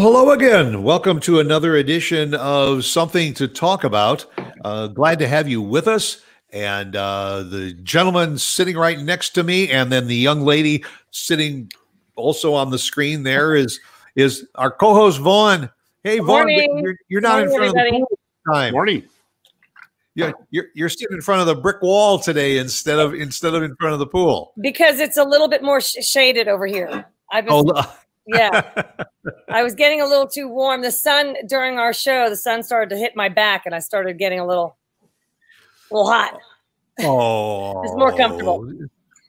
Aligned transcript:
Well, 0.00 0.12
hello 0.12 0.30
again. 0.30 0.82
Welcome 0.82 1.20
to 1.20 1.40
another 1.40 1.76
edition 1.76 2.32
of 2.32 2.86
Something 2.86 3.34
to 3.34 3.46
Talk 3.46 3.84
About. 3.84 4.24
Uh, 4.64 4.86
glad 4.86 5.18
to 5.18 5.28
have 5.28 5.46
you 5.46 5.60
with 5.60 5.86
us. 5.86 6.22
And 6.54 6.96
uh, 6.96 7.42
the 7.42 7.74
gentleman 7.82 8.38
sitting 8.38 8.78
right 8.78 8.98
next 8.98 9.34
to 9.34 9.42
me, 9.42 9.68
and 9.68 9.92
then 9.92 10.06
the 10.06 10.16
young 10.16 10.40
lady 10.40 10.86
sitting 11.10 11.70
also 12.16 12.54
on 12.54 12.70
the 12.70 12.78
screen 12.78 13.24
there 13.24 13.54
is 13.54 13.78
is 14.16 14.48
our 14.54 14.70
co-host 14.70 15.20
Vaughn. 15.20 15.68
Hey, 16.02 16.20
Vaughn, 16.20 16.48
you're, 16.48 16.96
you're, 17.08 17.20
not 17.20 17.46
Morning, 17.46 17.52
in 17.52 17.58
front 17.58 17.76
everybody. 17.76 18.02
of 18.02 18.08
the 18.08 18.52
time. 18.54 18.72
Morning. 18.72 19.02
Yeah, 20.14 20.32
you're 20.48 20.68
you're 20.74 20.88
sitting 20.88 21.14
in 21.14 21.20
front 21.20 21.42
of 21.42 21.46
the 21.46 21.56
brick 21.56 21.82
wall 21.82 22.18
today 22.18 22.56
instead 22.56 22.98
of 22.98 23.12
instead 23.12 23.52
of 23.52 23.62
in 23.62 23.76
front 23.76 23.92
of 23.92 23.98
the 23.98 24.06
pool 24.06 24.54
because 24.62 24.98
it's 24.98 25.18
a 25.18 25.24
little 25.24 25.48
bit 25.48 25.62
more 25.62 25.82
sh- 25.82 25.96
shaded 26.00 26.48
over 26.48 26.66
here. 26.66 27.04
I've 27.30 27.44
been, 27.44 27.52
oh, 27.54 27.94
yeah. 28.34 28.82
I 29.48 29.62
was 29.62 29.74
getting 29.74 30.00
a 30.00 30.06
little 30.06 30.26
too 30.26 30.48
warm. 30.48 30.82
The 30.82 30.92
sun 30.92 31.36
during 31.46 31.78
our 31.78 31.92
show, 31.92 32.28
the 32.28 32.36
sun 32.36 32.62
started 32.62 32.90
to 32.90 32.96
hit 32.96 33.14
my 33.16 33.28
back 33.28 33.66
and 33.66 33.74
I 33.74 33.78
started 33.78 34.18
getting 34.18 34.40
a 34.40 34.46
little 34.46 34.76
a 35.90 35.94
little 35.94 36.10
hot. 36.10 36.38
Oh. 37.00 37.82
it's 37.82 37.94
more 37.94 38.16
comfortable. 38.16 38.70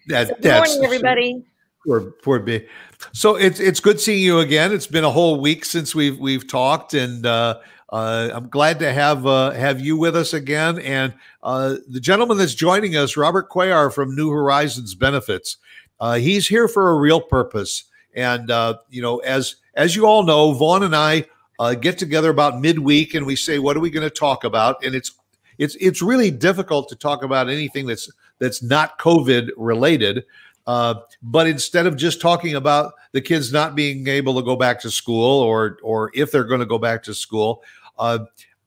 That, 0.08 0.28
so 0.28 0.36
good 0.42 0.54
morning, 0.54 0.84
everybody. 0.84 1.46
Poor, 1.86 2.02
poor 2.24 2.40
B. 2.40 2.66
So 3.14 3.36
it's 3.36 3.60
it's 3.60 3.80
good 3.80 4.00
seeing 4.00 4.24
you 4.24 4.40
again. 4.40 4.72
It's 4.72 4.88
been 4.88 5.04
a 5.04 5.10
whole 5.10 5.40
week 5.40 5.66
since 5.66 5.96
we've 5.96 6.20
we've 6.20 6.48
talked, 6.48 6.94
and 6.94 7.26
uh, 7.26 7.60
uh, 7.92 8.30
I'm 8.34 8.50
glad 8.50 8.80
to 8.80 8.94
have 8.94 9.26
uh, 9.26 9.52
have 9.52 9.82
you 9.82 9.98
with 9.98 10.16
us 10.16 10.34
again. 10.34 10.80
And 10.80 11.14
uh, 11.44 11.76
the 11.88 12.00
gentleman 12.00 12.38
that's 12.38 12.54
joining 12.54 12.96
us, 12.96 13.18
Robert 13.18 13.50
Cuellar 13.50 13.92
from 13.92 14.16
New 14.16 14.30
Horizons 14.30 14.94
Benefits, 14.94 15.58
uh, 16.00 16.16
he's 16.16 16.48
here 16.48 16.68
for 16.68 16.92
a 16.92 16.96
real 16.96 17.22
purpose. 17.22 17.86
And 18.16 18.52
uh, 18.52 18.78
you 18.90 19.02
know, 19.02 19.20
as 19.20 19.56
as 19.76 19.96
you 19.96 20.06
all 20.06 20.24
know, 20.24 20.54
Vaughn 20.54 20.84
and 20.84 20.96
I 20.96 21.26
uh, 21.60 21.76
get 21.76 21.98
together 21.98 22.30
about 22.30 22.60
midweek, 22.60 23.14
and 23.14 23.26
we 23.26 23.36
say, 23.36 23.60
"What 23.60 23.78
are 23.78 23.82
we 23.82 23.90
going 23.90 24.08
to 24.08 24.10
talk 24.10 24.44
about?" 24.44 24.84
And 24.84 24.96
it's 24.96 25.12
it's 25.58 25.76
it's 25.80 26.02
really 26.02 26.32
difficult 26.32 26.90
to 26.90 26.96
talk 26.96 27.24
about 27.24 27.50
anything 27.50 27.86
that's 27.86 28.12
that's 28.40 28.62
not 28.62 29.00
COVID 29.00 29.52
related. 29.58 30.26
Uh, 30.68 30.96
but 31.22 31.48
instead 31.48 31.88
of 31.88 31.96
just 31.96 32.22
talking 32.22 32.56
about 32.56 32.94
the 33.14 33.22
kids 33.22 33.52
not 33.52 33.76
being 33.76 34.08
able 34.08 34.36
to 34.36 34.44
go 34.44 34.56
back 34.56 34.80
to 34.82 34.92
school, 34.92 35.40
or 35.40 35.78
or 35.84 36.12
if 36.14 36.32
they're 36.32 36.44
going 36.44 36.60
to 36.60 36.66
go 36.66 36.78
back 36.78 37.04
to 37.04 37.14
school, 37.14 37.64
uh, 37.98 38.20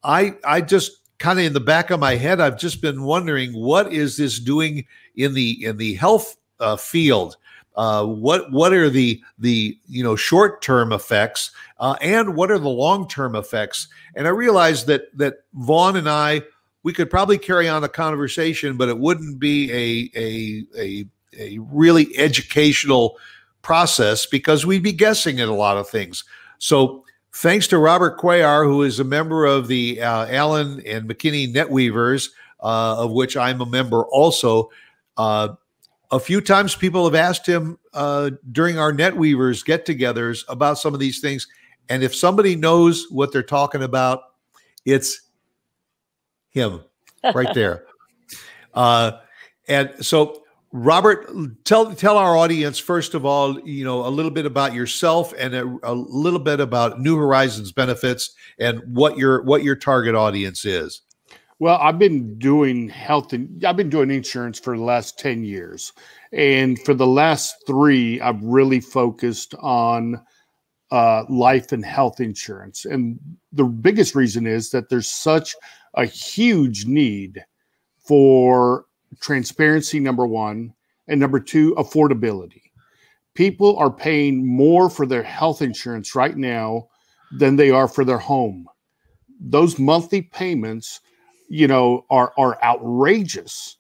I 0.03 0.35
I 0.45 0.61
just 0.61 1.01
kind 1.19 1.39
of 1.39 1.45
in 1.45 1.53
the 1.53 1.61
back 1.61 1.91
of 1.91 2.01
my 2.01 2.17
head, 2.17 2.41
I've 2.41 2.59
just 2.59 2.81
been 2.83 3.03
wondering 3.03 3.53
what 3.53 3.93
is 3.93 4.17
this 4.17 4.39
doing 4.39 4.87
in 5.17 5.35
the 5.35 5.65
in 5.65 5.77
the 5.77 5.95
health 5.95 6.37
uh, 6.61 6.77
field 6.77 7.37
uh, 7.77 8.07
what 8.07 8.51
what 8.53 8.73
are 8.73 8.89
the 8.89 9.21
the 9.39 9.79
you 9.87 10.03
know 10.03 10.17
short 10.17 10.63
term 10.63 10.93
effects 10.93 11.51
uh, 11.79 11.97
and 12.01 12.37
what 12.37 12.51
are 12.51 12.59
the 12.59 12.69
long 12.69 13.09
term 13.09 13.35
effects? 13.35 13.89
And 14.15 14.27
I 14.27 14.31
realized 14.31 14.87
that 14.87 15.17
that 15.19 15.45
Vaughn 15.55 15.97
and 15.97 16.09
I 16.09 16.43
we 16.83 16.93
could 16.93 17.11
probably 17.11 17.39
carry 17.39 17.69
on 17.69 17.83
a 17.83 17.89
conversation, 17.89 18.77
but 18.77 18.89
it 18.89 18.99
wouldn't 18.99 19.41
be 19.41 19.73
a 19.73 20.11
a 20.19 20.65
a, 20.79 21.07
a 21.39 21.59
really 21.59 22.17
educational 22.17 23.17
process 23.63 24.27
because 24.27 24.65
we'd 24.65 24.83
be 24.83 24.93
guessing 24.93 25.41
at 25.41 25.49
a 25.49 25.53
lot 25.53 25.77
of 25.77 25.89
things. 25.89 26.23
So 26.59 27.05
thanks 27.33 27.67
to 27.69 27.79
Robert 27.79 28.19
Cuellar, 28.19 28.65
who 28.65 28.83
is 28.83 29.01
a 29.01 29.05
member 29.05 29.47
of 29.47 29.67
the 29.67 30.01
uh, 30.01 30.27
Allen 30.27 30.81
and 30.87 31.09
McKinney 31.09 31.53
NetWeavers, 31.53 32.29
uh, 32.61 33.03
of 33.03 33.11
which 33.11 33.37
I'm 33.37 33.61
a 33.61 33.67
member 33.67 34.05
also. 34.05 34.71
Uh, 35.17 35.55
a 36.15 36.21
few 36.21 36.41
times 36.41 36.77
people 36.77 37.05
have 37.05 37.17
asked 37.17 37.45
him 37.45 37.77
uh, 37.93 38.31
during 38.53 38.79
our 38.79 38.93
NetWeavers 38.93 39.65
get 39.65 39.85
togethers 39.85 40.45
about 40.49 40.79
some 40.79 40.95
of 40.95 41.01
these 41.01 41.21
things. 41.21 41.49
And 41.89 42.05
if 42.05 42.15
somebody 42.15 42.55
knows 42.55 43.07
what 43.11 43.33
they're 43.33 43.43
talking 43.43 43.83
about, 43.83 44.21
it's 44.85 45.23
him 46.51 46.85
right 47.35 47.53
there. 47.55 47.87
Uh, 48.75 49.19
and 49.67 49.93
so, 50.01 50.45
Robert, 50.71 51.29
tell 51.65 51.93
tell 51.95 52.17
our 52.17 52.37
audience 52.37 52.79
first 52.79 53.15
of 53.15 53.25
all, 53.25 53.59
you 53.61 53.85
know, 53.85 54.07
a 54.07 54.09
little 54.09 54.31
bit 54.31 54.47
about 54.47 54.73
yourself 54.73 55.35
and 55.37 55.55
a, 55.55 55.79
a 55.83 55.95
little 55.95 56.39
bit 56.39 56.61
about 56.61 57.01
New 57.01 57.17
Horizons 57.17 57.73
benefits 57.73 58.35
and 58.59 58.81
what 58.87 59.19
your 59.19 59.43
what 59.43 59.65
your 59.65 59.77
target 59.77 60.15
audience 60.15 60.65
is. 60.65 61.03
Well, 61.65 61.79
I've 61.81 61.99
been 61.99 62.39
doing 62.39 62.91
health 62.91 63.33
and 63.33 63.65
I've 63.65 63.79
been 63.79 63.89
doing 63.89 64.11
insurance 64.11 64.59
for 64.59 64.77
the 64.77 64.83
last 64.83 65.19
10 65.19 65.45
years. 65.45 65.95
And 66.31 66.79
for 66.81 66.93
the 66.93 67.07
last 67.07 67.57
three, 67.67 68.21
I've 68.21 68.43
really 68.43 68.81
focused 68.81 69.55
on 69.61 70.21
uh, 70.91 71.25
life 71.31 71.73
and 71.73 71.83
health 71.83 72.21
insurance. 72.21 72.85
And 72.85 73.19
the 73.51 73.65
biggest 73.65 74.15
reason 74.15 74.47
is 74.47 74.73
that 74.73 74.91
there's 74.91 75.09
such 75.09 75.57
a 75.95 76.05
huge 76.05 76.85
need 76.85 77.43
for 77.97 78.85
transparency, 79.23 79.99
number 79.99 80.27
one, 80.27 80.75
and 81.09 81.19
number 81.19 81.41
two, 81.41 81.75
affordability. 81.77 82.61
People 83.33 83.79
are 83.79 83.91
paying 83.91 84.47
more 84.47 84.91
for 84.91 85.07
their 85.07 85.23
health 85.23 85.63
insurance 85.63 86.15
right 86.15 86.37
now 86.37 86.89
than 87.39 87.57
they 87.57 87.71
are 87.71 87.89
for 87.89 88.05
their 88.05 88.19
home. 88.19 88.67
Those 89.41 89.79
monthly 89.79 90.21
payments 90.21 91.01
you 91.49 91.67
know, 91.67 92.05
are 92.11 92.33
are 92.37 92.63
outrageous. 92.63 93.77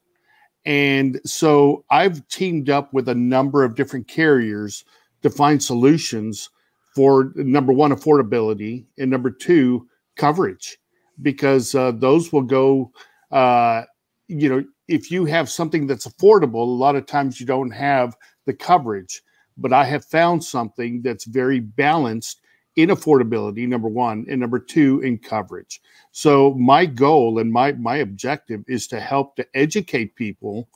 And 0.66 1.20
so 1.26 1.84
I've 1.90 2.26
teamed 2.28 2.70
up 2.70 2.92
with 2.94 3.08
a 3.08 3.14
number 3.14 3.64
of 3.64 3.74
different 3.74 4.08
carriers 4.08 4.84
to 5.22 5.30
find 5.30 5.62
solutions 5.62 6.50
for 6.94 7.32
number 7.34 7.72
one, 7.72 7.90
affordability, 7.90 8.86
and 8.98 9.10
number 9.10 9.30
two, 9.30 9.86
coverage, 10.16 10.78
because 11.22 11.74
uh, 11.74 11.92
those 11.92 12.32
will 12.32 12.42
go. 12.42 12.92
Uh, 13.30 13.82
you 14.28 14.48
know, 14.48 14.64
if 14.88 15.10
you 15.10 15.24
have 15.24 15.50
something 15.50 15.86
that's 15.86 16.06
affordable, 16.06 16.54
a 16.54 16.78
lot 16.78 16.96
of 16.96 17.06
times 17.06 17.40
you 17.40 17.46
don't 17.46 17.70
have 17.70 18.16
the 18.46 18.54
coverage. 18.54 19.22
But 19.56 19.72
I 19.72 19.84
have 19.84 20.04
found 20.04 20.42
something 20.42 21.02
that's 21.02 21.26
very 21.26 21.60
balanced 21.60 22.40
in 22.76 22.88
affordability, 22.88 23.68
number 23.68 23.88
one, 23.88 24.26
and 24.28 24.40
number 24.40 24.58
two, 24.58 25.00
in 25.00 25.18
coverage. 25.18 25.80
So 26.12 26.54
my 26.54 26.86
goal 26.86 27.38
and 27.38 27.52
my 27.52 27.72
my 27.72 27.96
objective 27.96 28.64
is 28.66 28.86
to 28.88 29.00
help 29.00 29.36
to 29.36 29.46
educate 29.54 30.16
people 30.16 30.68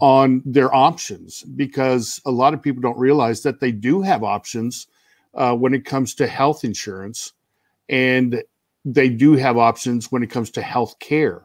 on 0.00 0.42
their 0.44 0.74
options 0.74 1.42
because 1.42 2.20
a 2.24 2.30
lot 2.30 2.54
of 2.54 2.62
people 2.62 2.80
don't 2.80 2.98
realize 2.98 3.42
that 3.42 3.60
they 3.60 3.70
do 3.70 4.00
have 4.00 4.24
options 4.24 4.86
uh, 5.34 5.54
when 5.54 5.74
it 5.74 5.84
comes 5.84 6.14
to 6.14 6.26
health 6.26 6.64
insurance, 6.64 7.32
and 7.88 8.42
they 8.84 9.08
do 9.08 9.34
have 9.34 9.56
options 9.56 10.10
when 10.10 10.22
it 10.22 10.30
comes 10.30 10.50
to 10.50 10.62
health 10.62 10.98
care. 10.98 11.42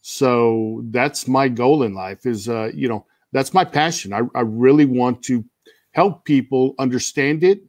So 0.00 0.82
that's 0.86 1.28
my 1.28 1.48
goal 1.48 1.82
in 1.82 1.94
life. 1.94 2.26
Is 2.26 2.48
uh, 2.48 2.70
you 2.74 2.88
know 2.88 3.06
that's 3.30 3.54
my 3.54 3.64
passion. 3.64 4.12
I, 4.12 4.22
I 4.34 4.40
really 4.40 4.86
want 4.86 5.22
to 5.24 5.44
help 5.92 6.24
people 6.24 6.74
understand 6.78 7.42
it 7.42 7.62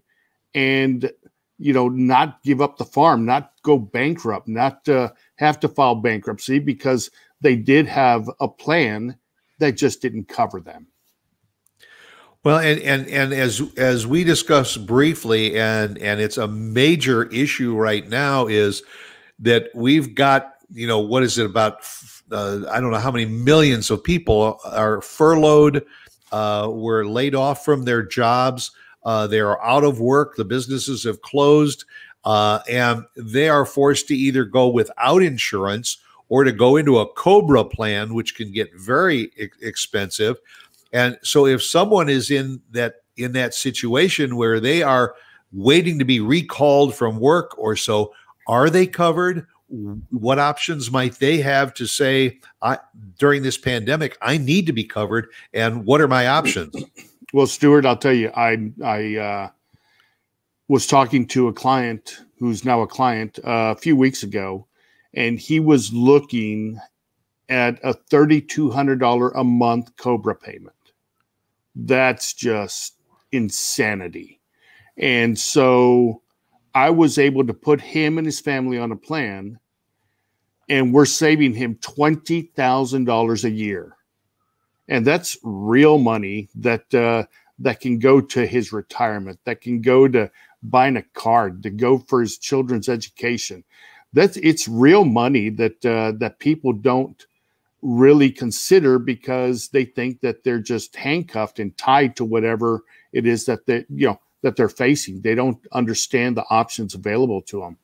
and 0.58 1.12
you 1.58 1.74
know, 1.74 1.88
not 1.90 2.42
give 2.44 2.62
up 2.62 2.78
the 2.78 2.86
farm, 2.86 3.26
not 3.26 3.52
go 3.64 3.78
bankrupt, 3.78 4.48
not 4.48 4.88
uh, 4.88 5.10
have 5.36 5.60
to 5.60 5.68
file 5.68 5.96
bankruptcy 5.96 6.60
because 6.60 7.10
they 7.42 7.56
did 7.56 7.88
have 7.88 8.30
a 8.40 8.48
plan 8.48 9.18
that 9.60 9.78
just 9.78 10.02
didn't 10.02 10.28
cover 10.28 10.60
them. 10.60 10.88
Well, 12.44 12.60
and 12.60 12.80
and 12.82 13.08
and 13.08 13.34
as 13.34 13.62
as 13.76 14.08
we 14.08 14.24
discussed 14.24 14.86
briefly, 14.86 15.60
and 15.60 15.98
and 15.98 16.22
it's 16.22 16.38
a 16.38 16.48
major 16.48 17.26
issue 17.26 17.76
right 17.76 18.08
now 18.08 18.48
is 18.48 18.84
that 19.40 19.70
we've 19.76 20.16
got 20.16 20.54
you 20.72 20.88
know 20.88 21.00
what 21.00 21.24
is 21.24 21.38
it 21.38 21.46
about 21.46 21.84
uh, 22.32 22.62
I 22.70 22.80
don't 22.80 22.92
know 22.92 23.00
how 23.00 23.12
many 23.12 23.26
millions 23.26 23.90
of 23.90 24.04
people 24.04 24.60
are 24.66 25.02
furloughed, 25.02 25.84
uh, 26.32 26.70
were 26.72 27.06
laid 27.06 27.36
off 27.36 27.66
from 27.66 27.84
their 27.84 28.04
jobs. 28.04 28.72
Uh, 29.08 29.26
they 29.26 29.40
are 29.40 29.64
out 29.64 29.86
of 29.86 30.02
work. 30.02 30.36
The 30.36 30.44
businesses 30.44 31.06
have 31.06 31.22
closed, 31.22 31.86
uh, 32.26 32.60
and 32.70 33.06
they 33.16 33.48
are 33.48 33.66
forced 33.66 34.10
to 34.10 34.16
either 34.16 34.44
go 34.44 34.68
without 34.68 35.24
insurance 35.24 36.00
or 36.28 36.44
to 36.44 36.52
go 36.52 36.76
into 36.76 37.00
a 37.00 37.08
Cobra 37.14 37.64
plan, 37.64 38.14
which 38.14 38.36
can 38.36 38.52
get 38.52 38.70
very 38.76 39.32
e- 39.38 39.48
expensive. 39.62 40.36
And 40.92 41.18
so, 41.24 41.46
if 41.46 41.64
someone 41.64 42.10
is 42.10 42.30
in 42.32 42.62
that 42.72 42.96
in 43.16 43.32
that 43.32 43.54
situation 43.54 44.36
where 44.36 44.60
they 44.60 44.84
are 44.84 45.16
waiting 45.54 46.00
to 46.00 46.06
be 46.06 46.20
recalled 46.20 46.94
from 46.94 47.18
work 47.18 47.58
or 47.58 47.78
so, 47.78 48.14
are 48.46 48.70
they 48.70 48.86
covered? 48.86 49.48
What 50.10 50.38
options 50.38 50.92
might 50.92 51.16
they 51.20 51.38
have 51.38 51.74
to 51.76 51.88
say 51.88 52.42
during 53.18 53.42
this 53.42 53.58
pandemic? 53.58 54.18
I 54.22 54.38
need 54.38 54.66
to 54.66 54.74
be 54.74 54.84
covered, 54.84 55.30
and 55.54 55.86
what 55.86 56.02
are 56.02 56.10
my 56.10 56.28
options? 56.28 56.76
Well, 57.38 57.46
Stuart, 57.46 57.86
I'll 57.86 57.96
tell 57.96 58.16
you, 58.16 58.32
I 58.36 58.72
I 58.84 59.16
uh, 59.16 59.50
was 60.68 60.88
talking 60.88 61.28
to 61.28 61.48
a 61.48 61.54
client 61.54 62.24
who's 62.40 62.66
now 62.66 62.82
a 62.82 62.88
client 62.88 63.38
uh, 63.44 63.76
a 63.78 63.80
few 63.80 63.96
weeks 63.96 64.24
ago, 64.24 64.66
and 65.14 65.38
he 65.38 65.60
was 65.60 65.94
looking 65.94 66.80
at 67.48 67.80
a 67.84 67.94
thirty-two 67.94 68.72
hundred 68.72 69.00
dollar 69.00 69.30
a 69.30 69.44
month 69.44 69.96
Cobra 69.98 70.34
payment. 70.34 70.74
That's 71.76 72.34
just 72.34 72.96
insanity, 73.32 74.42
and 74.98 75.38
so 75.38 76.24
I 76.74 76.90
was 76.90 77.20
able 77.20 77.46
to 77.46 77.54
put 77.54 77.82
him 77.82 78.18
and 78.18 78.26
his 78.26 78.40
family 78.40 78.80
on 78.80 78.92
a 78.92 78.98
plan, 78.98 79.60
and 80.70 80.92
we're 80.92 81.06
saving 81.06 81.54
him 81.54 81.76
$20,000 81.76 83.44
a 83.44 83.52
year. 83.52 83.97
And 84.90 85.06
that's 85.06 85.38
real 85.44 85.98
money 85.98 86.50
that 86.56 86.94
uh, 86.94 87.26
that 87.60 87.80
can 87.80 88.00
go 88.00 88.22
to 88.22 88.46
his 88.46 88.72
retirement, 88.72 89.40
that 89.46 89.62
can 89.62 89.82
go 89.82 90.08
to 90.08 90.32
buying 90.64 90.98
a 90.98 91.04
car, 91.14 91.50
to 91.50 91.70
go 91.70 91.98
for 92.00 92.22
his 92.22 92.38
children's 92.38 92.90
education. 92.90 93.64
That's 94.14 94.38
it's 94.38 94.68
real 94.68 95.06
money 95.06 95.50
that 95.50 95.86
uh, 95.86 96.14
that 96.20 96.40
people 96.40 96.74
don't 96.74 97.26
really 97.82 98.32
consider 98.32 98.98
because 98.98 99.70
they 99.70 99.86
think 99.86 100.22
that 100.22 100.44
they're 100.44 100.60
just 100.60 100.96
handcuffed 100.96 101.60
and 101.60 101.78
tied 101.78 102.16
to 102.16 102.26
whatever 102.26 102.82
it 103.14 103.28
is 103.28 103.46
that 103.46 103.66
they 103.66 103.86
you 103.90 104.08
know 104.08 104.20
that 104.42 104.56
they're 104.56 104.70
facing. 104.70 105.22
They 105.22 105.36
don't 105.36 105.60
understand 105.74 106.38
the 106.38 106.46
options 106.50 106.94
available 106.94 107.42
to 107.44 107.60
them. 107.62 107.78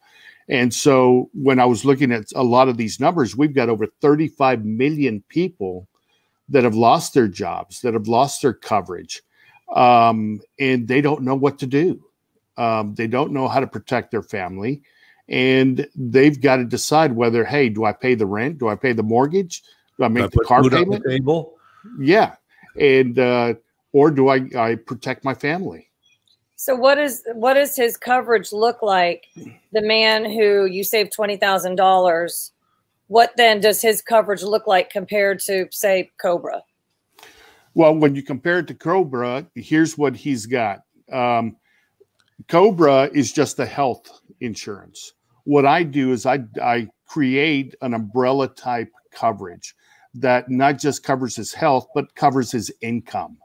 And 0.49 0.73
so 0.73 1.29
when 1.33 1.59
I 1.59 1.65
was 1.65 1.85
looking 1.85 2.11
at 2.11 2.25
a 2.35 2.43
lot 2.43 2.67
of 2.67 2.77
these 2.77 2.99
numbers, 2.99 3.35
we've 3.35 3.55
got 3.55 3.69
over 3.69 3.87
35 4.01 4.65
million 4.65 5.23
people 5.29 5.87
that 6.49 6.63
have 6.63 6.75
lost 6.75 7.13
their 7.13 7.27
jobs, 7.27 7.81
that 7.81 7.93
have 7.93 8.07
lost 8.07 8.41
their 8.41 8.53
coverage, 8.53 9.21
um, 9.75 10.41
and 10.59 10.87
they 10.87 11.01
don't 11.01 11.23
know 11.23 11.35
what 11.35 11.57
to 11.59 11.67
do. 11.67 12.03
Um, 12.57 12.93
they 12.95 13.07
don't 13.07 13.31
know 13.31 13.47
how 13.47 13.59
to 13.59 13.67
protect 13.67 14.11
their 14.11 14.21
family, 14.21 14.81
and 15.29 15.87
they've 15.95 16.39
got 16.39 16.57
to 16.57 16.65
decide 16.65 17.13
whether, 17.13 17.43
hey, 17.43 17.69
do 17.69 17.85
I 17.85 17.93
pay 17.93 18.15
the 18.15 18.25
rent? 18.25 18.59
Do 18.59 18.67
I 18.67 18.75
pay 18.75 18.93
the 18.93 19.03
mortgage? 19.03 19.63
Do 19.97 20.03
I 20.03 20.07
make 20.07 20.31
do 20.31 20.39
I 20.39 20.41
the 20.41 20.47
car 20.47 20.69
payment? 20.69 21.03
The 21.03 21.09
table? 21.09 21.57
Yeah, 21.99 22.35
and 22.79 23.17
uh, 23.17 23.55
or 23.91 24.11
do 24.11 24.29
I 24.29 24.47
I 24.55 24.75
protect 24.75 25.23
my 25.23 25.33
family? 25.33 25.89
So 26.55 26.75
what 26.75 26.97
is 26.97 27.23
what 27.33 27.55
does 27.55 27.75
his 27.75 27.97
coverage 27.97 28.53
look 28.53 28.81
like? 28.81 29.25
The 29.73 29.81
man 29.81 30.23
who 30.23 30.65
you 30.65 30.83
saved 30.83 31.11
twenty 31.11 31.35
thousand 31.35 31.75
dollars, 31.75 32.53
what 33.07 33.33
then 33.37 33.59
does 33.59 33.81
his 33.81 34.01
coverage 34.01 34.43
look 34.43 34.67
like 34.67 34.89
compared 34.89 35.39
to 35.41 35.67
say 35.71 36.11
Cobra? 36.21 36.63
Well, 37.75 37.95
when 37.95 38.15
you 38.15 38.23
compare 38.23 38.59
it 38.59 38.67
to 38.67 38.75
Cobra, 38.75 39.45
here's 39.55 39.97
what 39.97 40.15
he's 40.15 40.45
got. 40.45 40.81
Um, 41.11 41.57
Cobra 42.47 43.09
is 43.13 43.31
just 43.31 43.59
a 43.59 43.65
health 43.65 44.21
insurance. 44.41 45.13
What 45.45 45.65
I 45.65 45.83
do 45.83 46.11
is 46.11 46.25
I 46.25 46.45
I 46.61 46.87
create 47.05 47.75
an 47.81 47.93
umbrella 47.93 48.47
type 48.47 48.91
coverage 49.11 49.75
that 50.15 50.49
not 50.49 50.79
just 50.79 51.03
covers 51.03 51.35
his 51.35 51.53
health 51.53 51.87
but 51.93 52.13
covers 52.15 52.51
his 52.51 52.71
income 52.81 53.37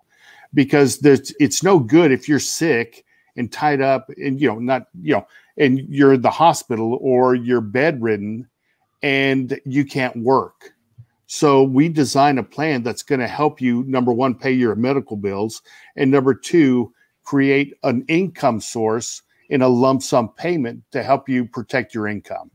because 0.54 0.98
there's 0.98 1.34
it's 1.40 1.62
no 1.62 1.78
good 1.78 2.12
if 2.12 2.28
you're 2.28 2.38
sick 2.38 3.04
and 3.36 3.52
tied 3.52 3.80
up 3.80 4.08
and 4.16 4.40
you 4.40 4.48
know 4.48 4.58
not 4.58 4.86
you 5.02 5.12
know 5.12 5.26
and 5.56 5.80
you're 5.88 6.14
in 6.14 6.22
the 6.22 6.30
hospital 6.30 6.98
or 7.00 7.34
you're 7.34 7.60
bedridden 7.60 8.48
and 9.02 9.60
you 9.64 9.84
can't 9.84 10.16
work. 10.16 10.74
So 11.26 11.62
we 11.62 11.88
design 11.88 12.38
a 12.38 12.42
plan 12.42 12.82
that's 12.82 13.02
going 13.02 13.20
to 13.20 13.28
help 13.28 13.60
you 13.60 13.84
number 13.86 14.12
one 14.12 14.34
pay 14.34 14.52
your 14.52 14.74
medical 14.74 15.16
bills 15.16 15.62
and 15.96 16.10
number 16.10 16.34
two 16.34 16.92
create 17.22 17.74
an 17.82 18.04
income 18.08 18.60
source 18.60 19.22
in 19.50 19.60
a 19.62 19.68
lump 19.68 20.02
sum 20.02 20.30
payment 20.30 20.82
to 20.92 21.02
help 21.02 21.28
you 21.28 21.44
protect 21.44 21.94
your 21.94 22.06
income. 22.06 22.50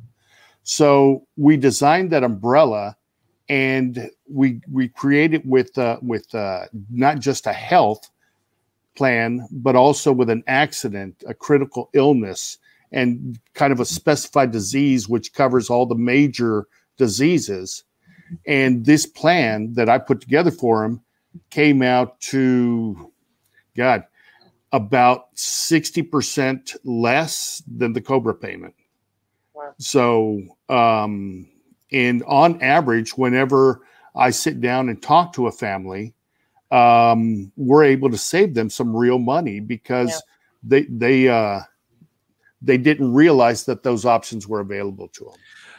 So 0.63 1.27
we 1.37 1.57
designed 1.57 2.11
that 2.11 2.23
umbrella 2.23 2.97
and 3.49 4.09
we 4.27 4.61
we 4.71 4.87
create 4.87 5.33
it 5.33 5.45
with 5.45 5.77
uh, 5.77 5.99
with 6.01 6.33
uh, 6.33 6.65
not 6.89 7.19
just 7.19 7.45
a 7.45 7.53
health 7.53 8.09
plan, 8.95 9.47
but 9.51 9.75
also 9.75 10.11
with 10.11 10.29
an 10.29 10.43
accident, 10.47 11.23
a 11.27 11.33
critical 11.33 11.89
illness, 11.93 12.57
and 12.93 13.39
kind 13.55 13.73
of 13.73 13.79
a 13.79 13.85
specified 13.85 14.51
disease, 14.51 15.09
which 15.09 15.33
covers 15.33 15.69
all 15.69 15.85
the 15.85 15.95
major 15.95 16.67
diseases. 16.97 17.83
And 18.47 18.85
this 18.85 19.05
plan 19.05 19.73
that 19.73 19.89
I 19.89 19.97
put 19.97 20.21
together 20.21 20.51
for 20.51 20.85
him 20.85 21.01
came 21.49 21.81
out 21.81 22.19
to, 22.21 23.11
God, 23.75 24.03
about 24.71 25.35
60% 25.35 26.75
less 26.83 27.63
than 27.67 27.93
the 27.93 28.01
Cobra 28.01 28.35
payment. 28.35 28.75
Wow. 29.53 29.73
So, 29.79 30.41
um, 30.69 31.47
and 31.91 32.23
on 32.23 32.61
average, 32.61 33.17
whenever 33.17 33.81
I 34.15 34.29
sit 34.29 34.61
down 34.61 34.89
and 34.89 35.01
talk 35.01 35.33
to 35.33 35.47
a 35.47 35.51
family, 35.51 36.13
um, 36.71 37.51
we're 37.55 37.83
able 37.83 38.09
to 38.09 38.17
save 38.17 38.53
them 38.55 38.69
some 38.69 38.95
real 38.95 39.19
money 39.19 39.59
because 39.59 40.09
yeah. 40.09 40.17
they 40.63 40.81
they 40.83 41.27
uh, 41.27 41.59
they 42.63 42.77
didn't 42.77 43.13
realize 43.13 43.65
that 43.65 43.83
those 43.83 44.05
options 44.05 44.47
were 44.47 44.61
available 44.61 45.07
to 45.09 45.25
them. 45.25 45.33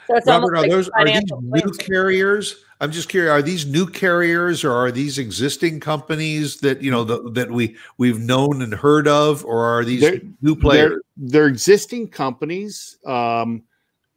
So 0.06 0.20
Robert, 0.26 0.56
are 0.56 0.68
those 0.68 0.88
are 0.90 1.04
these 1.04 1.22
new 1.40 1.72
carriers? 1.72 2.62
I'm 2.80 2.92
just 2.92 3.08
curious. 3.08 3.30
Are 3.30 3.40
these 3.40 3.64
new 3.64 3.86
carriers 3.86 4.62
or 4.62 4.72
are 4.72 4.90
these 4.90 5.18
existing 5.18 5.80
companies 5.80 6.58
that 6.58 6.82
you 6.82 6.90
know 6.90 7.04
the, 7.04 7.30
that 7.30 7.50
we 7.50 7.76
we've 7.96 8.18
known 8.18 8.60
and 8.60 8.74
heard 8.74 9.08
of, 9.08 9.44
or 9.46 9.64
are 9.64 9.84
these 9.84 10.02
they're, 10.02 10.20
new 10.42 10.54
players? 10.54 11.00
They're, 11.16 11.28
they're 11.28 11.46
existing 11.46 12.08
companies, 12.08 12.98
um, 13.06 13.62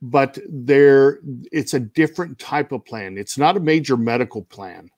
but 0.02 0.38
they're 0.50 1.20
it's 1.54 1.74
a 1.74 1.80
different 1.80 2.38
type 2.38 2.74
of 2.74 2.84
plan. 2.84 3.18
It's 3.18 3.38
not 3.38 3.56
a 3.56 3.62
major 3.62 3.96
medical 3.96 4.44
plan. 4.44 4.90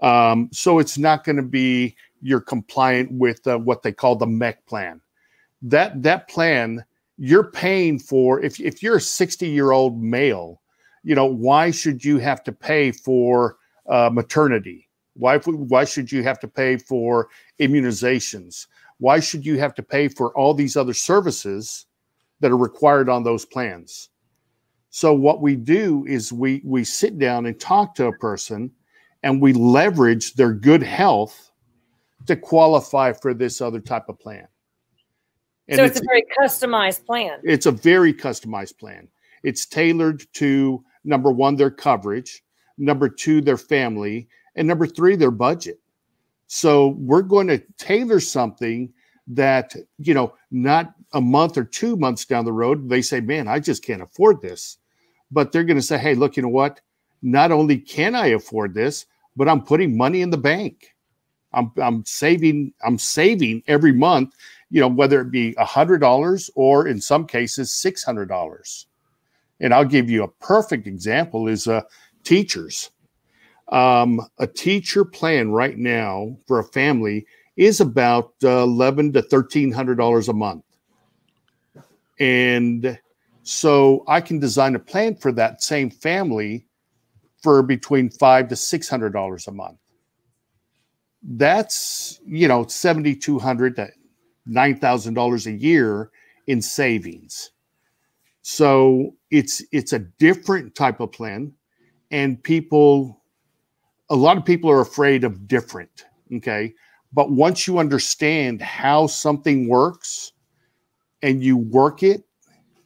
Um, 0.00 0.48
so 0.52 0.78
it's 0.78 0.96
not 0.96 1.24
going 1.24 1.36
to 1.36 1.42
be 1.42 1.96
you're 2.22 2.40
compliant 2.40 3.10
with 3.10 3.44
uh, 3.46 3.58
what 3.58 3.82
they 3.82 3.92
call 3.92 4.14
the 4.14 4.26
MEC 4.26 4.54
plan. 4.66 5.00
That 5.62 6.00
that 6.04 6.28
plan 6.28 6.84
you're 7.18 7.50
paying 7.50 7.98
for 7.98 8.40
if 8.40 8.60
if 8.60 8.82
you're 8.82 8.96
a 8.96 9.00
60 9.00 9.48
year 9.48 9.72
old 9.72 10.00
male, 10.00 10.62
you 11.02 11.14
know 11.14 11.26
why 11.26 11.70
should 11.70 12.04
you 12.04 12.18
have 12.18 12.42
to 12.44 12.52
pay 12.52 12.92
for 12.92 13.56
uh, 13.88 14.08
maternity? 14.12 14.88
Why 15.14 15.38
why 15.38 15.84
should 15.84 16.12
you 16.12 16.22
have 16.22 16.38
to 16.40 16.48
pay 16.48 16.76
for 16.76 17.28
immunizations? 17.60 18.66
Why 18.98 19.20
should 19.20 19.44
you 19.44 19.58
have 19.58 19.74
to 19.74 19.82
pay 19.82 20.08
for 20.08 20.36
all 20.36 20.54
these 20.54 20.76
other 20.76 20.94
services 20.94 21.86
that 22.40 22.52
are 22.52 22.56
required 22.56 23.08
on 23.08 23.24
those 23.24 23.44
plans? 23.44 24.10
So 24.90 25.12
what 25.12 25.42
we 25.42 25.56
do 25.56 26.04
is 26.06 26.32
we 26.32 26.62
we 26.64 26.84
sit 26.84 27.18
down 27.18 27.46
and 27.46 27.58
talk 27.58 27.94
to 27.96 28.06
a 28.06 28.18
person 28.18 28.70
and 29.24 29.42
we 29.42 29.52
leverage 29.52 30.34
their 30.34 30.52
good 30.52 30.82
health 30.82 31.50
to 32.26 32.36
qualify 32.36 33.12
for 33.12 33.34
this 33.34 33.60
other 33.60 33.80
type 33.80 34.08
of 34.08 34.20
plan. 34.20 34.46
And 35.68 35.76
so 35.76 35.84
it's, 35.84 35.98
it's, 35.98 36.04
a 36.04 36.08
very 36.08 36.24
customized 36.40 37.04
plan. 37.04 37.38
It's 37.42 37.66
a 37.66 37.70
very 37.70 38.14
customized 38.14 38.78
plan. 38.78 39.08
It's 39.42 39.66
tailored 39.66 40.26
to 40.34 40.84
number 41.04 41.30
one, 41.30 41.56
their 41.56 41.70
coverage, 41.70 42.42
number 42.78 43.08
two, 43.08 43.40
their 43.40 43.58
family, 43.58 44.28
and 44.56 44.66
number 44.66 44.86
three, 44.86 45.14
their 45.16 45.30
budget. 45.30 45.78
So 46.46 46.96
we're 46.98 47.22
going 47.22 47.48
to 47.48 47.62
tailor 47.76 48.20
something 48.20 48.92
that, 49.28 49.76
you 49.98 50.14
know, 50.14 50.34
not 50.50 50.94
a 51.12 51.20
month 51.20 51.58
or 51.58 51.64
two 51.64 51.96
months 51.96 52.24
down 52.24 52.44
the 52.44 52.52
road, 52.52 52.88
they 52.88 53.02
say, 53.02 53.20
man, 53.20 53.46
I 53.46 53.60
just 53.60 53.84
can't 53.84 54.02
afford 54.02 54.40
this. 54.40 54.78
But 55.30 55.52
they're 55.52 55.64
going 55.64 55.76
to 55.76 55.82
say, 55.82 55.98
hey, 55.98 56.14
look, 56.14 56.36
you 56.36 56.42
know 56.42 56.48
what? 56.48 56.80
not 57.22 57.52
only 57.52 57.78
can 57.78 58.14
I 58.14 58.28
afford 58.28 58.74
this, 58.74 59.06
but 59.36 59.48
I'm 59.48 59.62
putting 59.62 59.96
money 59.96 60.22
in 60.22 60.30
the 60.30 60.38
bank. 60.38 60.94
I'm, 61.52 61.72
I'm 61.78 62.04
saving, 62.04 62.72
I'm 62.84 62.98
saving 62.98 63.62
every 63.66 63.92
month, 63.92 64.34
you 64.70 64.80
know, 64.80 64.88
whether 64.88 65.20
it 65.20 65.30
be 65.30 65.54
a 65.58 65.64
hundred 65.64 65.98
dollars 65.98 66.50
or 66.54 66.86
in 66.86 67.00
some 67.00 67.26
cases, 67.26 67.70
$600. 67.70 68.86
And 69.60 69.74
I'll 69.74 69.84
give 69.84 70.08
you 70.10 70.22
a 70.22 70.28
perfect 70.28 70.86
example 70.86 71.48
is 71.48 71.66
uh, 71.66 71.82
teachers. 72.22 72.90
Um, 73.70 74.20
a 74.38 74.46
teacher 74.46 75.04
plan 75.04 75.50
right 75.50 75.76
now 75.76 76.36
for 76.46 76.58
a 76.58 76.64
family 76.64 77.26
is 77.56 77.80
about 77.80 78.32
uh, 78.42 78.62
eleven 78.62 79.12
to 79.12 79.20
thirteen 79.20 79.72
hundred 79.72 79.96
dollars 79.96 80.28
a 80.28 80.32
month, 80.32 80.64
and 82.18 82.98
so 83.42 84.04
I 84.08 84.22
can 84.22 84.38
design 84.38 84.74
a 84.74 84.78
plan 84.78 85.16
for 85.16 85.32
that 85.32 85.62
same 85.62 85.90
family 85.90 86.66
for 87.42 87.62
between 87.62 88.08
five 88.08 88.48
to 88.48 88.56
six 88.56 88.88
hundred 88.88 89.12
dollars 89.12 89.48
a 89.48 89.52
month. 89.52 89.78
That's 91.22 92.20
you 92.24 92.48
know 92.48 92.64
seventy 92.66 93.14
two 93.14 93.38
hundred 93.38 93.76
to 93.76 93.90
nine 94.48 94.78
thousand 94.78 95.14
dollars 95.14 95.46
a 95.46 95.52
year 95.52 96.10
in 96.46 96.62
savings. 96.62 97.50
So 98.42 99.14
it's 99.30 99.62
it's 99.72 99.92
a 99.92 100.00
different 100.00 100.74
type 100.74 101.00
of 101.00 101.12
plan, 101.12 101.52
and 102.10 102.42
people, 102.42 103.22
a 104.10 104.16
lot 104.16 104.36
of 104.36 104.44
people 104.44 104.70
are 104.70 104.80
afraid 104.80 105.24
of 105.24 105.48
different. 105.48 106.06
Okay, 106.36 106.74
but 107.12 107.30
once 107.30 107.66
you 107.66 107.78
understand 107.78 108.62
how 108.62 109.06
something 109.06 109.68
works, 109.68 110.32
and 111.22 111.42
you 111.42 111.56
work 111.56 112.02
it, 112.02 112.24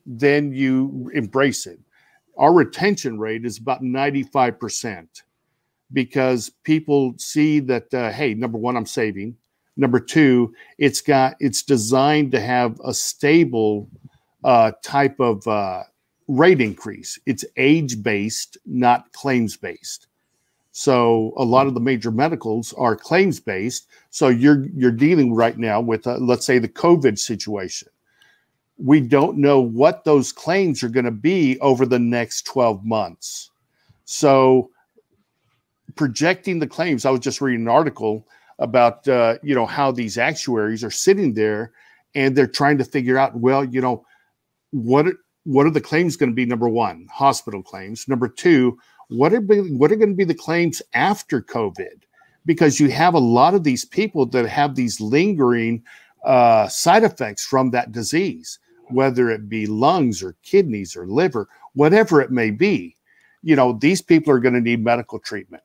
then 0.06 0.52
you 0.52 1.10
embrace 1.14 1.66
it 1.66 1.78
our 2.36 2.52
retention 2.52 3.18
rate 3.18 3.44
is 3.44 3.58
about 3.58 3.82
95% 3.82 5.06
because 5.92 6.50
people 6.64 7.14
see 7.18 7.60
that 7.60 7.92
uh, 7.92 8.10
hey 8.10 8.34
number 8.34 8.58
one 8.58 8.76
i'm 8.76 8.86
saving 8.86 9.36
number 9.76 9.98
two 10.00 10.54
it's 10.78 11.00
got 11.00 11.34
it's 11.40 11.62
designed 11.62 12.32
to 12.32 12.40
have 12.40 12.78
a 12.84 12.92
stable 12.92 13.88
uh, 14.44 14.72
type 14.82 15.18
of 15.20 15.46
uh, 15.46 15.82
rate 16.28 16.60
increase. 16.60 17.18
It's 17.26 17.44
age 17.56 18.02
based, 18.02 18.56
not 18.66 19.12
claims 19.12 19.56
based. 19.56 20.08
So 20.72 21.34
a 21.36 21.44
lot 21.44 21.66
of 21.66 21.74
the 21.74 21.80
major 21.80 22.10
medicals 22.10 22.72
are 22.78 22.96
claims 22.96 23.38
based. 23.40 23.88
So 24.10 24.28
you're 24.28 24.66
you're 24.74 24.90
dealing 24.90 25.34
right 25.34 25.58
now 25.58 25.80
with 25.80 26.06
uh, 26.06 26.16
let's 26.18 26.46
say 26.46 26.58
the 26.58 26.68
COVID 26.68 27.18
situation. 27.18 27.88
We 28.78 29.00
don't 29.00 29.36
know 29.36 29.60
what 29.60 30.04
those 30.04 30.32
claims 30.32 30.82
are 30.82 30.88
going 30.88 31.04
to 31.04 31.10
be 31.10 31.60
over 31.60 31.84
the 31.84 31.98
next 31.98 32.46
12 32.46 32.84
months. 32.84 33.50
So 34.06 34.70
projecting 35.94 36.58
the 36.58 36.66
claims, 36.66 37.04
I 37.04 37.10
was 37.10 37.20
just 37.20 37.40
reading 37.40 37.66
an 37.66 37.68
article 37.68 38.26
about 38.58 39.06
uh, 39.08 39.36
you 39.42 39.54
know 39.54 39.66
how 39.66 39.90
these 39.90 40.18
actuaries 40.18 40.84
are 40.84 40.90
sitting 40.90 41.34
there 41.34 41.72
and 42.14 42.36
they're 42.36 42.46
trying 42.46 42.78
to 42.78 42.84
figure 42.84 43.18
out 43.18 43.36
well 43.36 43.64
you 43.64 43.80
know 43.80 44.04
what 44.70 45.06
what 45.44 45.66
are 45.66 45.70
the 45.70 45.80
claims 45.80 46.16
going 46.16 46.30
to 46.30 46.36
be 46.36 46.46
number 46.46 46.68
one 46.68 47.06
hospital 47.10 47.62
claims 47.62 48.06
number 48.08 48.28
two 48.28 48.78
what 49.12 49.32
are 49.34 49.40
what 49.40 49.92
are 49.92 49.96
going 49.96 50.10
to 50.10 50.16
be 50.16 50.24
the 50.24 50.34
claims 50.34 50.80
after 50.94 51.42
COVID? 51.42 52.02
Because 52.46 52.80
you 52.80 52.90
have 52.90 53.14
a 53.14 53.18
lot 53.18 53.54
of 53.54 53.62
these 53.62 53.84
people 53.84 54.26
that 54.26 54.48
have 54.48 54.74
these 54.74 55.00
lingering 55.00 55.82
uh, 56.24 56.66
side 56.68 57.04
effects 57.04 57.44
from 57.44 57.70
that 57.70 57.92
disease, 57.92 58.58
whether 58.88 59.30
it 59.30 59.48
be 59.48 59.66
lungs 59.66 60.22
or 60.22 60.36
kidneys 60.42 60.96
or 60.96 61.06
liver, 61.06 61.48
whatever 61.74 62.20
it 62.20 62.30
may 62.30 62.50
be. 62.50 62.96
You 63.42 63.56
know, 63.56 63.72
these 63.74 64.00
people 64.00 64.32
are 64.32 64.40
going 64.40 64.54
to 64.54 64.60
need 64.60 64.82
medical 64.82 65.18
treatment. 65.18 65.62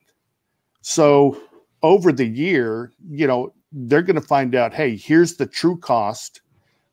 So 0.82 1.40
over 1.82 2.12
the 2.12 2.26
year, 2.26 2.92
you 3.08 3.26
know, 3.26 3.52
they're 3.72 4.02
going 4.02 4.16
to 4.16 4.26
find 4.26 4.54
out, 4.54 4.72
hey, 4.72 4.96
here's 4.96 5.36
the 5.36 5.46
true 5.46 5.76
cost. 5.76 6.40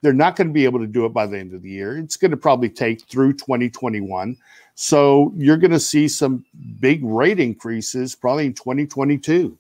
They're 0.01 0.13
not 0.13 0.36
going 0.36 0.48
to 0.48 0.54
be 0.54 0.65
able 0.65 0.80
to 0.80 0.88
do 0.88 1.06
it 1.06 1.13
by 1.13 1.25
the 1.25 1.39
end 1.39 1.54
of 1.54 1.62
the 1.62 1.70
year. 1.70 1.98
It's 1.98 2.18
going 2.18 2.32
to 2.32 2.38
probably 2.38 2.70
take 2.70 3.08
through 3.08 3.34
2021. 3.34 4.38
So 4.75 5.34
you're 5.36 5.58
going 5.58 5.72
to 5.72 5.80
see 5.80 6.08
some 6.08 6.46
big 6.80 7.04
rate 7.04 7.39
increases 7.39 8.13
probably 8.13 8.48
in 8.48 8.54
2022. 8.54 9.58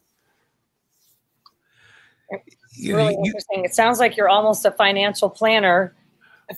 It's 2.77 2.89
really 2.89 3.15
interesting. 3.15 3.63
It 3.63 3.73
sounds 3.73 3.99
like 3.99 4.17
you're 4.17 4.29
almost 4.29 4.65
a 4.65 4.71
financial 4.71 5.29
planner 5.29 5.95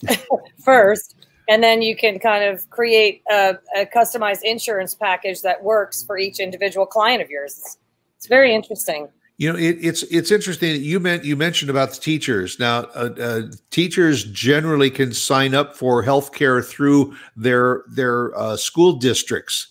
first, 0.63 1.15
and 1.47 1.63
then 1.63 1.81
you 1.81 1.95
can 1.95 2.19
kind 2.19 2.43
of 2.43 2.67
create 2.71 3.21
a, 3.29 3.57
a, 3.75 3.86
customized 3.86 4.41
insurance 4.43 4.95
package 4.95 5.41
that 5.43 5.63
works 5.63 6.03
for 6.03 6.17
each 6.17 6.39
individual 6.39 6.86
client 6.86 7.21
of 7.21 7.29
yours. 7.29 7.77
It's, 8.17 8.25
it's 8.25 8.27
very 8.27 8.53
interesting. 8.53 9.09
You 9.38 9.53
know, 9.53 9.59
it, 9.59 9.77
it's 9.79 10.01
it's 10.03 10.31
interesting. 10.31 10.81
You 10.81 11.00
meant 11.00 11.24
you 11.24 11.36
mentioned 11.36 11.69
about 11.69 11.91
the 11.91 12.01
teachers. 12.01 12.57
Now, 12.59 12.79
uh, 12.95 13.09
uh, 13.19 13.41
teachers 13.69 14.24
generally 14.24 14.89
can 14.89 15.13
sign 15.13 15.53
up 15.53 15.75
for 15.75 16.01
health 16.01 16.33
care 16.33 16.62
through 16.63 17.15
their 17.36 17.83
their 17.88 18.36
uh, 18.36 18.57
school 18.57 18.93
districts. 18.93 19.67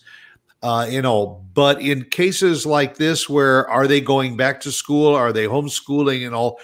Uh, 0.63 0.87
you 0.89 1.01
know, 1.01 1.43
but 1.53 1.81
in 1.81 2.05
cases 2.05 2.65
like 2.65 2.95
this, 2.95 3.29
where 3.29 3.69
are 3.69 3.87
they 3.87 3.99
going 3.99 4.37
back 4.37 4.61
to 4.61 4.71
school? 4.71 5.13
Are 5.13 5.33
they 5.33 5.45
homeschooling 5.45 6.25
and 6.25 6.33
all? 6.33 6.59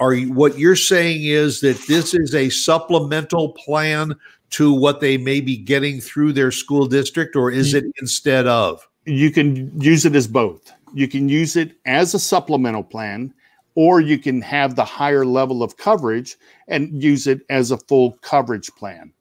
Are 0.00 0.14
you, 0.14 0.32
what 0.32 0.58
you're 0.58 0.76
saying 0.76 1.22
is 1.22 1.60
that 1.60 1.78
this 1.86 2.12
is 2.12 2.34
a 2.34 2.50
supplemental 2.50 3.52
plan 3.52 4.14
to 4.50 4.72
what 4.72 5.00
they 5.00 5.16
may 5.16 5.40
be 5.40 5.56
getting 5.56 6.00
through 6.00 6.32
their 6.32 6.50
school 6.50 6.86
district, 6.86 7.36
or 7.36 7.50
is 7.52 7.72
it 7.74 7.84
instead 8.00 8.48
of? 8.48 8.86
You 9.04 9.30
can 9.30 9.80
use 9.80 10.04
it 10.04 10.14
as 10.14 10.26
both 10.26 10.72
you 10.94 11.08
can 11.08 11.28
use 11.28 11.56
it 11.56 11.76
as 11.86 12.14
a 12.14 12.18
supplemental 12.18 12.84
plan, 12.84 13.32
or 13.74 14.00
you 14.00 14.18
can 14.18 14.40
have 14.42 14.74
the 14.74 14.84
higher 14.84 15.24
level 15.24 15.62
of 15.62 15.76
coverage 15.76 16.36
and 16.66 17.02
use 17.02 17.26
it 17.26 17.42
as 17.48 17.70
a 17.70 17.78
full 17.78 18.12
coverage 18.22 18.70
plan. 18.76 19.12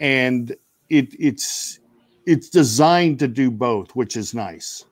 And 0.00 0.50
it, 0.88 1.14
it's 1.18 1.78
it's 2.26 2.48
designed 2.48 3.18
to 3.18 3.28
do 3.28 3.50
both, 3.50 3.94
which 3.96 4.16
is 4.16 4.34
nice. 4.34 4.84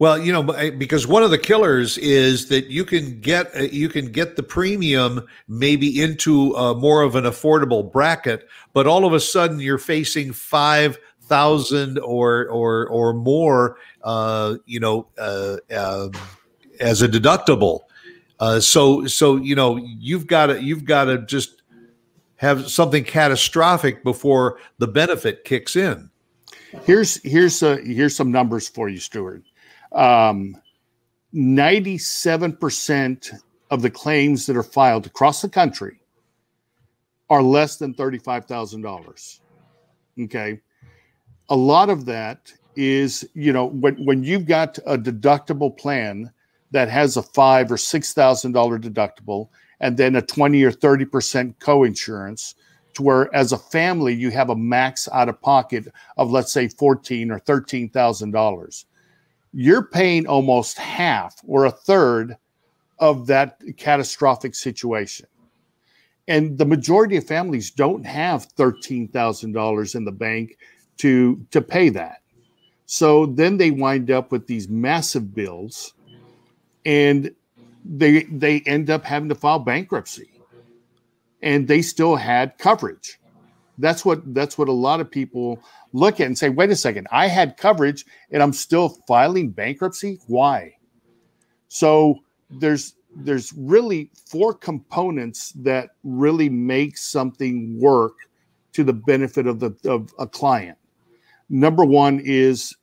Well, 0.00 0.18
you 0.18 0.32
know, 0.32 0.42
because 0.72 1.06
one 1.06 1.22
of 1.22 1.30
the 1.30 1.38
killers 1.38 1.96
is 1.98 2.48
that 2.48 2.66
you 2.66 2.84
can 2.84 3.20
get 3.20 3.54
uh, 3.56 3.62
you 3.62 3.88
can 3.88 4.10
get 4.10 4.34
the 4.34 4.42
premium 4.42 5.24
maybe 5.46 6.02
into 6.02 6.52
a 6.54 6.74
more 6.74 7.02
of 7.02 7.14
an 7.14 7.24
affordable 7.24 7.90
bracket, 7.90 8.48
but 8.72 8.86
all 8.88 9.04
of 9.04 9.12
a 9.12 9.20
sudden 9.20 9.60
you're 9.60 9.78
facing 9.78 10.32
five 10.32 10.98
thousand 11.26 11.98
or 11.98 12.48
or 12.48 12.86
or 12.88 13.12
more, 13.12 13.78
uh, 14.02 14.56
you 14.66 14.80
know, 14.80 15.06
uh, 15.18 15.56
uh, 15.74 16.08
as 16.80 17.02
a 17.02 17.08
deductible. 17.08 17.80
Uh, 18.40 18.60
so 18.60 19.06
so 19.06 19.36
you 19.36 19.54
know 19.54 19.76
you've 19.76 20.26
got 20.26 20.46
to 20.46 20.62
you've 20.62 20.84
got 20.84 21.04
to 21.04 21.18
just 21.18 21.62
have 22.36 22.68
something 22.70 23.04
catastrophic 23.04 24.02
before 24.04 24.58
the 24.78 24.86
benefit 24.86 25.44
kicks 25.44 25.76
in. 25.76 26.10
Here's 26.84 27.22
here's 27.22 27.62
a, 27.62 27.76
here's 27.76 28.16
some 28.16 28.32
numbers 28.32 28.68
for 28.68 28.88
you, 28.88 28.98
Stuart. 28.98 29.44
Um, 29.92 30.56
97% 31.32 33.30
of 33.70 33.82
the 33.82 33.90
claims 33.90 34.46
that 34.46 34.56
are 34.56 34.62
filed 34.62 35.06
across 35.06 35.42
the 35.42 35.48
country 35.48 36.00
are 37.30 37.42
less 37.42 37.76
than 37.76 37.94
$35,000. 37.94 39.40
Okay 40.24 40.60
a 41.48 41.56
lot 41.56 41.90
of 41.90 42.06
that 42.06 42.52
is 42.76 43.28
you 43.34 43.52
know 43.52 43.66
when 43.66 43.94
when 44.04 44.24
you've 44.24 44.46
got 44.46 44.78
a 44.86 44.98
deductible 44.98 45.76
plan 45.76 46.32
that 46.70 46.88
has 46.88 47.16
a 47.16 47.22
five 47.22 47.70
or 47.70 47.76
six 47.76 48.12
thousand 48.12 48.52
dollar 48.52 48.78
deductible 48.78 49.48
and 49.80 49.96
then 49.96 50.16
a 50.16 50.22
20 50.22 50.62
or 50.64 50.72
30 50.72 51.04
percent 51.04 51.58
co-insurance 51.60 52.54
to 52.94 53.02
where 53.02 53.34
as 53.34 53.52
a 53.52 53.58
family 53.58 54.14
you 54.14 54.30
have 54.30 54.50
a 54.50 54.56
max 54.56 55.08
out 55.12 55.28
of 55.28 55.40
pocket 55.40 55.86
of 56.16 56.30
let's 56.30 56.52
say 56.52 56.68
14 56.68 57.30
or 57.30 57.38
13 57.38 57.90
thousand 57.90 58.30
dollars. 58.30 58.86
You're 59.52 59.84
paying 59.84 60.26
almost 60.26 60.78
half 60.78 61.36
or 61.46 61.66
a 61.66 61.70
third 61.70 62.36
of 62.98 63.26
that 63.28 63.60
catastrophic 63.76 64.54
situation. 64.54 65.26
And 66.26 66.56
the 66.56 66.64
majority 66.64 67.16
of 67.16 67.26
families 67.26 67.70
don't 67.70 68.04
have 68.04 68.52
$13,000 68.56 69.94
in 69.94 70.04
the 70.04 70.12
bank 70.12 70.56
to 70.98 71.44
to 71.50 71.60
pay 71.60 71.88
that. 71.90 72.22
So 72.86 73.26
then 73.26 73.56
they 73.56 73.70
wind 73.70 74.10
up 74.10 74.30
with 74.30 74.46
these 74.46 74.68
massive 74.68 75.34
bills 75.34 75.94
and 76.84 77.34
they 77.84 78.24
they 78.24 78.60
end 78.60 78.90
up 78.90 79.04
having 79.04 79.28
to 79.28 79.34
file 79.34 79.58
bankruptcy. 79.58 80.30
And 81.42 81.68
they 81.68 81.82
still 81.82 82.16
had 82.16 82.56
coverage. 82.58 83.18
That's 83.78 84.04
what 84.04 84.34
that's 84.34 84.56
what 84.56 84.68
a 84.68 84.72
lot 84.72 85.00
of 85.00 85.10
people 85.10 85.58
look 85.92 86.20
at 86.20 86.26
and 86.26 86.38
say, 86.38 86.48
wait 86.48 86.70
a 86.70 86.76
second, 86.76 87.06
I 87.10 87.26
had 87.26 87.56
coverage 87.56 88.04
and 88.30 88.42
I'm 88.42 88.52
still 88.52 88.88
filing 89.06 89.50
bankruptcy. 89.50 90.20
Why? 90.26 90.76
So 91.68 92.20
there's 92.50 92.94
there's 93.16 93.52
really 93.56 94.10
four 94.26 94.54
components 94.54 95.52
that 95.56 95.90
really 96.02 96.48
make 96.48 96.96
something 96.96 97.78
work 97.80 98.14
to 98.72 98.84
the 98.84 98.92
benefit 98.92 99.46
of 99.46 99.60
the 99.60 99.74
of 99.84 100.12
a 100.18 100.26
client. 100.26 100.78
Number 101.48 101.84
one 101.84 102.20
is 102.24 102.74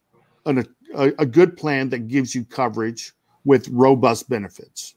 an, 0.45 0.65
a, 0.95 1.11
a 1.19 1.25
good 1.25 1.57
plan 1.57 1.89
that 1.89 2.07
gives 2.07 2.35
you 2.35 2.43
coverage 2.45 3.13
with 3.45 3.67
robust 3.69 4.29
benefits. 4.29 4.95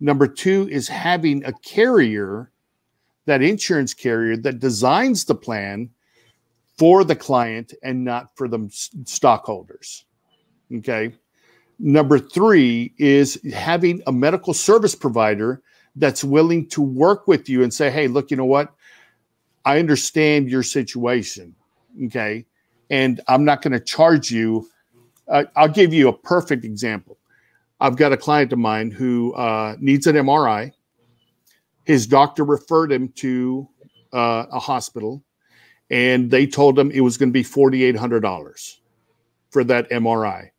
Number 0.00 0.26
two 0.26 0.68
is 0.70 0.88
having 0.88 1.44
a 1.44 1.52
carrier, 1.52 2.50
that 3.26 3.42
insurance 3.42 3.92
carrier 3.92 4.36
that 4.38 4.60
designs 4.60 5.24
the 5.24 5.34
plan 5.34 5.90
for 6.78 7.04
the 7.04 7.16
client 7.16 7.74
and 7.82 8.04
not 8.04 8.34
for 8.36 8.48
the 8.48 8.68
stockholders. 9.04 10.06
Okay. 10.72 11.12
Number 11.78 12.18
three 12.18 12.94
is 12.98 13.40
having 13.52 14.02
a 14.06 14.12
medical 14.12 14.54
service 14.54 14.94
provider 14.94 15.62
that's 15.96 16.22
willing 16.22 16.68
to 16.68 16.80
work 16.80 17.26
with 17.26 17.48
you 17.48 17.62
and 17.62 17.74
say, 17.74 17.90
hey, 17.90 18.06
look, 18.06 18.30
you 18.30 18.36
know 18.36 18.44
what? 18.44 18.72
I 19.64 19.78
understand 19.78 20.48
your 20.48 20.62
situation. 20.62 21.54
Okay 22.06 22.46
and 22.90 23.20
I'm 23.28 23.44
not 23.44 23.62
going 23.62 23.72
to 23.72 23.80
charge 23.80 24.30
you. 24.30 24.68
Uh, 25.28 25.44
I'll 25.56 25.68
give 25.68 25.94
you 25.94 26.08
a 26.08 26.12
perfect 26.12 26.64
example. 26.64 27.18
I've 27.80 27.96
got 27.96 28.12
a 28.12 28.16
client 28.16 28.52
of 28.52 28.58
mine 28.58 28.90
who 28.90 29.32
uh, 29.34 29.76
needs 29.78 30.06
an 30.06 30.16
MRI. 30.16 30.72
His 31.84 32.06
doctor 32.06 32.44
referred 32.44 32.92
him 32.92 33.08
to 33.16 33.68
uh, 34.12 34.46
a 34.50 34.58
hospital, 34.58 35.24
and 35.88 36.30
they 36.30 36.46
told 36.46 36.78
him 36.78 36.90
it 36.90 37.00
was 37.00 37.16
going 37.16 37.30
to 37.30 37.32
be 37.32 37.44
$4,800 37.44 38.76
for 39.50 39.64
that 39.64 39.88
MRI. 39.90 40.50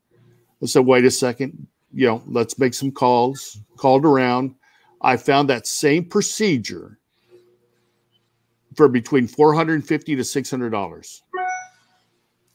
I 0.63 0.65
said, 0.65 0.85
wait 0.85 1.05
a 1.05 1.11
second, 1.11 1.67
you 1.93 2.07
know, 2.07 2.23
let's 2.25 2.57
make 2.57 2.73
some 2.73 2.91
calls. 2.91 3.59
Called 3.77 4.05
around. 4.05 4.55
I 5.01 5.17
found 5.17 5.50
that 5.50 5.67
same 5.67 6.05
procedure 6.05 7.00
for 8.75 8.88
between 8.88 9.27
450 9.27 10.15
to 10.15 10.21
$600. 10.21 11.21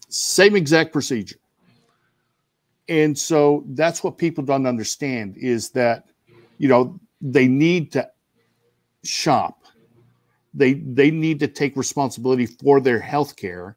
Same 0.09 0.57
exact 0.57 0.93
procedure. 0.93 1.37
And 2.89 3.19
so 3.19 3.65
that's 3.71 4.05
what 4.05 4.19
people 4.19 4.45
don't 4.45 4.67
understand 4.67 5.37
is 5.37 5.71
that, 5.71 6.07
you 6.59 6.69
know, 6.69 7.01
they 7.21 7.49
need 7.49 7.93
to 7.93 8.09
shop. 9.03 9.65
They 10.55 10.75
they 10.75 11.11
need 11.11 11.41
to 11.41 11.49
take 11.49 11.77
responsibility 11.77 12.47
for 12.47 12.81
their 12.81 13.01
health 13.01 13.37
care 13.37 13.77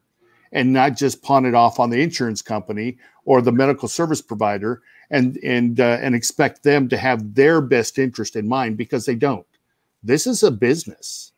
and 0.52 0.72
not 0.72 0.96
just 0.96 1.22
pawn 1.22 1.44
it 1.44 1.54
off 1.54 1.78
on 1.78 1.90
the 1.90 2.00
insurance 2.00 2.42
company 2.42 2.98
or 3.24 3.42
the 3.42 3.52
medical 3.52 3.88
service 3.88 4.22
provider 4.22 4.82
and 5.10 5.38
and 5.42 5.80
uh, 5.80 5.98
and 6.00 6.14
expect 6.14 6.62
them 6.62 6.88
to 6.88 6.96
have 6.96 7.34
their 7.34 7.60
best 7.60 7.98
interest 7.98 8.36
in 8.36 8.48
mind 8.48 8.76
because 8.76 9.04
they 9.04 9.14
don't. 9.14 9.46
This 10.02 10.26
is 10.26 10.42
a 10.42 10.50
business. 10.50 11.32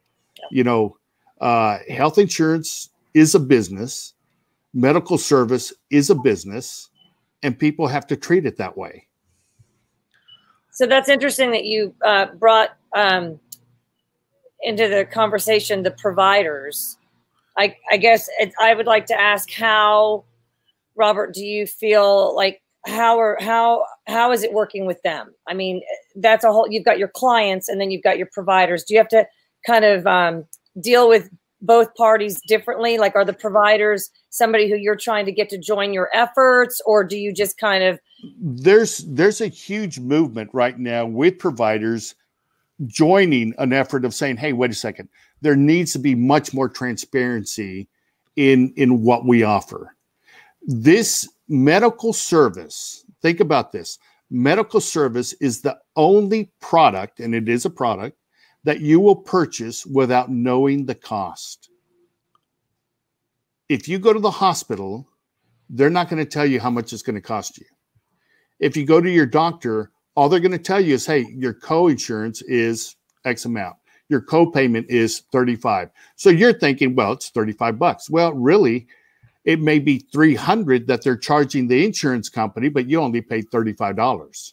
You 0.50 0.64
know, 0.64 0.96
uh, 1.40 1.78
health 1.88 2.18
insurance 2.18 2.90
is 3.14 3.34
a 3.34 3.40
business. 3.40 4.14
Medical 4.74 5.18
service 5.18 5.72
is 5.90 6.10
a 6.10 6.14
business, 6.14 6.88
and 7.42 7.58
people 7.58 7.86
have 7.86 8.06
to 8.06 8.16
treat 8.16 8.46
it 8.46 8.56
that 8.56 8.76
way. 8.76 9.06
So 10.72 10.86
that's 10.86 11.08
interesting 11.08 11.50
that 11.50 11.64
you 11.64 11.94
uh, 12.04 12.26
brought 12.38 12.70
um, 12.96 13.38
into 14.62 14.88
the 14.88 15.04
conversation 15.04 15.82
the 15.82 15.90
providers. 15.90 16.96
I, 17.58 17.76
I 17.90 17.98
guess 17.98 18.30
it, 18.38 18.52
I 18.58 18.72
would 18.74 18.86
like 18.86 19.04
to 19.06 19.20
ask 19.20 19.50
how, 19.52 20.24
Robert, 20.96 21.34
do 21.34 21.44
you 21.44 21.66
feel 21.66 22.34
like 22.34 22.62
how 22.86 23.18
are 23.18 23.36
how 23.40 23.84
how 24.06 24.32
is 24.32 24.42
it 24.42 24.52
working 24.52 24.86
with 24.86 25.00
them? 25.02 25.34
I 25.46 25.54
mean, 25.54 25.82
that's 26.16 26.44
a 26.44 26.50
whole. 26.50 26.66
You've 26.70 26.84
got 26.84 26.98
your 26.98 27.08
clients, 27.08 27.68
and 27.68 27.80
then 27.80 27.90
you've 27.90 28.02
got 28.02 28.18
your 28.18 28.28
providers. 28.32 28.84
Do 28.84 28.94
you 28.94 28.98
have 28.98 29.08
to 29.08 29.26
kind 29.66 29.84
of 29.84 30.06
um, 30.06 30.44
deal 30.80 31.08
with 31.08 31.30
both 31.62 31.94
parties 31.94 32.40
differently? 32.46 32.98
Like, 32.98 33.14
are 33.14 33.24
the 33.24 33.32
providers 33.32 34.10
somebody 34.30 34.68
who 34.68 34.76
you're 34.76 34.96
trying 34.96 35.24
to 35.26 35.32
get 35.32 35.48
to 35.50 35.58
join 35.58 35.92
your 35.92 36.10
efforts, 36.12 36.82
or 36.84 37.04
do 37.04 37.16
you 37.16 37.32
just 37.32 37.58
kind 37.58 37.82
of? 37.84 37.98
There's 38.38 38.98
there's 38.98 39.40
a 39.40 39.48
huge 39.48 39.98
movement 39.98 40.50
right 40.52 40.78
now 40.78 41.06
with 41.06 41.38
providers 41.38 42.14
joining 42.86 43.54
an 43.58 43.72
effort 43.72 44.04
of 44.04 44.12
saying, 44.12 44.36
"Hey, 44.36 44.52
wait 44.52 44.70
a 44.70 44.74
second. 44.74 45.08
There 45.40 45.56
needs 45.56 45.92
to 45.92 45.98
be 45.98 46.14
much 46.14 46.52
more 46.52 46.68
transparency 46.68 47.88
in 48.36 48.72
in 48.76 49.02
what 49.02 49.26
we 49.26 49.42
offer." 49.42 49.96
This 50.62 51.28
medical 51.48 52.12
service. 52.12 53.04
Think 53.20 53.40
about 53.40 53.72
this. 53.72 53.98
Medical 54.30 54.80
service 54.80 55.32
is 55.34 55.60
the 55.60 55.78
only 55.94 56.50
product, 56.60 57.20
and 57.20 57.34
it 57.34 57.48
is 57.48 57.64
a 57.64 57.70
product 57.70 58.16
that 58.64 58.80
you 58.80 59.00
will 59.00 59.16
purchase 59.16 59.84
without 59.84 60.30
knowing 60.30 60.86
the 60.86 60.94
cost. 60.94 61.70
If 63.68 63.88
you 63.88 63.98
go 63.98 64.12
to 64.12 64.20
the 64.20 64.30
hospital, 64.30 65.08
they're 65.68 65.90
not 65.90 66.08
going 66.08 66.22
to 66.22 66.30
tell 66.30 66.46
you 66.46 66.60
how 66.60 66.70
much 66.70 66.92
it's 66.92 67.02
going 67.02 67.16
to 67.16 67.20
cost 67.20 67.58
you. 67.58 67.66
If 68.60 68.76
you 68.76 68.84
go 68.84 69.00
to 69.00 69.10
your 69.10 69.26
doctor, 69.26 69.90
all 70.14 70.28
they're 70.28 70.40
going 70.40 70.52
to 70.52 70.58
tell 70.58 70.80
you 70.80 70.94
is, 70.94 71.06
hey, 71.06 71.26
your 71.34 71.54
co-insurance 71.54 72.42
is 72.42 72.96
X 73.24 73.44
amount. 73.44 73.76
Your 74.08 74.20
co-payment 74.20 74.86
is 74.90 75.22
35. 75.32 75.90
So 76.16 76.28
you're 76.28 76.52
thinking, 76.52 76.94
well, 76.94 77.12
it's 77.12 77.30
35 77.30 77.78
bucks. 77.78 78.10
Well, 78.10 78.34
really, 78.34 78.86
it 79.44 79.60
may 79.60 79.78
be 79.78 79.98
300 79.98 80.86
that 80.86 81.02
they're 81.02 81.16
charging 81.16 81.66
the 81.66 81.84
insurance 81.84 82.28
company, 82.28 82.68
but 82.68 82.88
you 82.88 83.00
only 83.00 83.22
paid 83.22 83.50
$35. 83.50 84.52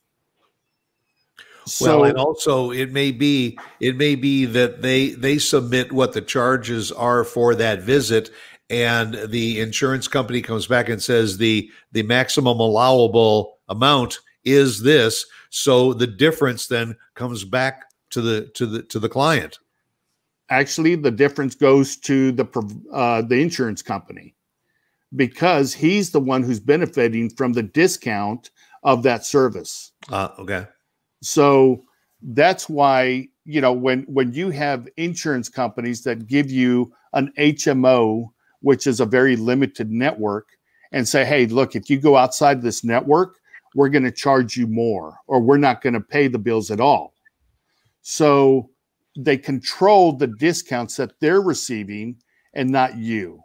So, 1.71 2.01
well, 2.01 2.09
and 2.09 2.17
also 2.17 2.71
it 2.71 2.91
may 2.91 3.11
be 3.11 3.57
it 3.79 3.97
may 3.97 4.15
be 4.15 4.45
that 4.45 4.81
they 4.81 5.11
they 5.11 5.37
submit 5.37 5.91
what 5.91 6.13
the 6.13 6.21
charges 6.21 6.91
are 6.91 7.23
for 7.23 7.55
that 7.55 7.81
visit, 7.81 8.29
and 8.69 9.15
the 9.29 9.59
insurance 9.59 10.07
company 10.07 10.41
comes 10.41 10.67
back 10.67 10.89
and 10.89 11.01
says 11.01 11.37
the 11.37 11.69
the 11.91 12.03
maximum 12.03 12.59
allowable 12.59 13.59
amount 13.67 14.19
is 14.43 14.81
this. 14.83 15.25
So 15.49 15.93
the 15.93 16.07
difference 16.07 16.67
then 16.67 16.95
comes 17.15 17.43
back 17.43 17.85
to 18.11 18.21
the 18.21 18.49
to 18.55 18.65
the 18.65 18.83
to 18.83 18.99
the 18.99 19.09
client. 19.09 19.59
Actually, 20.49 20.95
the 20.95 21.11
difference 21.11 21.55
goes 21.55 21.95
to 21.97 22.31
the 22.31 22.45
uh, 22.91 23.21
the 23.21 23.41
insurance 23.41 23.81
company 23.81 24.35
because 25.15 25.73
he's 25.73 26.11
the 26.11 26.19
one 26.19 26.43
who's 26.43 26.59
benefiting 26.59 27.29
from 27.29 27.53
the 27.53 27.63
discount 27.63 28.51
of 28.83 29.03
that 29.03 29.25
service. 29.25 29.91
Uh, 30.09 30.29
okay. 30.39 30.65
So 31.21 31.83
that's 32.21 32.69
why 32.69 33.27
you 33.45 33.61
know 33.61 33.73
when 33.73 34.03
when 34.03 34.33
you 34.33 34.49
have 34.51 34.87
insurance 34.97 35.49
companies 35.49 36.03
that 36.03 36.27
give 36.27 36.51
you 36.51 36.93
an 37.13 37.31
HMO, 37.37 38.27
which 38.61 38.87
is 38.87 38.99
a 38.99 39.05
very 39.05 39.35
limited 39.35 39.89
network, 39.91 40.47
and 40.91 41.07
say, 41.07 41.25
hey, 41.25 41.45
look, 41.47 41.75
if 41.75 41.89
you 41.89 41.99
go 41.99 42.17
outside 42.17 42.61
this 42.61 42.83
network, 42.83 43.37
we're 43.75 43.89
going 43.89 44.03
to 44.03 44.11
charge 44.11 44.57
you 44.57 44.67
more, 44.67 45.17
or 45.27 45.39
we're 45.39 45.57
not 45.57 45.81
going 45.81 45.93
to 45.93 46.01
pay 46.01 46.27
the 46.27 46.39
bills 46.39 46.71
at 46.71 46.79
all. 46.79 47.13
So 48.01 48.69
they 49.17 49.37
control 49.37 50.13
the 50.13 50.27
discounts 50.27 50.95
that 50.97 51.19
they're 51.19 51.41
receiving 51.41 52.17
and 52.53 52.69
not 52.69 52.97
you. 52.97 53.41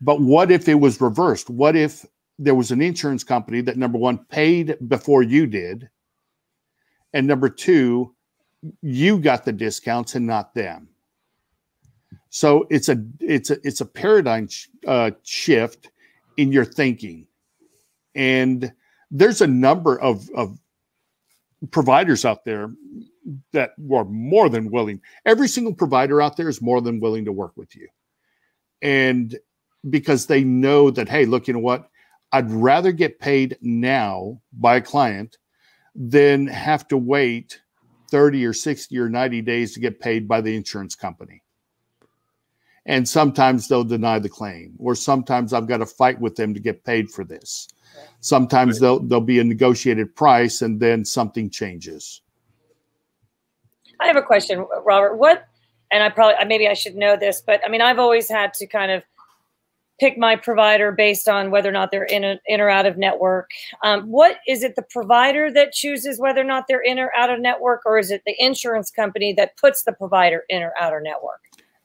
But 0.00 0.20
what 0.20 0.50
if 0.50 0.68
it 0.68 0.74
was 0.74 1.00
reversed? 1.00 1.48
What 1.48 1.76
if 1.76 2.04
there 2.38 2.54
was 2.54 2.70
an 2.70 2.82
insurance 2.82 3.24
company 3.24 3.60
that 3.62 3.78
number 3.78 3.98
one 3.98 4.18
paid 4.26 4.76
before 4.88 5.22
you 5.22 5.46
did, 5.46 5.88
and 7.14 7.26
number 7.26 7.48
two, 7.48 8.12
you 8.82 9.18
got 9.18 9.44
the 9.44 9.52
discounts 9.52 10.16
and 10.16 10.26
not 10.26 10.52
them. 10.54 10.88
So 12.28 12.66
it's 12.68 12.88
a 12.88 13.02
it's 13.20 13.50
a 13.50 13.58
it's 13.62 13.80
a 13.80 13.86
paradigm 13.86 14.48
uh, 14.86 15.12
shift 15.22 15.90
in 16.36 16.50
your 16.50 16.64
thinking, 16.64 17.26
and 18.16 18.72
there's 19.10 19.40
a 19.40 19.46
number 19.46 19.98
of 20.00 20.28
of 20.34 20.58
providers 21.70 22.24
out 22.24 22.44
there 22.44 22.72
that 23.52 23.70
are 23.92 24.04
more 24.04 24.48
than 24.48 24.70
willing. 24.70 25.00
Every 25.24 25.46
single 25.46 25.72
provider 25.72 26.20
out 26.20 26.36
there 26.36 26.48
is 26.48 26.60
more 26.60 26.80
than 26.80 26.98
willing 26.98 27.24
to 27.26 27.32
work 27.32 27.52
with 27.56 27.76
you, 27.76 27.86
and 28.82 29.38
because 29.90 30.26
they 30.26 30.42
know 30.42 30.90
that 30.90 31.08
hey, 31.08 31.24
look, 31.24 31.46
you 31.46 31.54
know 31.54 31.60
what? 31.60 31.88
I'd 32.32 32.50
rather 32.50 32.90
get 32.90 33.20
paid 33.20 33.56
now 33.60 34.40
by 34.52 34.76
a 34.76 34.80
client 34.80 35.38
than 35.94 36.46
have 36.46 36.88
to 36.88 36.96
wait 36.96 37.60
30 38.10 38.44
or 38.44 38.52
60 38.52 38.98
or 38.98 39.08
90 39.08 39.42
days 39.42 39.74
to 39.74 39.80
get 39.80 40.00
paid 40.00 40.28
by 40.28 40.40
the 40.40 40.54
insurance 40.54 40.94
company. 40.94 41.42
And 42.86 43.08
sometimes 43.08 43.66
they'll 43.66 43.84
deny 43.84 44.18
the 44.18 44.28
claim, 44.28 44.74
or 44.78 44.94
sometimes 44.94 45.52
I've 45.52 45.66
got 45.66 45.78
to 45.78 45.86
fight 45.86 46.20
with 46.20 46.36
them 46.36 46.52
to 46.52 46.60
get 46.60 46.84
paid 46.84 47.10
for 47.10 47.24
this. 47.24 47.68
Sometimes 48.20 48.78
there'll, 48.78 49.00
there'll 49.00 49.24
be 49.24 49.38
a 49.38 49.44
negotiated 49.44 50.14
price 50.14 50.60
and 50.60 50.78
then 50.78 51.04
something 51.04 51.48
changes. 51.48 52.20
I 54.00 54.06
have 54.06 54.16
a 54.16 54.22
question, 54.22 54.66
Robert. 54.84 55.16
What, 55.16 55.46
and 55.90 56.02
I 56.02 56.10
probably, 56.10 56.44
maybe 56.46 56.68
I 56.68 56.74
should 56.74 56.96
know 56.96 57.16
this, 57.16 57.40
but 57.40 57.60
I 57.64 57.70
mean, 57.70 57.80
I've 57.80 57.98
always 57.98 58.28
had 58.28 58.52
to 58.54 58.66
kind 58.66 58.92
of 58.92 59.02
pick 60.00 60.18
my 60.18 60.36
provider 60.36 60.92
based 60.92 61.28
on 61.28 61.50
whether 61.50 61.68
or 61.68 61.72
not 61.72 61.90
they're 61.90 62.04
in, 62.04 62.24
a, 62.24 62.38
in 62.46 62.60
or 62.60 62.68
out 62.68 62.86
of 62.86 62.96
network. 62.96 63.50
Um, 63.82 64.02
what 64.08 64.38
is 64.48 64.62
it 64.62 64.76
the 64.76 64.82
provider 64.82 65.50
that 65.52 65.72
chooses 65.72 66.18
whether 66.18 66.40
or 66.40 66.44
not 66.44 66.66
they're 66.68 66.82
in 66.82 66.98
or 66.98 67.10
out 67.16 67.30
of 67.30 67.40
network, 67.40 67.82
or 67.86 67.98
is 67.98 68.10
it 68.10 68.22
the 68.26 68.34
insurance 68.38 68.90
company 68.90 69.32
that 69.34 69.56
puts 69.56 69.84
the 69.84 69.92
provider 69.92 70.44
in 70.48 70.62
or 70.62 70.72
out 70.78 70.94
of 70.94 71.02
network? 71.02 71.40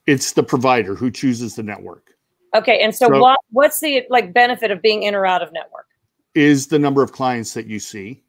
It's 0.06 0.32
the 0.32 0.42
provider 0.42 0.94
who 0.94 1.10
chooses 1.10 1.54
the 1.54 1.62
network. 1.62 2.14
Okay, 2.54 2.80
and 2.80 2.94
so, 2.94 3.06
so 3.06 3.20
what 3.20 3.38
what's 3.50 3.80
the 3.80 4.04
like 4.10 4.32
benefit 4.32 4.70
of 4.70 4.82
being 4.82 5.04
in 5.04 5.14
or 5.14 5.24
out 5.24 5.42
of 5.42 5.52
network? 5.52 5.86
Is 6.34 6.66
the 6.66 6.78
number 6.78 7.02
of 7.02 7.12
clients 7.12 7.54
that 7.54 7.66
you 7.66 7.78
see. 7.78 8.22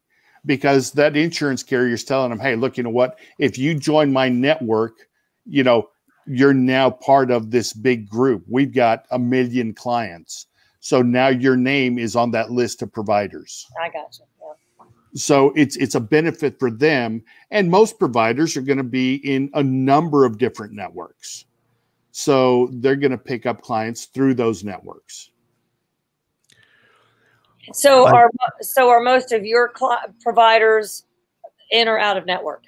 Because 0.44 0.94
that 0.94 1.16
insurance 1.16 1.62
carrier 1.62 1.94
is 1.94 2.04
telling 2.04 2.32
them, 2.32 2.40
hey, 2.40 2.56
look, 2.56 2.76
you 2.76 2.82
know 2.82 2.90
what? 2.90 3.20
If 3.38 3.60
you 3.60 3.76
join 3.76 4.12
my 4.12 4.28
network, 4.28 5.08
you 5.46 5.64
know, 5.64 5.90
you're 6.32 6.54
now 6.54 6.90
part 6.90 7.32
of 7.32 7.52
this 7.52 7.74
big 7.74 8.10
group. 8.10 8.44
We've 8.48 8.74
got 8.74 9.06
a 9.12 9.20
million 9.20 9.74
clients. 9.74 10.48
So 10.80 11.02
now 11.02 11.28
your 11.28 11.58
name 11.58 12.00
is 12.00 12.16
on 12.16 12.32
that 12.32 12.52
list 12.52 12.82
of 12.82 12.92
providers. 12.92 13.68
I 13.82 13.90
got 13.90 14.18
you. 14.18 14.26
Yeah. 14.42 14.86
So 15.14 15.52
it's 15.56 15.76
it's 15.76 15.96
a 15.96 16.00
benefit 16.00 16.58
for 16.58 16.72
them. 16.72 17.24
And 17.52 17.70
most 17.70 18.00
providers 18.00 18.56
are 18.58 18.62
going 18.62 18.78
to 18.78 18.84
be 18.84 19.16
in 19.16 19.50
a 19.54 19.62
number 19.64 20.26
of 20.26 20.38
different 20.38 20.74
networks. 20.74 21.46
So 22.12 22.70
they're 22.74 22.96
going 22.96 23.12
to 23.12 23.18
pick 23.18 23.46
up 23.46 23.62
clients 23.62 24.06
through 24.06 24.36
those 24.36 24.64
networks. 24.64 25.32
So 27.74 28.08
are 28.08 28.32
so 28.62 28.90
are 28.90 29.02
most 29.02 29.32
of 29.32 29.46
your 29.46 29.72
providers 30.22 31.06
in 31.72 31.88
or 31.88 32.00
out 32.00 32.18
of 32.18 32.26
network? 32.26 32.64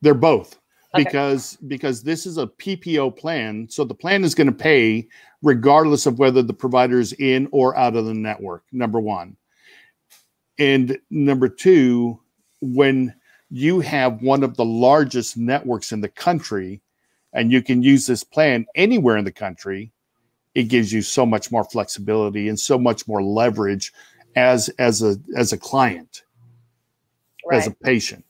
They're 0.00 0.14
both 0.14 0.58
okay. 0.94 1.38
because 1.66 2.02
this 2.02 2.26
is 2.26 2.38
a 2.38 2.46
PPO 2.46 3.16
plan, 3.16 3.66
so 3.68 3.84
the 3.84 3.94
plan 3.94 4.24
is 4.24 4.34
going 4.34 4.46
to 4.46 4.52
pay 4.52 5.08
regardless 5.42 6.06
of 6.06 6.18
whether 6.18 6.42
the 6.42 6.52
provider 6.52 7.00
is 7.00 7.12
in 7.14 7.48
or 7.50 7.76
out 7.76 7.96
of 7.96 8.04
the 8.04 8.14
network. 8.14 8.64
Number 8.72 9.00
one, 9.00 9.36
and 10.58 10.98
number 11.10 11.48
two, 11.48 12.20
when 12.60 13.14
you 13.50 13.80
have 13.80 14.22
one 14.22 14.42
of 14.42 14.56
the 14.56 14.64
largest 14.64 15.36
networks 15.36 15.92
in 15.92 16.00
the 16.00 16.08
country, 16.08 16.80
and 17.32 17.50
you 17.50 17.62
can 17.62 17.82
use 17.82 18.06
this 18.06 18.24
plan 18.24 18.66
anywhere 18.74 19.16
in 19.16 19.24
the 19.24 19.32
country, 19.32 19.92
it 20.54 20.64
gives 20.64 20.92
you 20.92 21.02
so 21.02 21.24
much 21.24 21.50
more 21.50 21.64
flexibility 21.64 22.48
and 22.48 22.60
so 22.60 22.78
much 22.78 23.08
more 23.08 23.22
leverage 23.22 23.92
as 24.36 24.68
as 24.78 25.02
a 25.02 25.16
as 25.36 25.52
a 25.52 25.58
client, 25.58 26.22
right. 27.50 27.58
as 27.58 27.66
a 27.66 27.70
patient. 27.70 28.24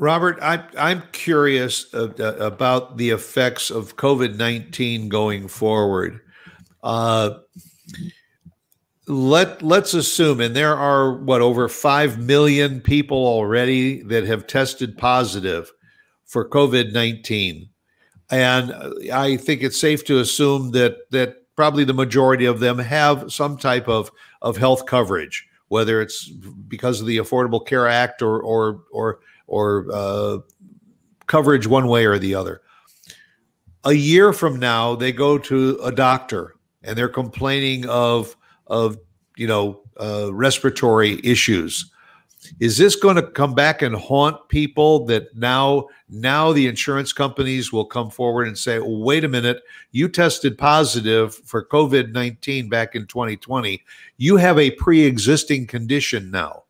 Robert, 0.00 0.38
I, 0.40 0.64
I'm 0.78 1.02
curious 1.12 1.92
uh, 1.92 2.08
about 2.38 2.96
the 2.96 3.10
effects 3.10 3.70
of 3.70 3.96
COVID 3.96 4.38
19 4.38 5.10
going 5.10 5.46
forward. 5.46 6.20
Uh, 6.82 7.34
let 9.06 9.60
let's 9.60 9.92
assume, 9.92 10.40
and 10.40 10.56
there 10.56 10.74
are 10.74 11.12
what 11.12 11.42
over 11.42 11.68
five 11.68 12.18
million 12.18 12.80
people 12.80 13.18
already 13.18 14.02
that 14.04 14.24
have 14.24 14.46
tested 14.46 14.96
positive 14.96 15.70
for 16.24 16.48
COVID 16.48 16.92
nineteen, 16.92 17.68
and 18.30 18.72
I 19.12 19.36
think 19.36 19.62
it's 19.62 19.78
safe 19.78 20.04
to 20.06 20.20
assume 20.20 20.70
that 20.70 21.10
that 21.10 21.36
probably 21.56 21.84
the 21.84 21.92
majority 21.92 22.46
of 22.46 22.60
them 22.60 22.78
have 22.78 23.30
some 23.30 23.58
type 23.58 23.88
of 23.88 24.10
of 24.40 24.56
health 24.56 24.86
coverage, 24.86 25.46
whether 25.68 26.00
it's 26.00 26.28
because 26.68 27.00
of 27.00 27.06
the 27.06 27.18
Affordable 27.18 27.66
Care 27.66 27.88
Act 27.88 28.22
or 28.22 28.40
or 28.40 28.84
or 28.92 29.18
or 29.50 29.86
uh, 29.92 30.38
coverage 31.26 31.66
one 31.66 31.88
way 31.88 32.06
or 32.06 32.18
the 32.18 32.34
other. 32.34 32.62
A 33.84 33.92
year 33.92 34.32
from 34.32 34.58
now, 34.58 34.94
they 34.94 35.12
go 35.12 35.36
to 35.38 35.78
a 35.82 35.92
doctor 35.92 36.54
and 36.82 36.96
they're 36.96 37.08
complaining 37.08 37.86
of 37.88 38.36
of 38.68 38.96
you 39.36 39.46
know 39.46 39.82
uh, 40.00 40.32
respiratory 40.32 41.20
issues. 41.24 41.90
Is 42.58 42.78
this 42.78 42.96
going 42.96 43.16
to 43.16 43.22
come 43.22 43.54
back 43.54 43.82
and 43.82 43.94
haunt 43.94 44.48
people 44.48 45.04
that 45.06 45.34
now 45.36 45.88
now 46.08 46.52
the 46.52 46.66
insurance 46.66 47.12
companies 47.12 47.72
will 47.72 47.84
come 47.84 48.10
forward 48.10 48.46
and 48.46 48.56
say, 48.56 48.78
well, 48.78 49.02
"Wait 49.02 49.24
a 49.24 49.28
minute, 49.28 49.62
you 49.90 50.08
tested 50.08 50.56
positive 50.56 51.34
for 51.34 51.64
COVID 51.64 52.12
nineteen 52.12 52.68
back 52.68 52.94
in 52.94 53.06
2020. 53.06 53.82
You 54.16 54.36
have 54.36 54.58
a 54.58 54.70
pre 54.72 55.04
existing 55.04 55.66
condition 55.66 56.30
now." 56.30 56.64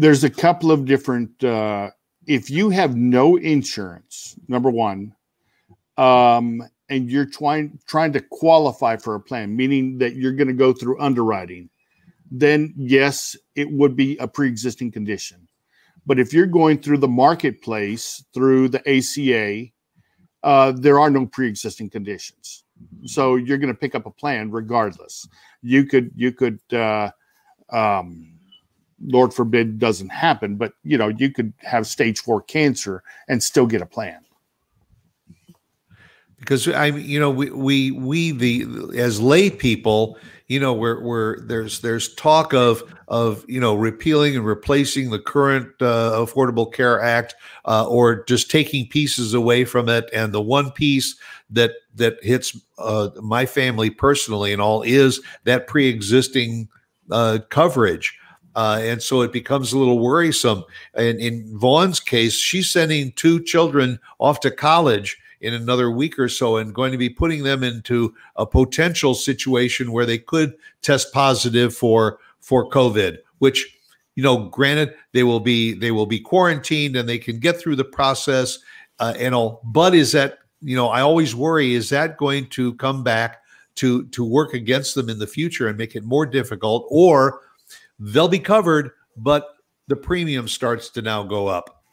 There's 0.00 0.24
a 0.24 0.30
couple 0.30 0.72
of 0.72 0.86
different. 0.86 1.44
Uh, 1.44 1.90
if 2.26 2.48
you 2.48 2.70
have 2.70 2.96
no 2.96 3.36
insurance, 3.36 4.34
number 4.48 4.70
one, 4.70 5.14
um, 5.98 6.62
and 6.88 7.10
you're 7.10 7.26
trying 7.26 7.78
trying 7.86 8.14
to 8.14 8.20
qualify 8.20 8.96
for 8.96 9.14
a 9.14 9.20
plan, 9.20 9.54
meaning 9.54 9.98
that 9.98 10.16
you're 10.16 10.32
going 10.32 10.48
to 10.48 10.54
go 10.54 10.72
through 10.72 10.98
underwriting, 11.02 11.68
then 12.30 12.72
yes, 12.78 13.36
it 13.56 13.70
would 13.70 13.94
be 13.94 14.16
a 14.16 14.26
pre-existing 14.26 14.90
condition. 14.90 15.46
But 16.06 16.18
if 16.18 16.32
you're 16.32 16.46
going 16.46 16.78
through 16.78 16.98
the 16.98 17.06
marketplace 17.06 18.24
through 18.32 18.70
the 18.70 18.80
ACA, 18.88 19.70
uh, 20.42 20.72
there 20.72 20.98
are 20.98 21.10
no 21.10 21.26
pre-existing 21.26 21.90
conditions, 21.90 22.64
so 23.04 23.36
you're 23.36 23.58
going 23.58 23.74
to 23.74 23.78
pick 23.78 23.94
up 23.94 24.06
a 24.06 24.10
plan 24.10 24.50
regardless. 24.50 25.28
You 25.60 25.84
could 25.84 26.10
you 26.16 26.32
could, 26.32 26.58
uh, 26.72 27.10
um, 27.68 28.39
Lord 29.02 29.32
forbid, 29.32 29.78
doesn't 29.78 30.10
happen, 30.10 30.56
but 30.56 30.74
you 30.84 30.98
know 30.98 31.08
you 31.08 31.30
could 31.30 31.52
have 31.58 31.86
stage 31.86 32.20
four 32.20 32.42
cancer 32.42 33.02
and 33.28 33.42
still 33.42 33.66
get 33.66 33.82
a 33.82 33.86
plan 33.86 34.20
because 36.40 36.66
I, 36.66 36.86
you 36.86 37.20
know, 37.20 37.30
we 37.30 37.50
we 37.50 37.90
we 37.92 38.32
the 38.32 38.98
as 38.98 39.20
lay 39.20 39.50
people, 39.50 40.18
you 40.48 40.58
know, 40.58 40.72
we're 40.72 41.00
we're 41.00 41.40
there's 41.40 41.80
there's 41.80 42.12
talk 42.14 42.52
of 42.54 42.82
of 43.08 43.44
you 43.46 43.60
know 43.60 43.74
repealing 43.74 44.34
and 44.34 44.44
replacing 44.44 45.10
the 45.10 45.18
current 45.18 45.68
uh, 45.80 46.12
Affordable 46.14 46.72
Care 46.72 47.00
Act, 47.00 47.36
uh, 47.66 47.86
or 47.86 48.24
just 48.24 48.50
taking 48.50 48.88
pieces 48.88 49.34
away 49.34 49.64
from 49.64 49.88
it, 49.88 50.08
and 50.12 50.32
the 50.32 50.40
one 50.40 50.72
piece 50.72 51.14
that 51.50 51.72
that 51.94 52.16
hits 52.22 52.58
uh, 52.78 53.10
my 53.20 53.44
family 53.44 53.90
personally 53.90 54.52
and 54.52 54.62
all 54.62 54.82
is 54.82 55.20
that 55.44 55.66
pre-existing 55.66 56.68
uh, 57.10 57.38
coverage. 57.50 58.18
Uh, 58.56 58.80
and 58.82 59.02
so 59.02 59.22
it 59.22 59.32
becomes 59.32 59.72
a 59.72 59.78
little 59.78 59.98
worrisome. 59.98 60.64
And 60.94 61.20
in 61.20 61.56
Vaughn's 61.56 62.00
case, 62.00 62.34
she's 62.34 62.68
sending 62.68 63.12
two 63.12 63.42
children 63.42 64.00
off 64.18 64.40
to 64.40 64.50
college 64.50 65.18
in 65.40 65.54
another 65.54 65.90
week 65.90 66.18
or 66.18 66.28
so 66.28 66.56
and 66.56 66.74
going 66.74 66.92
to 66.92 66.98
be 66.98 67.08
putting 67.08 67.42
them 67.42 67.62
into 67.62 68.14
a 68.36 68.46
potential 68.46 69.14
situation 69.14 69.92
where 69.92 70.06
they 70.06 70.18
could 70.18 70.54
test 70.82 71.12
positive 71.12 71.74
for 71.74 72.18
for 72.40 72.68
covid 72.68 73.18
which 73.38 73.78
you 74.16 74.22
know 74.22 74.48
granted 74.48 74.94
they 75.12 75.22
will 75.22 75.40
be 75.40 75.72
they 75.72 75.90
will 75.90 76.06
be 76.06 76.20
quarantined 76.20 76.96
and 76.96 77.08
they 77.08 77.18
can 77.18 77.38
get 77.38 77.58
through 77.58 77.76
the 77.76 77.84
process 77.84 78.58
uh, 78.98 79.14
and 79.18 79.34
all 79.34 79.62
but 79.64 79.94
is 79.94 80.12
that 80.12 80.38
you 80.60 80.76
know 80.76 80.88
i 80.88 81.00
always 81.00 81.34
worry 81.34 81.74
is 81.74 81.88
that 81.88 82.16
going 82.16 82.46
to 82.46 82.74
come 82.74 83.02
back 83.02 83.38
to 83.74 84.04
to 84.08 84.24
work 84.24 84.52
against 84.52 84.94
them 84.94 85.08
in 85.08 85.18
the 85.18 85.26
future 85.26 85.68
and 85.68 85.78
make 85.78 85.96
it 85.96 86.04
more 86.04 86.26
difficult 86.26 86.86
or 86.90 87.40
they'll 88.00 88.28
be 88.28 88.38
covered 88.38 88.90
but 89.16 89.54
the 89.86 89.96
premium 89.96 90.48
starts 90.48 90.90
to 90.90 91.02
now 91.02 91.22
go 91.22 91.46
up 91.46 91.84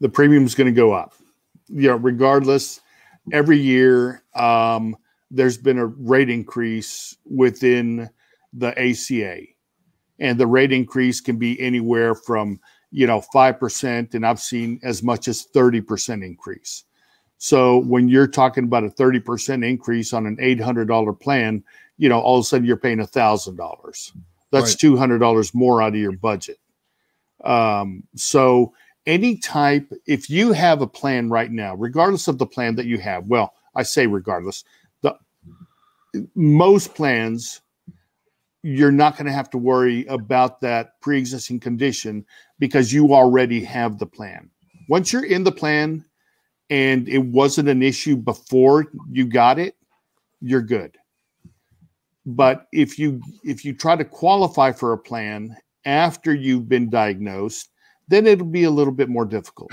the 0.00 0.08
premium 0.08 0.44
is 0.44 0.54
going 0.54 0.66
to 0.66 0.72
go 0.72 0.92
up 0.92 1.14
know, 1.70 1.96
regardless, 1.96 2.80
every 3.32 3.58
year 3.58 4.22
um, 4.34 4.96
there's 5.30 5.58
been 5.58 5.78
a 5.78 5.86
rate 5.86 6.30
increase 6.30 7.16
within 7.24 8.10
the 8.52 8.76
ACA, 8.78 9.42
and 10.18 10.38
the 10.38 10.46
rate 10.46 10.72
increase 10.72 11.20
can 11.20 11.36
be 11.36 11.60
anywhere 11.60 12.14
from 12.14 12.58
you 12.90 13.06
know 13.06 13.20
five 13.32 13.58
percent, 13.60 14.14
and 14.14 14.26
I've 14.26 14.40
seen 14.40 14.80
as 14.82 15.02
much 15.02 15.28
as 15.28 15.44
thirty 15.44 15.80
percent 15.80 16.24
increase. 16.24 16.84
So 17.38 17.78
when 17.78 18.08
you're 18.08 18.26
talking 18.26 18.64
about 18.64 18.84
a 18.84 18.90
thirty 18.90 19.20
percent 19.20 19.64
increase 19.64 20.12
on 20.12 20.26
an 20.26 20.36
eight 20.40 20.60
hundred 20.60 20.88
dollar 20.88 21.12
plan, 21.12 21.62
you 21.96 22.08
know 22.08 22.20
all 22.20 22.38
of 22.38 22.42
a 22.42 22.44
sudden 22.44 22.66
you're 22.66 22.76
paying 22.76 23.00
a 23.00 23.06
thousand 23.06 23.56
dollars. 23.56 24.12
That's 24.50 24.72
right. 24.72 24.78
two 24.78 24.96
hundred 24.96 25.18
dollars 25.18 25.54
more 25.54 25.82
out 25.82 25.94
of 25.94 26.00
your 26.00 26.12
budget. 26.12 26.58
Um, 27.44 28.04
so 28.16 28.74
any 29.06 29.38
type, 29.38 29.90
if 30.06 30.28
you 30.28 30.52
have 30.52 30.82
a 30.82 30.86
plan 30.86 31.30
right 31.30 31.50
now, 31.50 31.74
regardless 31.74 32.28
of 32.28 32.38
the 32.38 32.46
plan 32.46 32.74
that 32.76 32.86
you 32.86 32.98
have, 32.98 33.26
well, 33.26 33.54
I 33.74 33.82
say 33.82 34.06
regardless, 34.06 34.64
the 35.02 35.16
most 36.34 36.94
plans 36.94 37.60
you're 38.62 38.92
not 38.92 39.16
going 39.16 39.26
to 39.26 39.32
have 39.32 39.48
to 39.50 39.58
worry 39.58 40.04
about 40.06 40.60
that 40.60 41.00
pre-existing 41.00 41.58
condition 41.58 42.26
because 42.58 42.92
you 42.92 43.14
already 43.14 43.64
have 43.64 43.98
the 43.98 44.06
plan. 44.06 44.50
Once 44.88 45.12
you're 45.12 45.24
in 45.24 45.44
the 45.44 45.52
plan 45.52 46.04
and 46.68 47.08
it 47.08 47.18
wasn't 47.18 47.68
an 47.68 47.82
issue 47.82 48.16
before 48.16 48.86
you 49.10 49.24
got 49.24 49.58
it, 49.58 49.76
you're 50.42 50.60
good. 50.60 50.98
But 52.26 52.66
if 52.72 52.98
you 52.98 53.20
if 53.44 53.64
you 53.64 53.74
try 53.74 53.96
to 53.96 54.04
qualify 54.04 54.72
for 54.72 54.92
a 54.92 54.98
plan 54.98 55.56
after 55.84 56.34
you've 56.34 56.68
been 56.68 56.90
diagnosed, 56.90 57.70
then 58.08 58.26
it'll 58.26 58.46
be 58.46 58.64
a 58.64 58.70
little 58.70 58.92
bit 58.92 59.08
more 59.08 59.24
difficult. 59.24 59.72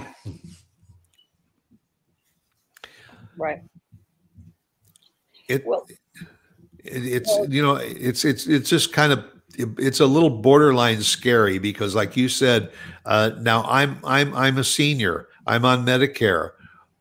Right. 3.38 3.62
It, 5.48 5.66
well, 5.66 5.86
it, 6.84 7.06
it's 7.06 7.30
well, 7.30 7.54
you 7.54 7.62
know 7.62 7.76
it's 7.76 8.26
it's 8.26 8.48
it's 8.48 8.70
just 8.70 8.94
kind 8.94 9.12
of 9.12 9.24
it's 9.58 10.00
a 10.00 10.06
little 10.06 10.30
borderline 10.30 11.02
scary 11.02 11.58
because 11.58 11.96
like 11.96 12.16
you 12.16 12.30
said 12.30 12.72
uh, 13.06 13.32
now 13.40 13.64
i'm 13.64 14.00
i'm 14.04 14.34
i'm 14.36 14.58
a 14.58 14.64
senior 14.64 15.30
i'm 15.48 15.66
on 15.66 15.86
medicare 15.86 16.52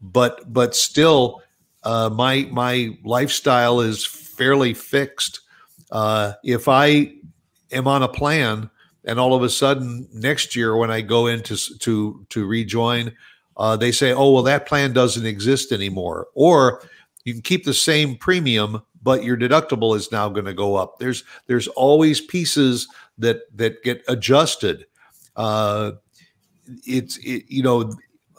but 0.00 0.52
but 0.52 0.74
still 0.74 1.42
uh, 1.82 2.08
my 2.08 2.48
my 2.50 2.96
lifestyle 3.04 3.80
is 3.80 4.04
fairly 4.36 4.74
fixed 4.74 5.40
uh, 5.92 6.32
if 6.44 6.68
i 6.68 7.12
am 7.72 7.86
on 7.86 8.02
a 8.02 8.08
plan 8.08 8.70
and 9.06 9.20
all 9.20 9.34
of 9.34 9.42
a 9.42 9.48
sudden 9.48 10.06
next 10.12 10.56
year 10.56 10.76
when 10.76 10.90
I 10.90 11.00
go 11.00 11.28
in 11.28 11.42
to 11.44 11.56
to 11.78 12.26
to 12.28 12.46
rejoin, 12.46 13.12
uh, 13.56 13.76
they 13.76 13.92
say, 13.92 14.12
"Oh, 14.12 14.32
well, 14.32 14.42
that 14.42 14.66
plan 14.66 14.92
doesn't 14.92 15.24
exist 15.24 15.72
anymore," 15.72 16.26
or 16.34 16.82
you 17.24 17.32
can 17.32 17.42
keep 17.42 17.64
the 17.64 17.74
same 17.74 18.16
premium, 18.16 18.82
but 19.02 19.24
your 19.24 19.36
deductible 19.36 19.96
is 19.96 20.12
now 20.12 20.28
going 20.28 20.44
to 20.44 20.54
go 20.54 20.74
up. 20.74 20.98
There's 20.98 21.24
there's 21.46 21.68
always 21.68 22.20
pieces 22.20 22.88
that 23.18 23.42
that 23.56 23.82
get 23.82 24.04
adjusted. 24.08 24.86
Uh, 25.36 25.92
it's 26.84 27.16
it, 27.18 27.44
you 27.48 27.62
know 27.62 27.92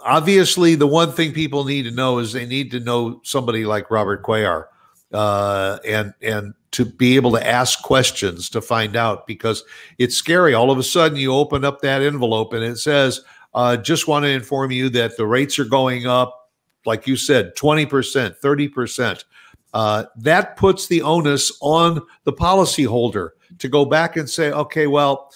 obviously 0.03 0.75
the 0.75 0.87
one 0.87 1.11
thing 1.11 1.33
people 1.33 1.63
need 1.63 1.83
to 1.83 1.91
know 1.91 2.19
is 2.19 2.31
they 2.31 2.45
need 2.45 2.69
to 2.71 2.79
know 2.79 3.19
somebody 3.23 3.65
like 3.65 3.89
Robert 3.89 4.21
Cuellar 4.23 4.65
uh, 5.13 5.79
and 5.85 6.13
and 6.21 6.53
to 6.71 6.85
be 6.85 7.15
able 7.15 7.31
to 7.31 7.47
ask 7.47 7.81
questions 7.81 8.49
to 8.49 8.61
find 8.61 8.95
out 8.95 9.25
because 9.25 9.63
it's 9.97 10.15
scary. 10.15 10.53
All 10.53 10.69
of 10.69 10.77
a 10.77 10.83
sudden, 10.83 11.17
you 11.17 11.33
open 11.33 11.63
up 11.63 11.81
that 11.81 12.01
envelope 12.01 12.53
and 12.53 12.63
it 12.63 12.77
says, 12.77 13.21
uh, 13.53 13.77
"Just 13.77 14.07
want 14.07 14.23
to 14.23 14.29
inform 14.29 14.71
you 14.71 14.89
that 14.89 15.17
the 15.17 15.25
rates 15.25 15.57
are 15.59 15.65
going 15.65 16.07
up, 16.07 16.51
like 16.85 17.07
you 17.07 17.15
said, 17.15 17.55
twenty 17.55 17.85
percent, 17.85 18.37
thirty 18.37 18.67
percent." 18.67 19.25
Uh, 19.73 20.05
that 20.17 20.57
puts 20.57 20.87
the 20.87 21.01
onus 21.01 21.51
on 21.61 22.01
the 22.23 22.33
policyholder 22.33 23.29
to 23.59 23.69
go 23.69 23.85
back 23.85 24.17
and 24.17 24.29
say, 24.29 24.51
"Okay, 24.51 24.87
well, 24.87 25.31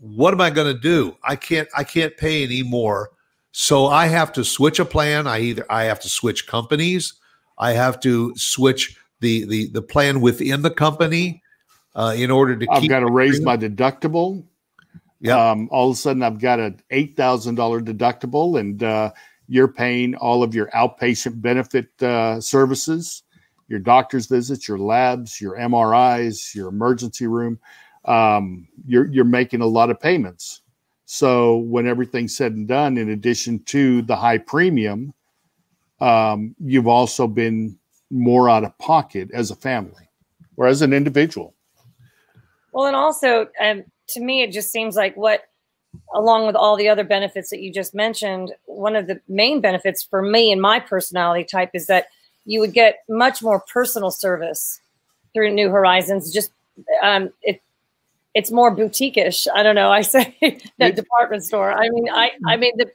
what 0.00 0.34
am 0.34 0.40
I 0.40 0.50
going 0.50 0.72
to 0.72 0.80
do? 0.80 1.16
I 1.24 1.36
can't. 1.36 1.68
I 1.76 1.84
can't 1.84 2.16
pay 2.16 2.44
anymore." 2.44 3.10
So 3.50 3.86
I 3.86 4.06
have 4.06 4.32
to 4.34 4.44
switch 4.44 4.78
a 4.78 4.84
plan. 4.84 5.26
I 5.26 5.40
either 5.40 5.66
I 5.68 5.84
have 5.84 6.00
to 6.00 6.08
switch 6.08 6.46
companies. 6.46 7.14
I 7.58 7.72
have 7.72 7.98
to 8.00 8.32
switch 8.36 8.97
the 9.20 9.44
the 9.44 9.68
the 9.70 9.82
plan 9.82 10.20
within 10.20 10.62
the 10.62 10.70
company 10.70 11.42
uh, 11.94 12.14
in 12.16 12.30
order 12.30 12.56
to 12.56 12.66
I've 12.70 12.88
got 12.88 13.00
to 13.00 13.10
raise 13.10 13.40
my 13.40 13.56
deductible. 13.56 14.44
Yeah. 15.20 15.50
Um, 15.50 15.68
all 15.72 15.90
of 15.90 15.94
a 15.94 15.98
sudden, 15.98 16.22
I've 16.22 16.38
got 16.38 16.60
an 16.60 16.80
eight 16.90 17.16
thousand 17.16 17.56
dollar 17.56 17.80
deductible, 17.80 18.60
and 18.60 18.82
uh, 18.82 19.10
you're 19.48 19.68
paying 19.68 20.14
all 20.14 20.42
of 20.42 20.54
your 20.54 20.68
outpatient 20.70 21.40
benefit 21.40 21.90
uh, 22.02 22.40
services, 22.40 23.24
your 23.66 23.80
doctor's 23.80 24.26
visits, 24.26 24.68
your 24.68 24.78
labs, 24.78 25.40
your 25.40 25.56
MRIs, 25.56 26.54
your 26.54 26.68
emergency 26.68 27.26
room. 27.26 27.58
Um, 28.04 28.68
you're 28.86 29.06
you're 29.10 29.24
making 29.24 29.60
a 29.60 29.66
lot 29.66 29.90
of 29.90 29.98
payments. 29.98 30.62
So 31.10 31.56
when 31.56 31.86
everything's 31.86 32.36
said 32.36 32.52
and 32.52 32.68
done, 32.68 32.98
in 32.98 33.08
addition 33.08 33.60
to 33.64 34.02
the 34.02 34.14
high 34.14 34.38
premium, 34.38 35.14
um, 36.00 36.54
you've 36.60 36.86
also 36.86 37.26
been 37.26 37.77
more 38.10 38.48
out 38.48 38.64
of 38.64 38.76
pocket 38.78 39.30
as 39.32 39.50
a 39.50 39.56
family 39.56 40.08
or 40.56 40.66
as 40.66 40.82
an 40.82 40.92
individual. 40.92 41.54
Well, 42.72 42.86
and 42.86 42.96
also, 42.96 43.48
um, 43.60 43.84
to 44.10 44.20
me, 44.20 44.42
it 44.42 44.52
just 44.52 44.70
seems 44.70 44.96
like 44.96 45.16
what, 45.16 45.44
along 46.14 46.46
with 46.46 46.56
all 46.56 46.76
the 46.76 46.88
other 46.88 47.04
benefits 47.04 47.50
that 47.50 47.60
you 47.60 47.72
just 47.72 47.94
mentioned, 47.94 48.52
one 48.66 48.96
of 48.96 49.06
the 49.06 49.20
main 49.28 49.60
benefits 49.60 50.02
for 50.02 50.22
me 50.22 50.52
and 50.52 50.60
my 50.60 50.80
personality 50.80 51.44
type 51.44 51.70
is 51.74 51.86
that 51.86 52.06
you 52.44 52.60
would 52.60 52.72
get 52.72 53.00
much 53.08 53.42
more 53.42 53.60
personal 53.72 54.10
service 54.10 54.80
through 55.34 55.52
New 55.52 55.70
Horizons. 55.70 56.32
Just 56.32 56.52
um, 57.02 57.30
it, 57.42 57.60
it's 58.34 58.50
more 58.50 58.70
boutique-ish. 58.70 59.48
I 59.54 59.62
don't 59.62 59.74
know. 59.74 59.90
I 59.90 60.02
say 60.02 60.36
that 60.78 60.96
department 60.96 61.44
store. 61.44 61.72
I 61.72 61.88
mean, 61.88 62.08
I, 62.08 62.30
I 62.46 62.56
mean 62.56 62.72
the 62.76 62.90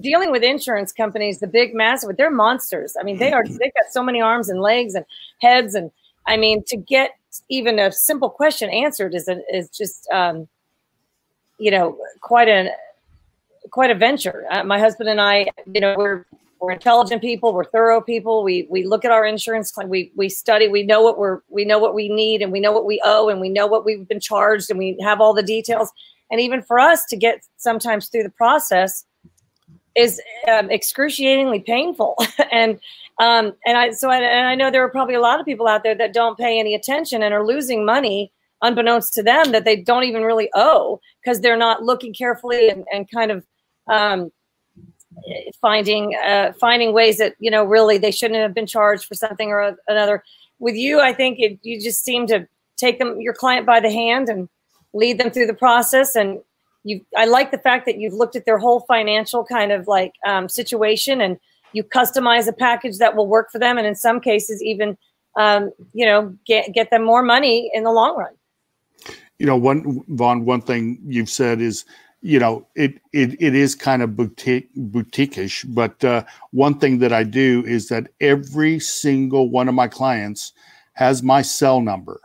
dealing 0.00 0.30
with 0.30 0.42
insurance 0.42 0.92
companies, 0.92 1.40
the 1.40 1.46
big 1.46 1.74
massive, 1.74 2.16
they're 2.16 2.30
monsters. 2.30 2.96
I 2.98 3.02
mean, 3.02 3.18
they 3.18 3.32
are. 3.32 3.44
They've 3.46 3.74
got 3.74 3.90
so 3.90 4.02
many 4.02 4.20
arms 4.20 4.48
and 4.48 4.60
legs 4.60 4.94
and 4.94 5.04
heads, 5.40 5.74
and 5.74 5.90
I 6.26 6.36
mean, 6.36 6.64
to 6.64 6.76
get 6.76 7.12
even 7.48 7.78
a 7.78 7.92
simple 7.92 8.30
question 8.30 8.70
answered 8.70 9.14
is 9.14 9.28
a, 9.28 9.40
is 9.54 9.68
just 9.68 10.08
um, 10.10 10.48
you 11.58 11.70
know 11.70 11.98
quite 12.20 12.48
a 12.48 12.70
quite 13.70 13.90
a 13.90 13.94
venture. 13.94 14.46
Uh, 14.50 14.64
my 14.64 14.78
husband 14.78 15.08
and 15.08 15.20
I, 15.20 15.48
you 15.72 15.80
know, 15.80 15.94
we're 15.96 16.24
we're 16.60 16.72
intelligent 16.72 17.22
people, 17.22 17.54
we're 17.54 17.64
thorough 17.64 18.00
people. 18.00 18.42
We 18.42 18.66
we 18.70 18.84
look 18.84 19.04
at 19.04 19.10
our 19.10 19.24
insurance 19.24 19.70
claim, 19.70 19.88
we 19.88 20.12
we 20.14 20.28
study, 20.28 20.68
we 20.68 20.82
know 20.82 21.02
what 21.02 21.18
we're 21.18 21.40
we 21.48 21.64
know 21.64 21.78
what 21.78 21.94
we 21.94 22.08
need, 22.08 22.42
and 22.42 22.52
we 22.52 22.60
know 22.60 22.72
what 22.72 22.84
we 22.84 23.00
owe, 23.04 23.28
and 23.28 23.40
we 23.40 23.48
know 23.48 23.66
what 23.66 23.84
we've 23.84 24.06
been 24.06 24.20
charged, 24.20 24.70
and 24.70 24.78
we 24.78 24.98
have 25.00 25.20
all 25.20 25.34
the 25.34 25.42
details. 25.42 25.90
And 26.30 26.40
even 26.40 26.62
for 26.62 26.78
us 26.78 27.04
to 27.06 27.16
get 27.16 27.42
sometimes 27.56 28.08
through 28.08 28.22
the 28.22 28.30
process 28.30 29.04
is 29.96 30.20
um, 30.48 30.70
excruciatingly 30.70 31.60
painful. 31.60 32.16
and 32.52 32.78
um, 33.18 33.52
and 33.66 33.76
I 33.76 33.90
so 33.90 34.08
I, 34.08 34.18
and 34.18 34.46
I 34.46 34.54
know 34.54 34.70
there 34.70 34.84
are 34.84 34.90
probably 34.90 35.14
a 35.14 35.20
lot 35.20 35.40
of 35.40 35.46
people 35.46 35.68
out 35.68 35.82
there 35.82 35.94
that 35.94 36.14
don't 36.14 36.38
pay 36.38 36.58
any 36.58 36.74
attention 36.74 37.22
and 37.22 37.34
are 37.34 37.46
losing 37.46 37.84
money 37.84 38.32
unbeknownst 38.62 39.14
to 39.14 39.22
them 39.22 39.52
that 39.52 39.64
they 39.64 39.76
don't 39.76 40.04
even 40.04 40.22
really 40.22 40.50
owe 40.54 41.00
because 41.22 41.40
they're 41.40 41.56
not 41.56 41.82
looking 41.82 42.12
carefully 42.12 42.68
and, 42.68 42.84
and 42.92 43.10
kind 43.10 43.30
of 43.30 43.46
um, 43.90 44.30
finding 45.60 46.14
uh, 46.24 46.52
finding 46.60 46.92
ways 46.92 47.18
that 47.18 47.34
you 47.38 47.50
know 47.50 47.64
really 47.64 47.98
they 47.98 48.10
shouldn't 48.10 48.40
have 48.40 48.54
been 48.54 48.66
charged 48.66 49.04
for 49.04 49.14
something 49.14 49.50
or 49.50 49.76
another. 49.88 50.22
With 50.58 50.74
you, 50.74 51.00
I 51.00 51.12
think 51.14 51.38
it, 51.38 51.58
you 51.62 51.80
just 51.80 52.04
seem 52.04 52.26
to 52.28 52.46
take 52.76 52.98
them 52.98 53.20
your 53.20 53.34
client 53.34 53.66
by 53.66 53.80
the 53.80 53.90
hand 53.90 54.28
and 54.28 54.48
lead 54.92 55.18
them 55.18 55.30
through 55.30 55.46
the 55.46 55.54
process 55.54 56.14
and 56.14 56.40
you 56.84 57.04
i 57.16 57.24
like 57.24 57.50
the 57.50 57.58
fact 57.58 57.86
that 57.86 57.98
you've 57.98 58.14
looked 58.14 58.36
at 58.36 58.44
their 58.44 58.58
whole 58.58 58.80
financial 58.80 59.44
kind 59.44 59.72
of 59.72 59.86
like 59.86 60.14
um, 60.26 60.48
situation 60.48 61.20
and 61.20 61.38
you 61.72 61.84
customize 61.84 62.48
a 62.48 62.52
package 62.52 62.98
that 62.98 63.14
will 63.14 63.26
work 63.26 63.50
for 63.50 63.58
them 63.58 63.78
and 63.78 63.86
in 63.86 63.94
some 63.94 64.20
cases 64.20 64.62
even 64.62 64.96
um, 65.36 65.70
you 65.92 66.04
know 66.04 66.34
get 66.46 66.72
get 66.72 66.90
them 66.90 67.04
more 67.04 67.22
money 67.22 67.70
in 67.72 67.84
the 67.84 67.92
long 67.92 68.16
run. 68.16 68.32
You 69.38 69.46
know 69.46 69.56
one 69.56 70.02
vaughn 70.08 70.44
one 70.44 70.60
thing 70.60 70.98
you've 71.06 71.30
said 71.30 71.60
is 71.60 71.84
you 72.20 72.38
know 72.38 72.66
it 72.74 73.00
it, 73.12 73.40
it 73.40 73.54
is 73.54 73.74
kind 73.74 74.02
of 74.02 74.16
boutique 74.16 74.68
boutiqueish 74.76 75.64
but 75.72 76.02
uh, 76.04 76.24
one 76.50 76.78
thing 76.78 76.98
that 76.98 77.12
i 77.12 77.22
do 77.22 77.64
is 77.66 77.88
that 77.88 78.08
every 78.20 78.78
single 78.78 79.48
one 79.48 79.68
of 79.68 79.74
my 79.74 79.88
clients 79.88 80.52
has 81.00 81.22
my 81.22 81.40
cell 81.40 81.80
number. 81.80 82.20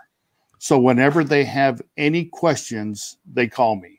So 0.59 0.77
whenever 0.77 1.23
they 1.23 1.45
have 1.45 1.81
any 1.95 2.25
questions 2.25 3.17
they 3.25 3.47
call 3.47 3.77
me 3.77 3.94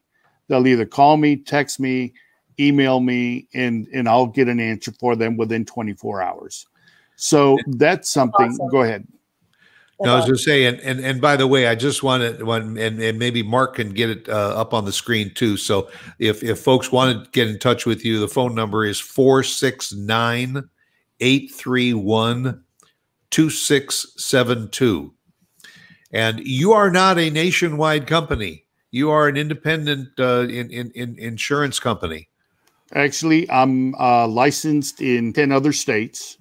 they'll 0.49 0.67
either 0.67 0.87
call 0.87 1.17
me 1.17 1.37
text 1.37 1.81
me 1.81 2.13
email 2.59 3.01
me 3.01 3.49
and 3.55 3.87
and 3.93 4.09
I'll 4.09 4.27
get 4.27 4.49
an 4.49 4.61
answer 4.61 4.93
for 4.99 5.17
them 5.17 5.37
within 5.37 5.65
24 5.65 6.23
hours. 6.23 6.67
So 7.17 7.59
that's 7.67 8.09
something. 8.09 8.49
Awesome. 8.49 8.69
Go 8.69 8.83
ahead. 8.83 9.07
No, 10.03 10.13
I 10.13 10.17
was 10.17 10.27
going 10.27 10.37
to 10.37 10.43
say, 10.43 10.67
and, 10.67 10.79
and 10.81 11.01
and 11.01 11.23
by 11.23 11.37
the 11.37 11.47
way, 11.47 11.69
I 11.69 11.75
just 11.75 12.03
wanted 12.03 12.43
one, 12.43 12.77
and, 12.77 13.01
and 13.01 13.19
maybe 13.19 13.43
Mark 13.43 13.77
can 13.77 13.95
get 13.95 14.11
it 14.11 14.29
uh, 14.29 14.55
up 14.55 14.75
on 14.75 14.85
the 14.85 14.93
screen 14.93 15.33
too. 15.33 15.57
So 15.57 15.89
if 16.19 16.43
if 16.43 16.61
folks 16.61 16.93
want 16.93 17.25
to 17.25 17.31
get 17.31 17.49
in 17.49 17.59
touch 17.59 17.87
with 17.87 18.05
you, 18.05 18.21
the 18.21 18.29
phone 18.29 18.55
number 18.55 18.85
is 18.85 19.01
469 19.01 20.69
831 21.21 22.63
2672. 23.31 25.15
And 26.13 26.41
you 26.41 26.73
are 26.75 26.91
not 26.91 27.19
a 27.19 27.31
nationwide 27.31 28.07
company. 28.07 28.66
You 28.91 29.11
are 29.11 29.29
an 29.29 29.37
independent 29.37 30.09
uh, 30.19 30.47
in, 30.49 30.71
in, 30.71 30.91
in 30.95 31.19
insurance 31.19 31.79
company. 31.79 32.29
Actually, 32.95 33.51
I'm 33.51 33.95
uh, 33.97 34.29
licensed 34.29 35.01
in 35.01 35.33
10 35.33 35.53
other 35.53 35.73
states. 35.73 36.37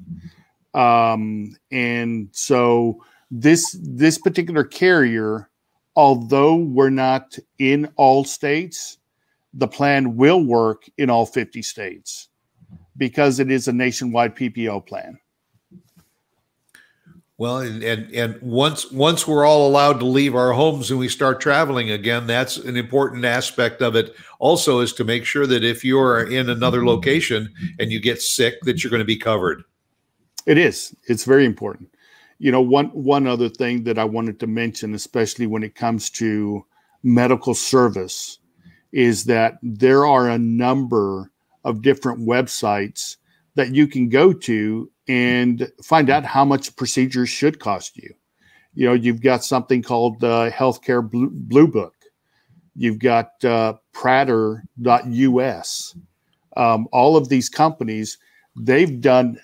Um, 0.73 1.55
and 1.71 2.29
so 2.31 3.03
this 3.31 3.75
this 3.81 4.17
particular 4.17 4.63
carrier, 4.63 5.49
although 5.95 6.55
we're 6.55 6.89
not 6.89 7.37
in 7.57 7.89
all 7.95 8.23
states, 8.23 8.97
the 9.53 9.67
plan 9.67 10.17
will 10.17 10.43
work 10.43 10.83
in 10.97 11.09
all 11.09 11.25
50 11.25 11.61
states 11.61 12.27
because 12.97 13.39
it 13.39 13.49
is 13.49 13.67
a 13.67 13.73
nationwide 13.73 14.35
PPO 14.35 14.85
plan. 14.85 15.17
Well, 17.37 17.57
and, 17.57 17.83
and 17.83 18.13
and 18.13 18.41
once 18.41 18.89
once 18.91 19.27
we're 19.27 19.45
all 19.45 19.67
allowed 19.67 19.99
to 19.99 20.05
leave 20.05 20.35
our 20.35 20.53
homes 20.53 20.89
and 20.89 20.97
we 20.97 21.09
start 21.09 21.41
traveling 21.41 21.91
again, 21.91 22.27
that's 22.27 22.55
an 22.55 22.77
important 22.77 23.25
aspect 23.25 23.81
of 23.81 23.97
it. 23.97 24.15
Also, 24.39 24.79
is 24.79 24.93
to 24.93 25.03
make 25.03 25.25
sure 25.25 25.45
that 25.45 25.63
if 25.63 25.83
you're 25.83 26.31
in 26.31 26.49
another 26.49 26.85
location 26.85 27.53
and 27.77 27.91
you 27.91 27.99
get 27.99 28.21
sick, 28.21 28.61
that 28.61 28.83
you're 28.83 28.91
going 28.91 29.01
to 29.01 29.05
be 29.05 29.17
covered. 29.17 29.63
It 30.45 30.57
is. 30.57 30.95
It's 31.09 31.25
very 31.25 31.45
important. 31.45 31.89
You 32.39 32.53
know, 32.53 32.61
one 32.61 32.87
one 32.87 33.27
other 33.27 33.49
thing 33.49 33.83
that 33.83 33.99
I 33.99 34.05
wanted 34.05 34.39
to 34.39 34.47
mention, 34.47 34.93
especially 34.93 35.47
when 35.47 35.63
it 35.63 35.75
comes 35.75 36.09
to 36.11 36.65
medical 37.03 37.53
service, 37.53 38.39
is 38.93 39.25
that 39.25 39.57
there 39.61 40.05
are 40.05 40.29
a 40.29 40.37
number 40.37 41.31
of 41.65 41.81
different 41.81 42.19
websites 42.19 43.17
that 43.55 43.73
you 43.73 43.87
can 43.87 44.09
go 44.09 44.31
to 44.33 44.91
and 45.07 45.71
find 45.83 46.09
out 46.09 46.25
how 46.25 46.45
much 46.45 46.75
procedures 46.75 47.29
should 47.29 47.59
cost 47.59 47.97
you. 47.97 48.13
You 48.73 48.87
know, 48.87 48.93
you've 48.93 49.21
got 49.21 49.43
something 49.43 49.81
called 49.81 50.23
uh, 50.23 50.51
Healthcare 50.51 51.09
Blue, 51.09 51.29
Blue 51.31 51.67
Book. 51.67 51.93
You've 52.75 52.99
got 52.99 53.43
uh. 53.43 53.75
Um, 56.57 56.87
all 56.91 57.17
of 57.17 57.29
these 57.29 57.49
companies, 57.49 58.17
they've 58.55 59.01
done 59.01 59.39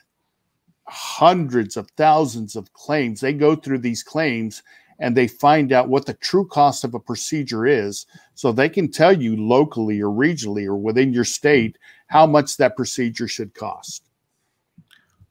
hundreds 0.88 1.78
of 1.78 1.90
thousands 1.92 2.56
of 2.58 2.74
claims. 2.74 3.22
They 3.22 3.34
go 3.34 3.56
through 3.56 3.80
these 3.80 4.04
claims 4.04 4.62
and 5.00 5.16
they 5.16 5.28
find 5.28 5.72
out 5.72 5.90
what 5.90 6.06
the 6.06 6.14
true 6.14 6.46
cost 6.46 6.84
of 6.84 6.94
a 6.94 7.00
procedure 7.00 7.66
is 7.66 8.06
so 8.36 8.52
they 8.52 8.70
can 8.70 8.92
tell 8.92 9.20
you 9.20 9.36
locally 9.36 10.02
or 10.02 10.10
regionally 10.10 10.66
or 10.66 10.76
within 10.76 11.12
your 11.12 11.24
state 11.24 11.78
how 12.12 12.28
much 12.28 12.58
that 12.58 12.76
procedure 12.76 13.28
should 13.28 13.54
cost 13.56 14.12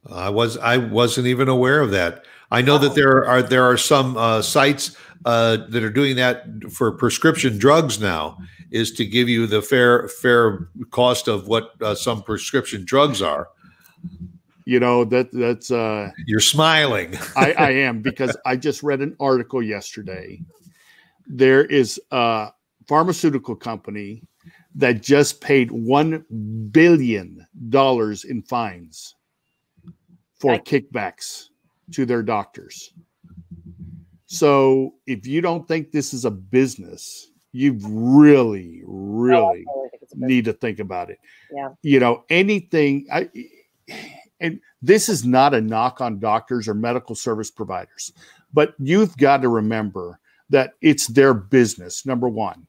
I 0.08 0.30
was 0.30 0.56
I 0.56 0.78
wasn't 0.78 1.26
even 1.26 1.48
aware 1.48 1.80
of 1.80 1.90
that. 1.90 2.24
I 2.50 2.62
know 2.62 2.78
that 2.78 2.94
there 2.94 3.24
are 3.26 3.42
there 3.42 3.64
are 3.64 3.76
some 3.76 4.16
uh, 4.16 4.42
sites 4.42 4.96
uh, 5.24 5.58
that 5.68 5.82
are 5.82 5.90
doing 5.90 6.16
that 6.16 6.44
for 6.72 6.90
prescription 6.92 7.58
drugs 7.58 8.00
now, 8.00 8.38
is 8.70 8.92
to 8.92 9.04
give 9.04 9.28
you 9.28 9.46
the 9.46 9.60
fair 9.60 10.08
fair 10.08 10.68
cost 10.90 11.28
of 11.28 11.48
what 11.48 11.72
uh, 11.82 11.94
some 11.94 12.22
prescription 12.22 12.84
drugs 12.84 13.20
are. 13.20 13.48
You 14.64 14.80
know 14.80 15.04
that 15.04 15.30
that's 15.32 15.70
uh, 15.70 16.10
you're 16.26 16.40
smiling. 16.40 17.16
I, 17.36 17.52
I 17.52 17.70
am 17.70 18.00
because 18.00 18.36
I 18.46 18.56
just 18.56 18.82
read 18.82 19.00
an 19.00 19.16
article 19.20 19.62
yesterday. 19.62 20.40
There 21.26 21.64
is 21.64 22.00
a 22.10 22.52
pharmaceutical 22.88 23.54
company 23.54 24.22
that 24.74 25.02
just 25.02 25.40
paid 25.40 25.70
one 25.70 26.24
billion 26.70 27.46
dollars 27.68 28.24
in 28.24 28.42
fines 28.42 29.16
for 30.38 30.59
kickbacks 30.59 31.48
to 31.92 32.06
their 32.06 32.22
doctors. 32.22 32.92
So 34.26 34.94
if 35.06 35.26
you 35.26 35.40
don't 35.40 35.66
think 35.66 35.90
this 35.90 36.14
is 36.14 36.24
a 36.24 36.30
business, 36.30 37.33
you 37.52 37.78
really, 37.83 38.83
really 38.85 39.64
need 40.14 40.44
to 40.44 40.52
think 40.52 40.78
about 40.78 41.11
it. 41.11 41.18
Yeah. 41.52 41.70
You 41.83 42.00
know, 42.00 42.24
anything 42.30 43.06
I 43.12 43.28
and 44.38 44.61
this 44.80 45.09
is 45.09 45.24
not 45.24 45.52
a 45.52 45.61
knock 45.61 46.00
on 46.00 46.20
doctors 46.20 46.68
or 46.68 46.74
medical 46.74 47.14
service 47.14 47.50
providers, 47.50 48.12
but 48.52 48.74
you've 48.78 49.16
got 49.16 49.42
to 49.42 49.48
remember 49.48 50.18
that 50.48 50.74
it's 50.80 51.06
their 51.09 51.35
business, 51.35 52.06
number 52.06 52.28
one. 52.28 52.66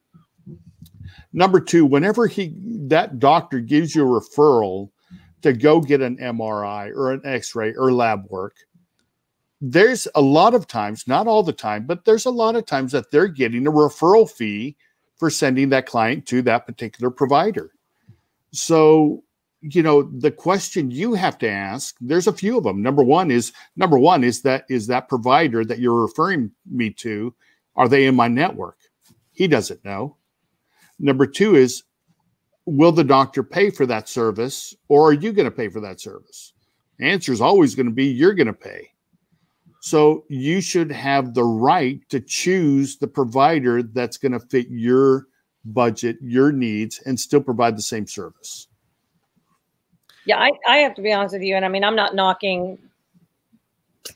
Number 1.32 1.60
two, 1.60 1.84
whenever 1.84 2.26
he 2.26 2.54
that 2.88 3.18
doctor 3.18 3.60
gives 3.60 3.94
you 3.94 4.04
a 4.04 4.20
referral 4.20 4.90
to 5.42 5.52
go 5.52 5.80
get 5.80 6.00
an 6.00 6.16
MRI 6.18 6.90
or 6.94 7.12
an 7.12 7.22
X-ray 7.24 7.74
or 7.74 7.92
lab 7.92 8.24
work, 8.28 8.56
there's 9.60 10.08
a 10.14 10.20
lot 10.20 10.54
of 10.54 10.66
times, 10.66 11.06
not 11.06 11.26
all 11.26 11.42
the 11.42 11.52
time, 11.52 11.86
but 11.86 12.04
there's 12.04 12.26
a 12.26 12.30
lot 12.30 12.56
of 12.56 12.66
times 12.66 12.92
that 12.92 13.10
they're 13.10 13.28
getting 13.28 13.66
a 13.66 13.70
referral 13.70 14.28
fee 14.28 14.76
for 15.16 15.30
sending 15.30 15.68
that 15.68 15.86
client 15.86 16.26
to 16.26 16.42
that 16.42 16.66
particular 16.66 17.10
provider. 17.10 17.70
So, 18.50 19.22
you 19.60 19.82
know, 19.82 20.02
the 20.02 20.32
question 20.32 20.90
you 20.90 21.14
have 21.14 21.38
to 21.38 21.48
ask, 21.48 21.96
there's 22.00 22.26
a 22.26 22.32
few 22.32 22.58
of 22.58 22.64
them. 22.64 22.82
Number 22.82 23.04
one 23.04 23.30
is 23.30 23.52
number 23.76 23.98
one 23.98 24.24
is 24.24 24.42
that 24.42 24.64
is 24.68 24.88
that 24.88 25.08
provider 25.08 25.64
that 25.64 25.78
you're 25.78 26.02
referring 26.02 26.50
me 26.66 26.90
to, 26.90 27.32
are 27.76 27.88
they 27.88 28.06
in 28.06 28.16
my 28.16 28.26
network? 28.26 28.78
He 29.30 29.46
doesn't 29.46 29.84
know. 29.84 30.16
Number 31.02 31.26
two 31.26 31.56
is 31.56 31.82
will 32.64 32.92
the 32.92 33.04
doctor 33.04 33.42
pay 33.42 33.70
for 33.70 33.84
that 33.86 34.08
service 34.08 34.74
or 34.88 35.08
are 35.08 35.12
you 35.12 35.32
going 35.32 35.50
to 35.50 35.54
pay 35.54 35.68
for 35.68 35.80
that 35.80 36.00
service? 36.00 36.54
Answer 37.00 37.32
is 37.32 37.40
always 37.40 37.74
going 37.74 37.86
to 37.86 37.92
be 37.92 38.06
you're 38.06 38.34
going 38.34 38.46
to 38.46 38.52
pay. 38.52 38.88
So 39.80 40.24
you 40.28 40.60
should 40.60 40.92
have 40.92 41.34
the 41.34 41.42
right 41.42 42.00
to 42.10 42.20
choose 42.20 42.96
the 42.96 43.08
provider 43.08 43.82
that's 43.82 44.16
going 44.16 44.30
to 44.30 44.38
fit 44.38 44.68
your 44.70 45.26
budget, 45.64 46.18
your 46.22 46.52
needs, 46.52 47.00
and 47.04 47.18
still 47.18 47.40
provide 47.40 47.76
the 47.76 47.82
same 47.82 48.06
service. 48.06 48.68
Yeah, 50.24 50.38
I, 50.38 50.52
I 50.68 50.76
have 50.78 50.94
to 50.94 51.02
be 51.02 51.12
honest 51.12 51.32
with 51.32 51.42
you. 51.42 51.56
And 51.56 51.64
I 51.64 51.68
mean, 51.68 51.82
I'm 51.82 51.96
not 51.96 52.14
knocking 52.14 52.78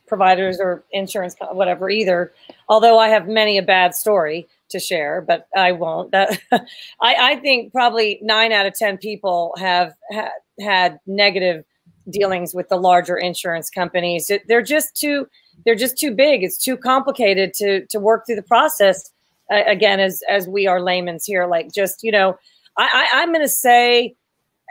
providers 0.06 0.60
or 0.60 0.84
insurance, 0.92 1.34
whatever 1.50 1.90
either, 1.90 2.32
although 2.68 3.00
I 3.00 3.08
have 3.08 3.26
many 3.26 3.58
a 3.58 3.62
bad 3.62 3.96
story 3.96 4.46
to 4.70 4.78
share, 4.78 5.20
but 5.20 5.48
I 5.56 5.72
won't. 5.72 6.10
That 6.12 6.40
I, 6.52 6.62
I 7.00 7.36
think 7.36 7.72
probably 7.72 8.18
nine 8.22 8.52
out 8.52 8.66
of 8.66 8.74
10 8.74 8.98
people 8.98 9.54
have 9.58 9.94
ha- 10.12 10.30
had 10.60 10.98
negative 11.06 11.64
dealings 12.10 12.54
with 12.54 12.68
the 12.68 12.76
larger 12.76 13.16
insurance 13.16 13.70
companies. 13.70 14.30
They're 14.48 14.62
just 14.62 14.96
too, 14.96 15.28
they're 15.64 15.74
just 15.74 15.98
too 15.98 16.12
big. 16.12 16.42
It's 16.42 16.58
too 16.58 16.76
complicated 16.76 17.52
to 17.54 17.86
to 17.86 18.00
work 18.00 18.26
through 18.26 18.36
the 18.36 18.42
process. 18.42 19.10
Uh, 19.50 19.62
again, 19.66 20.00
as 20.00 20.22
as 20.28 20.48
we 20.48 20.66
are 20.66 20.80
layman's 20.80 21.24
here, 21.24 21.46
like 21.46 21.72
just 21.72 22.02
you 22.02 22.12
know, 22.12 22.36
I, 22.76 23.08
I 23.12 23.22
I'm 23.22 23.32
going 23.32 23.44
to 23.44 23.48
say 23.48 24.14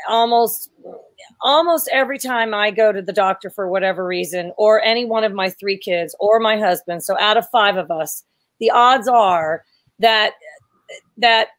almost 0.08 0.70
almost 1.42 1.90
every 1.92 2.18
time 2.18 2.54
I 2.54 2.72
go 2.72 2.92
to 2.92 3.02
the 3.02 3.14
doctor 3.14 3.50
for 3.50 3.68
whatever 3.68 4.06
reason, 4.06 4.54
or 4.58 4.82
any 4.84 5.06
one 5.06 5.24
of 5.24 5.34
my 5.34 5.50
three 5.50 5.78
kids, 5.78 6.16
or 6.20 6.40
my 6.40 6.58
husband. 6.58 7.04
So 7.04 7.18
out 7.20 7.38
of 7.38 7.50
five 7.50 7.78
of 7.78 7.92
us, 7.92 8.24
the 8.60 8.72
odds 8.72 9.08
are 9.08 9.64
that 10.00 10.34
that 11.18 11.50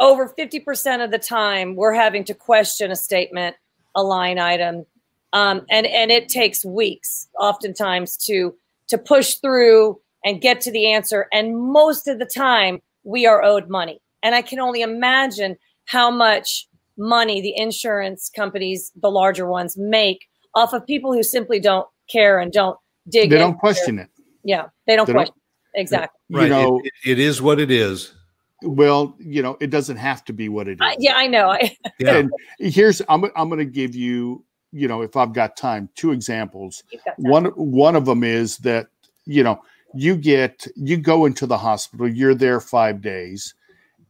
over 0.00 0.28
50% 0.28 1.04
of 1.04 1.10
the 1.10 1.18
time 1.18 1.76
we're 1.76 1.92
having 1.92 2.24
to 2.24 2.34
question 2.34 2.90
a 2.90 2.96
statement, 2.96 3.56
a 3.94 4.02
line 4.02 4.38
item, 4.38 4.84
um, 5.32 5.64
and 5.70 5.86
and 5.86 6.10
it 6.10 6.28
takes 6.28 6.64
weeks, 6.64 7.28
oftentimes, 7.38 8.16
to 8.18 8.54
to 8.88 8.98
push 8.98 9.34
through 9.36 10.00
and 10.24 10.40
get 10.40 10.60
to 10.62 10.70
the 10.70 10.92
answer. 10.92 11.26
And 11.32 11.56
most 11.58 12.06
of 12.08 12.18
the 12.18 12.26
time, 12.26 12.80
we 13.04 13.26
are 13.26 13.42
owed 13.42 13.68
money. 13.68 14.00
And 14.22 14.34
I 14.34 14.42
can 14.42 14.60
only 14.60 14.82
imagine 14.82 15.56
how 15.86 16.10
much 16.10 16.68
money 16.96 17.40
the 17.40 17.56
insurance 17.56 18.30
companies, 18.34 18.92
the 19.00 19.10
larger 19.10 19.46
ones, 19.46 19.76
make 19.76 20.26
off 20.54 20.72
of 20.72 20.86
people 20.86 21.12
who 21.12 21.22
simply 21.22 21.58
don't 21.58 21.88
care 22.10 22.38
and 22.38 22.52
don't 22.52 22.78
dig. 23.08 23.30
They 23.30 23.38
don't 23.38 23.58
question 23.58 23.98
it. 23.98 24.08
Yeah, 24.44 24.66
they 24.86 24.96
don't 24.96 25.06
they 25.06 25.12
question. 25.12 25.34
Don't, 25.34 25.41
exactly. 25.74 26.18
Right. 26.30 26.44
You 26.44 26.48
know, 26.50 26.80
it, 26.84 26.92
it 27.04 27.18
is 27.18 27.40
what 27.42 27.60
it 27.60 27.70
is. 27.70 28.14
Well, 28.62 29.16
you 29.18 29.42
know, 29.42 29.56
it 29.60 29.70
doesn't 29.70 29.96
have 29.96 30.24
to 30.26 30.32
be 30.32 30.48
what 30.48 30.68
it 30.68 30.72
is. 30.72 30.78
I, 30.80 30.96
yeah, 30.98 31.16
I 31.16 31.26
know. 31.26 31.58
yeah. 31.98 32.16
And 32.16 32.30
here's 32.58 33.02
I'm 33.08 33.24
I'm 33.36 33.48
going 33.48 33.58
to 33.58 33.64
give 33.64 33.94
you 33.94 34.44
you 34.72 34.88
know, 34.88 35.02
if 35.02 35.16
I've 35.16 35.34
got 35.34 35.56
time, 35.56 35.88
two 35.94 36.12
examples. 36.12 36.82
One 37.18 37.46
one 37.46 37.94
of 37.94 38.06
them 38.06 38.24
is 38.24 38.56
that 38.58 38.88
you 39.26 39.44
know 39.44 39.62
you 39.94 40.16
get 40.16 40.66
you 40.74 40.96
go 40.96 41.26
into 41.26 41.46
the 41.46 41.58
hospital, 41.58 42.08
you're 42.08 42.34
there 42.34 42.58
five 42.58 43.02
days, 43.02 43.54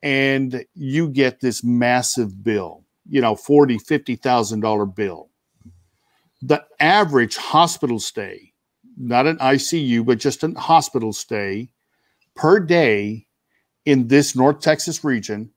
and 0.03 0.65
you 0.75 1.09
get 1.09 1.41
this 1.41 1.65
massive 1.65 2.43
bill, 2.43 2.85
you 3.09 3.21
know, 3.21 3.35
forty, 3.35 3.77
fifty 3.79 4.15
thousand 4.15 4.61
dollar 4.61 4.87
bill. 4.87 5.29
The 6.41 6.65
average 6.81 7.37
hospital 7.37 7.99
stay, 7.99 8.52
not 8.97 9.27
an 9.27 9.39
ICU, 9.39 10.05
but 10.05 10.19
just 10.19 10.45
a 10.45 10.53
hospital 10.53 11.13
stay 11.13 11.71
per 12.35 12.61
day 12.61 13.27
in 13.85 14.09
this 14.09 14.37
North 14.37 14.61
Texas 14.61 15.05
region 15.05 15.51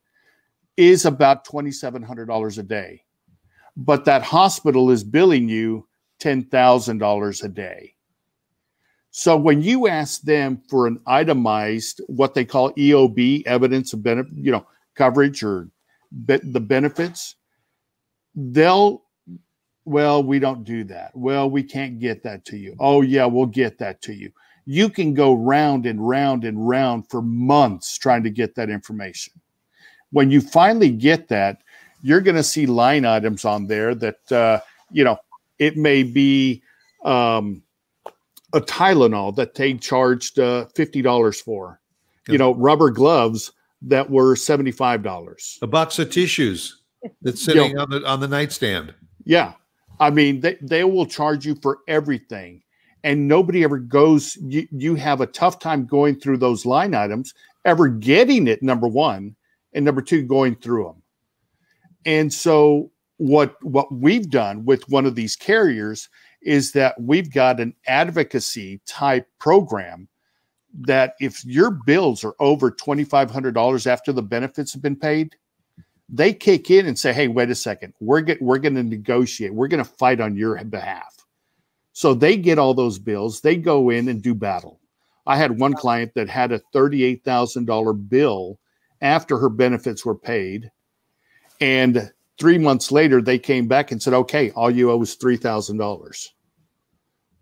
is 0.78 1.06
about 1.06 1.46
$2,700 1.46 2.58
a 2.58 2.64
day 2.64 3.02
but 3.78 4.06
that 4.06 4.24
hospital 4.24 4.90
is 4.90 5.04
billing 5.04 5.50
you 5.50 5.88
$10,000 6.22 7.44
a 7.44 7.50
day. 7.50 7.94
So 9.12 9.38
when 9.38 9.62
you 9.62 9.88
ask 9.88 10.22
them 10.22 10.62
for 10.70 10.88
an 10.88 11.00
itemized, 11.08 12.02
what 12.08 12.34
they 12.34 12.46
call 12.46 12.74
EOB, 12.74 13.46
evidence 13.46 13.94
of 13.94 14.04
benefit, 14.04 14.34
you 14.34 14.52
know, 14.52 14.66
coverage 14.96 15.44
or 15.44 15.70
be- 16.26 16.40
the 16.44 16.60
benefits, 16.60 17.36
they'll, 18.36 19.04
well, 19.86 20.24
we 20.24 20.40
don't 20.40 20.64
do 20.64 20.84
that. 20.86 21.16
Well, 21.16 21.50
we 21.50 21.64
can't 21.64 22.00
get 22.00 22.24
that 22.24 22.44
to 22.46 22.58
you. 22.58 22.76
Oh, 22.80 23.02
yeah, 23.02 23.26
we'll 23.26 23.46
get 23.46 23.78
that 23.78 24.02
to 24.04 24.14
you. 24.14 24.32
You 24.66 24.90
can 24.90 25.14
go 25.14 25.34
round 25.34 25.86
and 25.86 26.06
round 26.06 26.44
and 26.44 26.68
round 26.68 27.10
for 27.10 27.22
months 27.22 27.98
trying 27.98 28.24
to 28.24 28.32
get 28.32 28.56
that 28.56 28.70
information. 28.70 29.34
When 30.12 30.32
you 30.32 30.42
finally 30.42 30.90
get 30.90 31.28
that, 31.28 31.62
you're 32.02 32.22
going 32.22 32.36
to 32.36 32.44
see 32.44 32.66
line 32.66 33.06
items 33.06 33.46
on 33.46 33.68
there 33.68 33.94
that 33.96 34.32
uh, 34.32 34.60
you 34.92 35.04
know 35.04 35.18
it 35.60 35.78
may 35.78 36.04
be 36.04 36.62
um, 37.04 37.62
a 38.54 38.62
Tylenol 38.62 39.36
that 39.36 39.56
they 39.56 39.74
charged 39.76 40.40
uh, 40.40 40.66
fifty 40.76 41.02
dollars 41.02 41.42
for, 41.42 41.80
you 42.28 42.38
know, 42.38 42.54
rubber 42.56 42.90
gloves 42.90 43.52
that 43.82 44.10
were 44.10 44.36
seventy 44.36 44.72
five 44.72 45.04
dollars, 45.04 45.60
a 45.62 45.68
box 45.68 46.00
of 46.00 46.10
tissues 46.10 46.82
that's 47.22 47.42
sitting 47.42 47.78
on 47.78 47.90
the 47.90 48.06
on 48.06 48.20
the 48.20 48.28
nightstand. 48.28 48.94
Yeah, 49.26 49.54
I 50.00 50.10
mean 50.10 50.42
they 50.42 50.58
they 50.62 50.84
will 50.84 51.06
charge 51.06 51.46
you 51.46 51.56
for 51.56 51.80
everything, 51.88 52.62
and 53.04 53.28
nobody 53.28 53.64
ever 53.64 53.78
goes. 53.78 54.38
You 54.42 54.68
you 54.72 54.96
have 54.96 55.22
a 55.22 55.28
tough 55.28 55.60
time 55.60 55.86
going 55.86 56.20
through 56.20 56.38
those 56.38 56.66
line 56.66 56.94
items, 56.94 57.34
ever 57.64 57.88
getting 57.88 58.48
it. 58.48 58.62
Number 58.62 58.88
one, 58.88 59.36
and 59.74 59.86
number 59.86 60.02
two, 60.02 60.24
going 60.24 60.56
through 60.56 60.86
them. 60.86 61.02
And 62.06 62.34
so 62.34 62.92
what 63.18 63.56
what 63.64 63.94
we've 63.94 64.30
done 64.30 64.66
with 64.66 64.88
one 64.90 65.06
of 65.06 65.16
these 65.16 65.36
carriers 65.36 66.10
is 66.42 66.72
that 66.74 67.00
we've 67.02 67.32
got 67.32 67.60
an 67.60 67.74
advocacy 67.88 68.82
type 68.86 69.28
program 69.40 70.08
that 70.82 71.16
if 71.20 71.44
your 71.46 71.72
bills 71.72 72.24
are 72.24 72.36
over 72.40 72.70
$2500 72.70 73.88
after 73.88 74.12
the 74.12 74.22
benefits 74.22 74.74
have 74.74 74.82
been 74.82 74.96
paid 74.96 75.36
they 76.10 76.34
kick 76.34 76.70
in 76.70 76.86
and 76.86 76.98
say 76.98 77.14
hey 77.14 77.28
wait 77.28 77.50
a 77.50 77.56
second 77.56 77.94
we're 78.00 78.22
get, 78.22 78.42
we're 78.42 78.60
going 78.60 78.76
to 78.76 78.84
negotiate 78.84 79.54
we're 79.54 79.68
going 79.68 79.84
to 79.84 79.90
fight 79.90 80.20
on 80.20 80.36
your 80.36 80.62
behalf 80.66 81.26
so 81.94 82.14
they 82.14 82.38
get 82.38 82.60
all 82.60 82.74
those 82.74 83.00
bills 83.00 83.42
they 83.42 83.56
go 83.56 83.90
in 83.90 84.08
and 84.08 84.22
do 84.22 84.36
battle 84.36 84.80
i 85.26 85.36
had 85.36 85.60
one 85.60 85.74
client 85.74 86.12
that 86.16 86.30
had 86.30 86.52
a 86.52 86.62
$38000 86.74 88.10
bill 88.10 88.60
after 89.02 89.38
her 89.38 89.50
benefits 89.50 90.06
were 90.06 90.18
paid 90.18 90.70
and 91.62 92.12
three 92.40 92.58
months 92.58 92.92
later, 92.92 93.22
they 93.22 93.40
came 93.40 93.68
back 93.68 93.92
and 93.92 94.02
said, 94.02 94.14
okay, 94.14 94.52
all 94.52 94.72
you 94.72 94.92
owe 94.92 95.02
is 95.02 95.16
$3,000. 95.16 96.28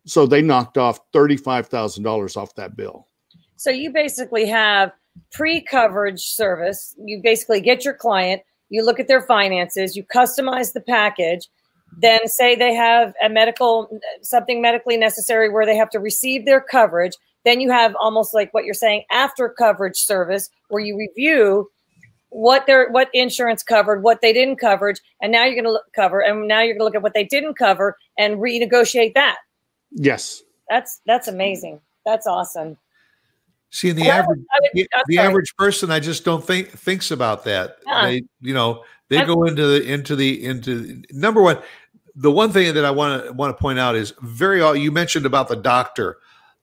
So 0.06 0.26
they 0.26 0.42
knocked 0.42 0.78
off 0.78 1.00
$35,000 1.14 2.38
off 2.38 2.56
that 2.56 2.76
bill. 2.76 3.08
So 3.56 3.70
you 3.70 3.92
basically 3.92 4.46
have 4.48 4.92
pre 5.32 5.62
coverage 5.62 6.22
service. 6.22 6.96
You 7.04 7.22
basically 7.24 7.62
get 7.62 7.86
your 7.86 7.94
client, 7.94 8.42
you 8.74 8.84
look 8.84 9.00
at 9.00 9.08
their 9.08 9.22
finances, 9.22 9.96
you 9.96 10.04
customize 10.04 10.74
the 10.74 10.82
package. 10.82 11.48
Then 11.96 12.28
say 12.28 12.56
they 12.56 12.74
have 12.74 13.14
a 13.24 13.30
medical 13.30 14.00
something 14.24 14.64
medically 14.64 14.98
necessary 14.98 15.48
where 15.48 15.64
they 15.64 15.76
have 15.76 15.92
to 15.92 16.00
receive 16.00 16.46
their 16.46 16.60
coverage. 16.60 17.14
Then 17.46 17.62
you 17.62 17.70
have 17.70 17.96
almost 18.02 18.34
like 18.34 18.52
what 18.52 18.66
you're 18.66 18.74
saying 18.74 19.04
after 19.12 19.48
coverage 19.48 19.98
service 19.98 20.50
where 20.70 20.82
you 20.82 20.98
review 20.98 21.70
what 22.30 22.66
their 22.66 22.90
what 22.90 23.10
insurance 23.14 23.62
covered, 23.62 24.02
what 24.02 24.22
they 24.22 24.34
didn't 24.34 24.56
cover, 24.56 24.96
and 25.22 25.32
now 25.32 25.46
you're 25.46 25.62
going 25.62 25.76
to 25.76 25.80
cover, 25.94 26.20
and 26.22 26.48
now 26.48 26.62
you're 26.62 26.74
going 26.74 26.80
to 26.80 26.86
look 26.86 26.96
at 26.96 27.04
what 27.04 27.14
they 27.14 27.26
didn't 27.26 27.54
cover 27.54 27.96
and 28.18 28.40
renegotiate 28.40 29.14
that. 29.14 29.38
Yes, 29.92 30.42
that's 30.68 31.00
that's 31.06 31.28
amazing. 31.28 31.80
That's 32.08 32.26
awesome. 32.26 32.76
See, 33.74 33.92
the 33.92 34.04
well, 34.04 34.12
average 34.12 34.40
would, 34.40 34.72
the, 34.76 34.88
the 35.08 35.18
average 35.18 35.56
person, 35.56 35.90
I 35.90 36.00
just 36.00 36.24
don't 36.24 36.46
think 36.46 36.70
thinks 36.70 37.10
about 37.10 37.44
that. 37.46 37.78
Uh-uh. 37.88 38.06
They, 38.06 38.24
you 38.40 38.54
know, 38.54 38.84
they 39.10 39.26
go 39.26 39.46
into 39.46 39.66
the 39.66 39.84
into 39.92 40.16
the 40.16 40.46
into 40.46 41.02
number 41.10 41.42
one. 41.42 41.58
The 42.16 42.30
one 42.30 42.52
thing 42.52 42.72
that 42.76 42.86
I 42.86 42.92
want 42.92 43.26
to 43.26 43.34
want 43.34 43.58
to 43.58 43.60
point 43.60 43.80
out 43.80 43.96
is 43.96 44.14
very. 44.22 44.62
All 44.62 44.76
you 44.76 44.92
mentioned 44.92 45.26
about 45.26 45.48
the 45.48 45.56
doctor. 45.56 46.20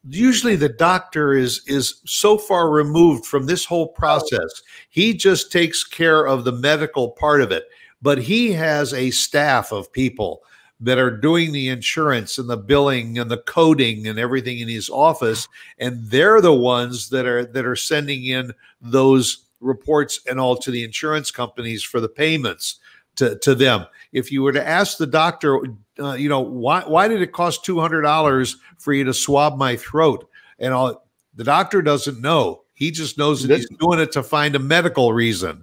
usually 0.09 0.57
the 0.57 0.69
doctor 0.69 1.35
is 1.35 1.63
is 1.67 2.01
so 2.07 2.39
far 2.39 2.71
removed 2.71 3.27
from 3.27 3.47
this 3.47 3.65
whole 3.65 3.89
process. 3.89 4.63
He 4.89 5.15
just 5.15 5.53
takes 5.53 5.85
care 5.85 6.27
of 6.27 6.45
the 6.45 6.53
medical 6.53 7.11
part 7.11 7.43
of 7.43 7.53
it, 7.53 7.65
but 8.01 8.19
he 8.19 8.53
has 8.53 8.95
a 8.95 9.11
staff 9.11 9.73
of 9.73 9.93
people 9.93 10.43
that 10.81 10.99
are 10.99 11.11
doing 11.11 11.53
the 11.53 11.69
insurance 11.69 12.39
and 12.39 12.49
the 12.49 12.57
billing 12.57 13.19
and 13.19 13.31
the 13.31 13.39
coding 13.39 14.07
and 14.07 14.19
everything 14.19 14.61
in 14.61 14.69
his 14.69 14.89
office 14.89 15.47
and 15.79 16.03
they're 16.05 16.41
the 16.41 16.55
ones 16.55 17.11
that 17.11 17.27
are 17.27 17.45
that 17.45 17.67
are 17.67 17.77
sending 17.77 18.25
in 18.25 18.53
those 18.81 19.45
reports 19.61 20.21
and 20.27 20.41
all 20.41 20.57
to 20.57 20.71
the 20.71 20.83
insurance 20.83 21.31
companies 21.31 21.83
for 21.83 22.01
the 22.01 22.09
payments 22.09 22.77
to, 23.17 23.37
to 23.41 23.55
them. 23.55 23.85
If 24.13 24.33
you 24.33 24.43
were 24.43 24.53
to 24.53 24.67
ask 24.67 24.97
the 24.97 25.07
doctor 25.07 25.61
uh, 25.99 26.15
you 26.15 26.29
know 26.29 26.41
why 26.41 26.83
why 26.87 27.09
did 27.09 27.21
it 27.21 27.33
cost 27.33 27.65
$200 27.65 28.57
for 28.79 28.93
you 28.93 29.05
to 29.05 29.15
swab 29.15 29.59
my 29.59 29.77
throat? 29.77 30.29
And 30.59 30.73
all 30.73 31.07
the 31.35 31.45
doctor 31.45 31.83
doesn't 31.83 32.21
know. 32.21 32.63
He 32.75 32.91
just 32.91 33.19
knows 33.19 33.47
that 33.47 33.55
he's 33.55 33.69
doing 33.79 34.01
it 34.01 34.13
to 34.13 34.23
find 34.23 34.57
a 34.57 34.59
medical 34.59 35.13
reason. 35.13 35.63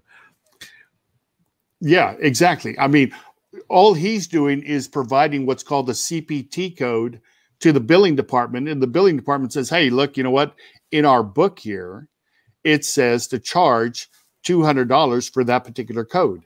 Yeah 1.81 2.15
exactly. 2.19 2.77
I 2.77 2.87
mean 2.87 3.11
all 3.69 3.93
he's 3.93 4.27
doing 4.27 4.61
is 4.63 4.87
providing 4.87 5.45
what's 5.45 5.63
called 5.63 5.89
a 5.89 5.93
CPT 5.93 6.77
code 6.77 7.21
to 7.59 7.71
the 7.71 7.79
billing 7.79 8.15
department. 8.15 8.67
And 8.67 8.81
the 8.81 8.87
billing 8.87 9.17
department 9.17 9.53
says, 9.53 9.69
hey, 9.69 9.89
look, 9.89 10.17
you 10.17 10.23
know 10.23 10.31
what? 10.31 10.55
In 10.91 11.05
our 11.05 11.23
book 11.23 11.59
here, 11.59 12.07
it 12.63 12.85
says 12.85 13.27
to 13.27 13.39
charge 13.39 14.09
$200 14.45 15.33
for 15.33 15.43
that 15.43 15.63
particular 15.63 16.05
code. 16.05 16.45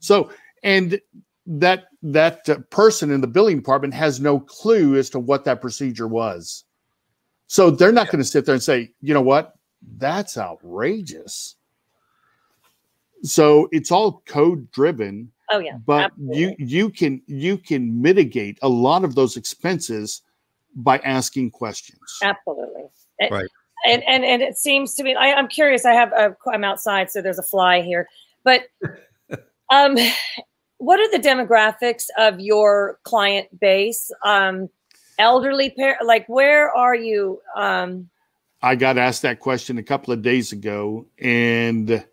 So, 0.00 0.30
and 0.62 1.00
that 1.46 1.84
that 2.02 2.48
uh, 2.48 2.58
person 2.70 3.10
in 3.10 3.20
the 3.20 3.26
billing 3.26 3.56
department 3.56 3.94
has 3.94 4.20
no 4.20 4.38
clue 4.40 4.96
as 4.96 5.10
to 5.10 5.18
what 5.18 5.44
that 5.44 5.60
procedure 5.60 6.06
was. 6.06 6.64
So 7.46 7.70
they're 7.70 7.92
not 7.92 8.10
going 8.10 8.22
to 8.22 8.28
sit 8.28 8.46
there 8.46 8.54
and 8.54 8.62
say, 8.62 8.92
you 9.00 9.12
know 9.12 9.22
what? 9.22 9.54
That's 9.98 10.38
outrageous. 10.38 11.56
So 13.22 13.68
it's 13.72 13.90
all 13.90 14.22
code 14.26 14.70
driven 14.70 15.32
Oh 15.52 15.58
yeah. 15.58 15.76
But 15.84 16.12
absolutely. 16.12 16.38
you 16.38 16.56
you 16.58 16.90
can 16.90 17.22
you 17.26 17.58
can 17.58 18.00
mitigate 18.00 18.58
a 18.62 18.68
lot 18.68 19.04
of 19.04 19.14
those 19.14 19.36
expenses 19.36 20.22
by 20.74 20.98
asking 20.98 21.50
questions. 21.50 22.00
Absolutely. 22.22 22.84
Right. 23.30 23.48
And 23.86 24.02
and 24.08 24.24
and 24.24 24.42
it 24.42 24.56
seems 24.56 24.94
to 24.94 25.02
me 25.02 25.14
I, 25.14 25.28
am 25.28 25.48
curious. 25.48 25.84
I 25.84 25.92
have 25.92 26.12
a, 26.12 26.36
I'm 26.52 26.64
outside, 26.64 27.10
so 27.10 27.20
there's 27.20 27.38
a 27.38 27.42
fly 27.42 27.82
here. 27.82 28.08
But 28.44 28.62
um, 29.70 29.96
what 30.78 30.98
are 30.98 31.10
the 31.10 31.18
demographics 31.18 32.06
of 32.18 32.40
your 32.40 32.98
client 33.04 33.60
base? 33.60 34.10
Um, 34.24 34.68
elderly 35.18 35.70
pair, 35.70 35.98
like 36.04 36.26
where 36.28 36.70
are 36.70 36.94
you? 36.94 37.40
Um, 37.56 38.08
I 38.62 38.76
got 38.76 38.96
asked 38.96 39.22
that 39.22 39.40
question 39.40 39.78
a 39.78 39.82
couple 39.82 40.14
of 40.14 40.22
days 40.22 40.52
ago, 40.52 41.06
and 41.18 42.04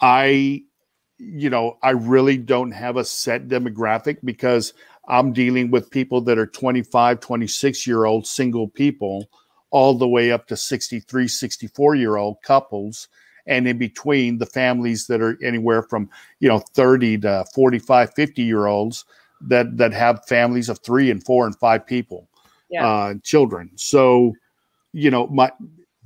I 0.00 0.64
you 1.20 1.50
know, 1.50 1.76
I 1.82 1.90
really 1.90 2.38
don't 2.38 2.70
have 2.70 2.96
a 2.96 3.04
set 3.04 3.48
demographic 3.48 4.18
because 4.24 4.72
I'm 5.08 5.32
dealing 5.32 5.70
with 5.70 5.90
people 5.90 6.20
that 6.22 6.38
are 6.38 6.46
25, 6.46 7.20
26 7.20 7.86
year 7.86 8.06
old 8.06 8.26
single 8.26 8.68
people, 8.68 9.28
all 9.70 9.94
the 9.94 10.08
way 10.08 10.32
up 10.32 10.46
to 10.48 10.56
63, 10.56 11.28
64 11.28 11.94
year 11.94 12.16
old 12.16 12.42
couples. 12.42 13.08
And 13.46 13.68
in 13.68 13.78
between 13.78 14.38
the 14.38 14.46
families 14.46 15.06
that 15.08 15.20
are 15.20 15.36
anywhere 15.42 15.82
from, 15.82 16.08
you 16.38 16.48
know, 16.48 16.58
30 16.58 17.18
to 17.18 17.44
45, 17.54 18.14
50 18.14 18.42
year 18.42 18.66
olds 18.66 19.04
that, 19.42 19.76
that 19.76 19.92
have 19.92 20.24
families 20.26 20.68
of 20.68 20.78
three 20.78 21.10
and 21.10 21.24
four 21.24 21.46
and 21.46 21.56
five 21.56 21.86
people, 21.86 22.28
yeah. 22.70 22.86
uh, 22.86 23.14
children. 23.22 23.70
So, 23.76 24.34
you 24.92 25.10
know, 25.10 25.26
my, 25.26 25.50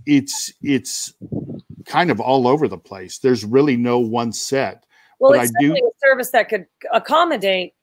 it's, 0.07 0.53
it's 0.63 1.15
kind 1.85 2.11
of 2.11 2.21
all 2.21 2.49
over 2.49 2.69
the 2.69 2.79
place. 2.79 3.19
There's 3.19 3.45
really 3.45 3.77
no 3.77 3.99
one 3.99 4.33
set 4.33 4.85
well, 5.25 5.39
but 5.39 5.45
it's 5.45 5.53
I 5.59 5.61
do, 5.61 5.75
a 5.75 6.07
service 6.07 6.31
that 6.31 6.49
could 6.49 6.67
accommodate, 6.93 7.75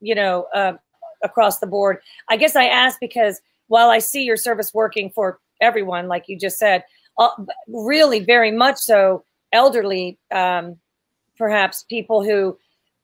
you 0.00 0.14
know, 0.14 0.46
uh, 0.54 0.74
across 1.22 1.58
the 1.58 1.66
board. 1.66 1.98
I 2.28 2.36
guess 2.36 2.56
I 2.56 2.64
ask 2.64 2.98
because 3.00 3.40
while 3.68 3.90
I 3.90 3.98
see 3.98 4.24
your 4.24 4.36
service 4.36 4.74
working 4.74 5.10
for 5.10 5.38
everyone, 5.60 6.08
like 6.08 6.24
you 6.26 6.38
just 6.38 6.58
said, 6.58 6.84
uh, 7.18 7.30
really 7.68 8.20
very 8.20 8.50
much 8.50 8.78
so 8.78 9.24
elderly, 9.52 10.18
um, 10.32 10.76
perhaps 11.36 11.84
people 11.88 12.24
who 12.24 12.58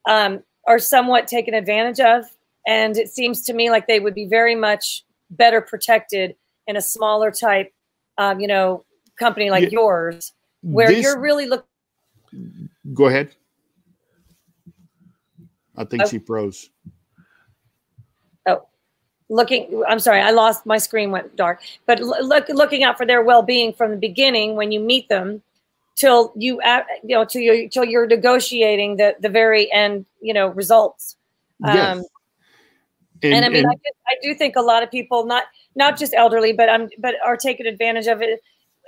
um, 0.09 0.43
are 0.67 0.79
somewhat 0.79 1.27
taken 1.27 1.53
advantage 1.53 1.99
of. 1.99 2.25
And 2.67 2.97
it 2.97 3.09
seems 3.09 3.43
to 3.43 3.53
me 3.53 3.69
like 3.69 3.87
they 3.87 3.99
would 3.99 4.15
be 4.15 4.25
very 4.25 4.55
much 4.55 5.03
better 5.29 5.61
protected 5.61 6.35
in 6.67 6.75
a 6.75 6.81
smaller 6.81 7.31
type, 7.31 7.71
um, 8.17 8.39
you 8.39 8.47
know, 8.47 8.83
company 9.17 9.49
like 9.49 9.63
yeah, 9.63 9.69
yours, 9.71 10.33
where 10.61 10.89
this, 10.89 11.03
you're 11.03 11.19
really 11.19 11.45
looking. 11.45 11.67
Go 12.93 13.05
ahead. 13.05 13.35
I 15.77 15.85
think 15.85 16.03
oh. 16.03 16.07
she 16.07 16.19
froze. 16.19 16.69
Oh, 18.45 18.65
looking. 19.29 19.83
I'm 19.87 19.99
sorry, 19.99 20.21
I 20.21 20.31
lost 20.31 20.65
my 20.65 20.77
screen 20.77 21.11
went 21.11 21.35
dark. 21.35 21.61
But 21.85 21.99
look, 21.99 22.47
looking 22.49 22.83
out 22.83 22.97
for 22.97 23.05
their 23.05 23.23
well-being 23.23 23.73
from 23.73 23.91
the 23.91 23.97
beginning 23.97 24.55
when 24.55 24.71
you 24.71 24.79
meet 24.79 25.09
them, 25.09 25.41
till 25.95 26.33
you 26.35 26.61
you 27.03 27.15
know 27.15 27.25
till 27.25 27.41
you 27.41 27.69
till 27.69 27.85
you're 27.85 28.07
negotiating 28.07 28.97
the 28.97 29.15
the 29.19 29.29
very 29.29 29.71
end 29.71 30.05
you 30.21 30.33
know 30.33 30.47
results. 30.47 31.15
Yes. 31.65 31.97
Um, 31.97 32.03
and, 33.23 33.33
and, 33.33 33.45
I 33.45 33.49
mean, 33.49 33.59
and, 33.59 33.67
I, 33.67 33.73
just, 33.75 33.97
I 34.07 34.15
do 34.21 34.35
think 34.35 34.55
a 34.55 34.61
lot 34.61 34.83
of 34.83 34.91
people, 34.91 35.25
not 35.25 35.45
not 35.75 35.97
just 35.97 36.13
elderly, 36.13 36.53
but 36.53 36.69
um, 36.69 36.89
but 36.99 37.15
are 37.25 37.37
taking 37.37 37.65
advantage 37.65 38.07
of 38.07 38.21
it, 38.21 38.41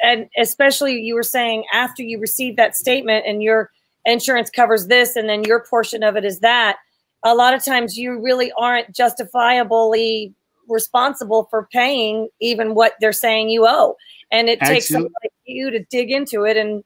and 0.03 0.29
especially 0.37 0.99
you 0.99 1.15
were 1.15 1.23
saying 1.23 1.63
after 1.73 2.03
you 2.03 2.19
receive 2.19 2.55
that 2.57 2.75
statement 2.75 3.25
and 3.25 3.41
you're 3.41 3.71
insurance 4.07 4.49
covers 4.49 4.87
this 4.87 5.15
and 5.15 5.29
then 5.29 5.43
your 5.43 5.59
portion 5.59 6.01
of 6.01 6.15
it 6.15 6.25
is 6.25 6.39
that 6.39 6.77
a 7.23 7.35
lot 7.35 7.53
of 7.53 7.63
times 7.63 7.97
you 7.97 8.19
really 8.19 8.51
aren't 8.57 8.95
justifiably 8.95 10.33
responsible 10.67 11.47
for 11.49 11.67
paying 11.71 12.29
even 12.39 12.73
what 12.73 12.93
they're 12.99 13.13
saying 13.13 13.49
you 13.49 13.65
owe. 13.67 13.95
And 14.31 14.49
it 14.49 14.59
takes 14.59 14.89
somebody 14.89 15.13
like 15.23 15.31
you 15.45 15.71
to 15.71 15.83
dig 15.85 16.11
into 16.11 16.43
it 16.43 16.57
and 16.57 16.83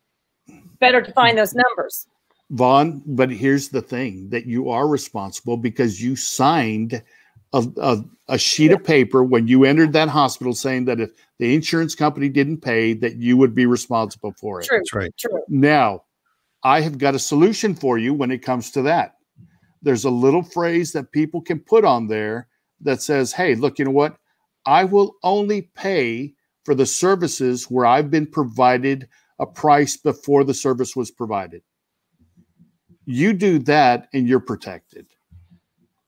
better 0.80 1.02
to 1.02 1.12
find 1.14 1.38
those 1.38 1.54
numbers. 1.54 2.08
Vaughn 2.52 3.02
but 3.06 3.32
here's 3.32 3.70
the 3.70 3.82
thing 3.82 4.30
that 4.30 4.46
you 4.46 4.70
are 4.70 4.88
responsible 4.88 5.58
because 5.58 6.02
you 6.02 6.16
signed 6.16 7.02
a, 7.54 7.66
a, 7.78 8.04
a 8.28 8.38
sheet 8.38 8.72
of 8.72 8.84
paper 8.84 9.24
when 9.24 9.48
you 9.48 9.64
entered 9.64 9.94
that 9.94 10.10
hospital 10.10 10.54
saying 10.54 10.86
that 10.86 11.00
if 11.00 11.12
the 11.40 11.56
insurance 11.56 11.96
company 11.96 12.30
didn't 12.30 12.58
pay 12.58 12.94
that 12.94 13.16
you 13.16 13.38
would 13.38 13.56
be 13.56 13.66
responsible 13.66 14.34
for 14.38 14.60
it. 14.60 14.68
True 14.68 14.78
that's 14.78 14.94
right. 14.94 15.18
true. 15.18 15.42
Now 15.48 16.04
I 16.64 16.82
have 16.82 16.97
got 16.97 17.16
a 17.16 17.20
solution 17.20 17.76
for 17.76 17.97
you 17.97 18.14
when 18.14 18.32
it 18.32 18.43
comes 18.43 18.72
to 18.72 18.82
that. 18.84 19.16
There's 19.82 20.05
a 20.05 20.12
little 20.12 20.43
phrase 20.43 20.91
that 20.91 21.12
people 21.12 21.41
can 21.41 21.59
put 21.59 21.84
on 21.84 22.07
there 22.07 22.47
that 22.82 23.01
says, 23.01 23.34
hey, 23.34 23.55
look, 23.55 23.80
you 23.80 23.86
know 23.86 23.91
what? 23.91 24.18
I 24.66 24.84
will 24.84 25.16
only 25.24 25.64
pay 25.76 26.36
for 26.64 26.76
the 26.76 26.86
services 26.86 27.66
where 27.66 27.86
I've 27.86 28.12
been 28.12 28.28
provided 28.28 29.07
a 29.39 29.45
price 29.45 29.97
before 29.97 30.43
the 30.43 30.53
service 30.53 30.95
was 30.95 31.09
provided. 31.09 31.64
You 33.05 33.34
do 33.34 33.57
that 33.59 34.07
and 34.14 34.28
you're 34.28 34.39
protected. 34.39 35.07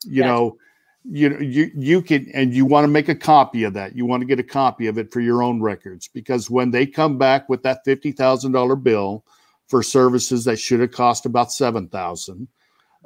You 0.05 0.17
yes. 0.17 0.25
know, 0.25 0.57
you 1.03 1.29
know, 1.29 1.39
you 1.39 1.71
you 1.75 2.01
can 2.01 2.29
and 2.33 2.53
you 2.53 2.65
want 2.65 2.85
to 2.85 2.89
make 2.89 3.09
a 3.09 3.15
copy 3.15 3.63
of 3.63 3.73
that. 3.73 3.95
You 3.95 4.05
want 4.05 4.21
to 4.21 4.27
get 4.27 4.39
a 4.39 4.43
copy 4.43 4.87
of 4.87 4.97
it 4.97 5.11
for 5.11 5.19
your 5.19 5.41
own 5.41 5.61
records 5.61 6.07
because 6.07 6.49
when 6.49 6.71
they 6.71 6.85
come 6.85 7.17
back 7.17 7.49
with 7.49 7.63
that 7.63 7.83
fifty 7.83 8.11
thousand 8.11 8.51
dollar 8.51 8.75
bill, 8.75 9.25
for 9.73 9.81
services 9.81 10.45
that 10.45 10.59
should 10.59 10.79
have 10.79 10.91
cost 10.91 11.25
about 11.25 11.51
seven 11.51 11.87
thousand. 11.87 12.47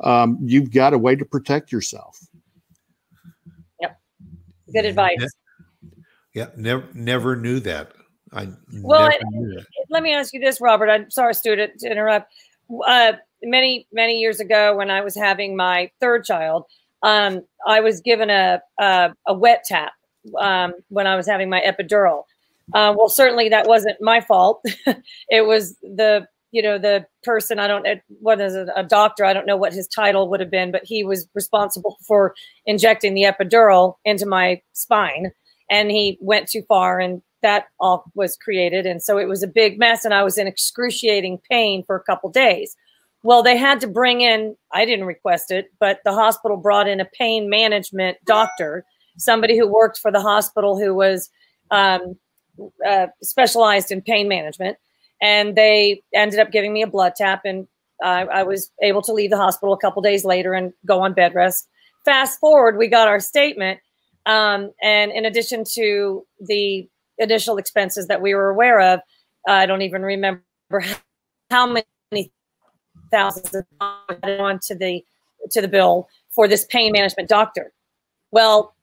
Um, 0.03 0.37
you've 0.43 0.69
got 0.69 0.91
a 0.91 0.97
way 0.97 1.15
to 1.15 1.23
protect 1.23 1.71
yourself. 1.71 2.19
Yep, 3.79 3.97
good 4.73 4.83
advice. 4.83 5.25
Yeah, 6.33 6.47
never 6.57 6.85
never 6.93 7.37
knew 7.37 7.61
that. 7.61 7.93
I 8.33 8.49
well, 8.81 9.09
that. 9.09 9.65
let 9.89 10.03
me 10.03 10.13
ask 10.13 10.33
you 10.33 10.41
this, 10.41 10.59
Robert. 10.59 10.89
I'm 10.89 11.09
sorry, 11.09 11.33
Stuart, 11.35 11.79
to 11.79 11.89
interrupt. 11.89 12.33
Uh, 12.85 13.13
many 13.43 13.87
many 13.93 14.19
years 14.19 14.41
ago, 14.41 14.75
when 14.75 14.91
I 14.91 14.99
was 14.99 15.15
having 15.15 15.55
my 15.55 15.89
third 16.01 16.25
child, 16.25 16.65
um, 17.01 17.43
I 17.65 17.79
was 17.79 18.01
given 18.01 18.29
a 18.29 18.61
a, 18.77 19.13
a 19.25 19.33
wet 19.33 19.63
tap 19.65 19.93
um, 20.37 20.73
when 20.89 21.07
I 21.07 21.15
was 21.15 21.27
having 21.27 21.49
my 21.49 21.61
epidural. 21.61 22.23
Uh, 22.73 22.93
well, 22.97 23.07
certainly 23.07 23.47
that 23.47 23.67
wasn't 23.67 23.95
my 24.01 24.19
fault. 24.19 24.61
it 25.29 25.45
was 25.45 25.77
the 25.81 26.27
you 26.51 26.61
know 26.61 26.77
the 26.77 27.05
person 27.23 27.59
i 27.59 27.67
don't 27.67 27.85
what 28.19 28.39
is 28.39 28.55
it, 28.55 28.67
a 28.75 28.83
doctor 28.83 29.25
i 29.25 29.33
don't 29.33 29.45
know 29.45 29.57
what 29.57 29.73
his 29.73 29.87
title 29.87 30.29
would 30.29 30.39
have 30.39 30.51
been 30.51 30.71
but 30.71 30.83
he 30.83 31.03
was 31.03 31.27
responsible 31.33 31.97
for 32.07 32.33
injecting 32.65 33.13
the 33.13 33.23
epidural 33.23 33.95
into 34.05 34.25
my 34.25 34.61
spine. 34.73 35.31
And 35.69 35.91
he 35.91 36.17
went 36.21 36.47
too 36.47 36.63
far 36.69 36.99
and 36.99 37.21
that 37.43 37.65
all 37.79 38.05
was 38.15 38.37
created. 38.37 38.85
And 38.85 39.03
so 39.03 39.17
it 39.17 39.27
was 39.27 39.43
a 39.43 39.47
big 39.47 39.77
mess 39.77 40.05
and 40.05 40.13
i 40.13 40.23
was 40.23 40.37
in 40.37 40.47
excruciating 40.47 41.39
pain 41.49 41.83
for 41.85 41.95
a 41.95 42.03
couple 42.03 42.29
days. 42.29 42.75
Well 43.23 43.43
they 43.43 43.57
had 43.57 43.81
to 43.81 43.87
bring 43.87 44.21
in 44.21 44.55
i 44.71 44.85
didn't 44.85 45.05
request 45.05 45.51
it 45.51 45.67
but 45.79 45.99
the 46.05 46.13
hospital 46.13 46.57
brought 46.57 46.87
in 46.87 47.01
a 47.01 47.05
pain 47.05 47.49
management 47.49 48.17
doctor 48.25 48.85
somebody 49.17 49.57
who 49.57 49.67
worked 49.67 49.97
for 49.97 50.11
the 50.11 50.21
hospital 50.21 50.79
who 50.79 50.93
was 50.93 51.29
um, 51.71 52.15
uh, 52.85 53.07
specialized 53.21 53.91
in 53.91 54.01
pain 54.01 54.27
management, 54.27 54.77
and 55.21 55.55
they 55.55 56.03
ended 56.13 56.39
up 56.39 56.51
giving 56.51 56.73
me 56.73 56.81
a 56.81 56.87
blood 56.87 57.13
tap, 57.15 57.41
and 57.45 57.67
uh, 58.03 58.25
I 58.31 58.43
was 58.43 58.71
able 58.81 59.01
to 59.03 59.13
leave 59.13 59.31
the 59.31 59.37
hospital 59.37 59.73
a 59.73 59.77
couple 59.77 60.01
days 60.01 60.23
later 60.23 60.53
and 60.53 60.73
go 60.85 61.01
on 61.01 61.13
bed 61.13 61.33
rest. 61.33 61.67
Fast 62.05 62.39
forward, 62.39 62.77
we 62.77 62.87
got 62.87 63.07
our 63.07 63.19
statement, 63.19 63.79
um, 64.25 64.71
and 64.81 65.11
in 65.11 65.25
addition 65.25 65.63
to 65.73 66.25
the 66.39 66.87
initial 67.17 67.57
expenses 67.57 68.07
that 68.07 68.21
we 68.21 68.35
were 68.35 68.49
aware 68.49 68.79
of, 68.79 68.99
I 69.47 69.65
don't 69.65 69.81
even 69.81 70.03
remember 70.03 70.43
how 71.49 71.65
many 71.67 72.31
thousands 73.11 73.55
of 73.55 73.65
dollars 73.79 74.39
on 74.39 74.59
to 74.67 74.75
the 74.75 75.03
to 75.51 75.61
the 75.61 75.67
bill 75.67 76.07
for 76.35 76.47
this 76.47 76.65
pain 76.65 76.91
management 76.91 77.29
doctor. 77.29 77.71
Well, 78.31 78.75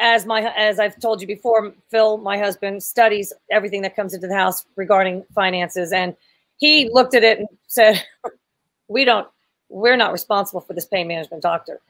as 0.00 0.26
my 0.26 0.42
as 0.56 0.78
I've 0.78 0.98
told 1.00 1.20
you 1.20 1.26
before, 1.26 1.72
Phil, 1.90 2.18
my 2.18 2.38
husband 2.38 2.82
studies 2.82 3.32
everything 3.50 3.82
that 3.82 3.96
comes 3.96 4.14
into 4.14 4.26
the 4.26 4.34
house 4.34 4.64
regarding 4.76 5.24
finances, 5.34 5.92
and 5.92 6.16
he 6.56 6.90
looked 6.92 7.14
at 7.14 7.22
it 7.22 7.38
and 7.38 7.48
said, 7.66 8.02
"We 8.88 9.04
don't, 9.04 9.28
we're 9.68 9.96
not 9.96 10.12
responsible 10.12 10.60
for 10.60 10.72
this 10.72 10.86
pain 10.86 11.08
management 11.08 11.42
doctor. 11.42 11.80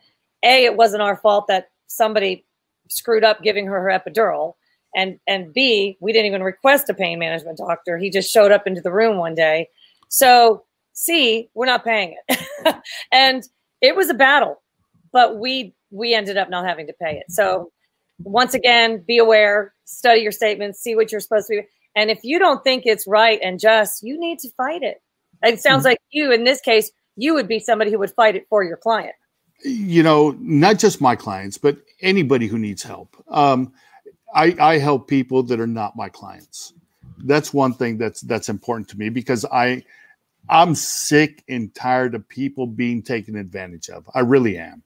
A, 0.42 0.64
it 0.64 0.76
wasn't 0.76 1.02
our 1.02 1.16
fault 1.16 1.46
that 1.48 1.70
somebody 1.86 2.44
screwed 2.88 3.24
up 3.24 3.42
giving 3.42 3.66
her 3.66 3.80
her 3.80 3.88
epidural, 3.88 4.54
and 4.94 5.18
and 5.26 5.52
B, 5.52 5.96
we 6.00 6.12
didn't 6.12 6.26
even 6.26 6.42
request 6.42 6.88
a 6.88 6.94
pain 6.94 7.18
management 7.18 7.58
doctor. 7.58 7.96
He 7.96 8.10
just 8.10 8.30
showed 8.30 8.52
up 8.52 8.66
into 8.66 8.80
the 8.80 8.92
room 8.92 9.18
one 9.18 9.34
day. 9.34 9.68
So 10.08 10.64
C, 10.92 11.48
we're 11.54 11.66
not 11.66 11.84
paying 11.84 12.16
it, 12.28 12.76
and 13.12 13.44
it 13.80 13.94
was 13.94 14.10
a 14.10 14.14
battle, 14.14 14.60
but 15.12 15.38
we 15.38 15.74
we 15.90 16.12
ended 16.12 16.36
up 16.36 16.50
not 16.50 16.66
having 16.66 16.88
to 16.88 16.92
pay 16.92 17.18
it. 17.18 17.30
So 17.30 17.70
once 18.22 18.54
again, 18.54 19.02
be 19.06 19.18
aware, 19.18 19.74
study 19.84 20.20
your 20.20 20.32
statements, 20.32 20.80
see 20.80 20.94
what 20.94 21.10
you're 21.10 21.20
supposed 21.20 21.48
to 21.48 21.62
be. 21.62 21.68
And 21.96 22.10
if 22.10 22.24
you 22.24 22.38
don't 22.38 22.62
think 22.64 22.84
it's 22.86 23.06
right 23.06 23.38
and 23.42 23.60
just, 23.60 24.02
you 24.02 24.18
need 24.18 24.38
to 24.40 24.50
fight 24.56 24.82
it. 24.82 25.02
It 25.42 25.60
sounds 25.60 25.80
mm-hmm. 25.80 25.88
like 25.88 25.98
you, 26.10 26.32
in 26.32 26.44
this 26.44 26.60
case, 26.60 26.90
you 27.16 27.34
would 27.34 27.48
be 27.48 27.60
somebody 27.60 27.90
who 27.90 27.98
would 27.98 28.12
fight 28.12 28.36
it 28.36 28.46
for 28.48 28.64
your 28.64 28.76
client. 28.76 29.14
You 29.64 30.02
know, 30.02 30.36
not 30.40 30.78
just 30.78 31.00
my 31.00 31.14
clients, 31.16 31.58
but 31.58 31.78
anybody 32.00 32.46
who 32.46 32.58
needs 32.58 32.82
help. 32.82 33.16
Um, 33.28 33.72
I, 34.34 34.56
I 34.58 34.78
help 34.78 35.08
people 35.08 35.42
that 35.44 35.60
are 35.60 35.66
not 35.66 35.96
my 35.96 36.08
clients. 36.08 36.72
That's 37.18 37.54
one 37.54 37.72
thing 37.72 37.96
that's 37.96 38.20
that's 38.22 38.48
important 38.48 38.88
to 38.88 38.98
me 38.98 39.08
because 39.08 39.44
I 39.44 39.84
I'm 40.48 40.74
sick 40.74 41.42
and 41.48 41.72
tired 41.74 42.14
of 42.14 42.28
people 42.28 42.66
being 42.66 43.02
taken 43.02 43.36
advantage 43.36 43.88
of. 43.88 44.08
I 44.12 44.20
really 44.20 44.58
am. 44.58 44.82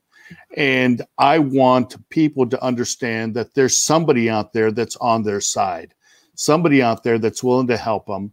And 0.56 1.02
I 1.18 1.38
want 1.38 1.96
people 2.10 2.48
to 2.48 2.62
understand 2.62 3.34
that 3.34 3.54
there's 3.54 3.76
somebody 3.76 4.28
out 4.30 4.52
there 4.52 4.70
that's 4.70 4.96
on 4.96 5.22
their 5.22 5.40
side, 5.40 5.94
somebody 6.34 6.82
out 6.82 7.02
there 7.02 7.18
that's 7.18 7.42
willing 7.42 7.66
to 7.68 7.76
help 7.76 8.06
them. 8.06 8.32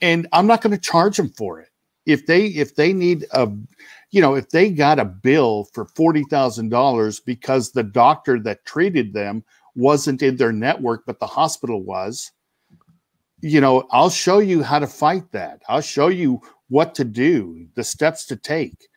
And 0.00 0.26
I'm 0.32 0.46
not 0.46 0.60
going 0.60 0.74
to 0.74 0.80
charge 0.80 1.16
them 1.16 1.30
for 1.30 1.60
it. 1.60 1.68
If 2.06 2.26
they 2.26 2.46
if 2.46 2.76
they 2.76 2.92
need 2.92 3.26
a 3.32 3.50
you 4.10 4.20
know, 4.20 4.34
if 4.34 4.50
they 4.50 4.70
got 4.70 5.00
a 5.00 5.04
bill 5.04 5.64
for 5.72 5.86
$40,000 5.86 7.24
because 7.24 7.72
the 7.72 7.82
doctor 7.82 8.38
that 8.40 8.64
treated 8.64 9.12
them 9.12 9.42
wasn't 9.74 10.22
in 10.22 10.36
their 10.36 10.52
network 10.52 11.04
but 11.06 11.18
the 11.18 11.26
hospital 11.26 11.82
was, 11.82 12.30
you 13.40 13.60
know, 13.60 13.88
I'll 13.90 14.10
show 14.10 14.38
you 14.38 14.62
how 14.62 14.78
to 14.78 14.86
fight 14.86 15.32
that. 15.32 15.62
I'll 15.68 15.80
show 15.80 16.08
you 16.08 16.40
what 16.68 16.94
to 16.96 17.04
do, 17.04 17.66
the 17.74 17.84
steps 17.84 18.26
to 18.26 18.36
take 18.36 18.88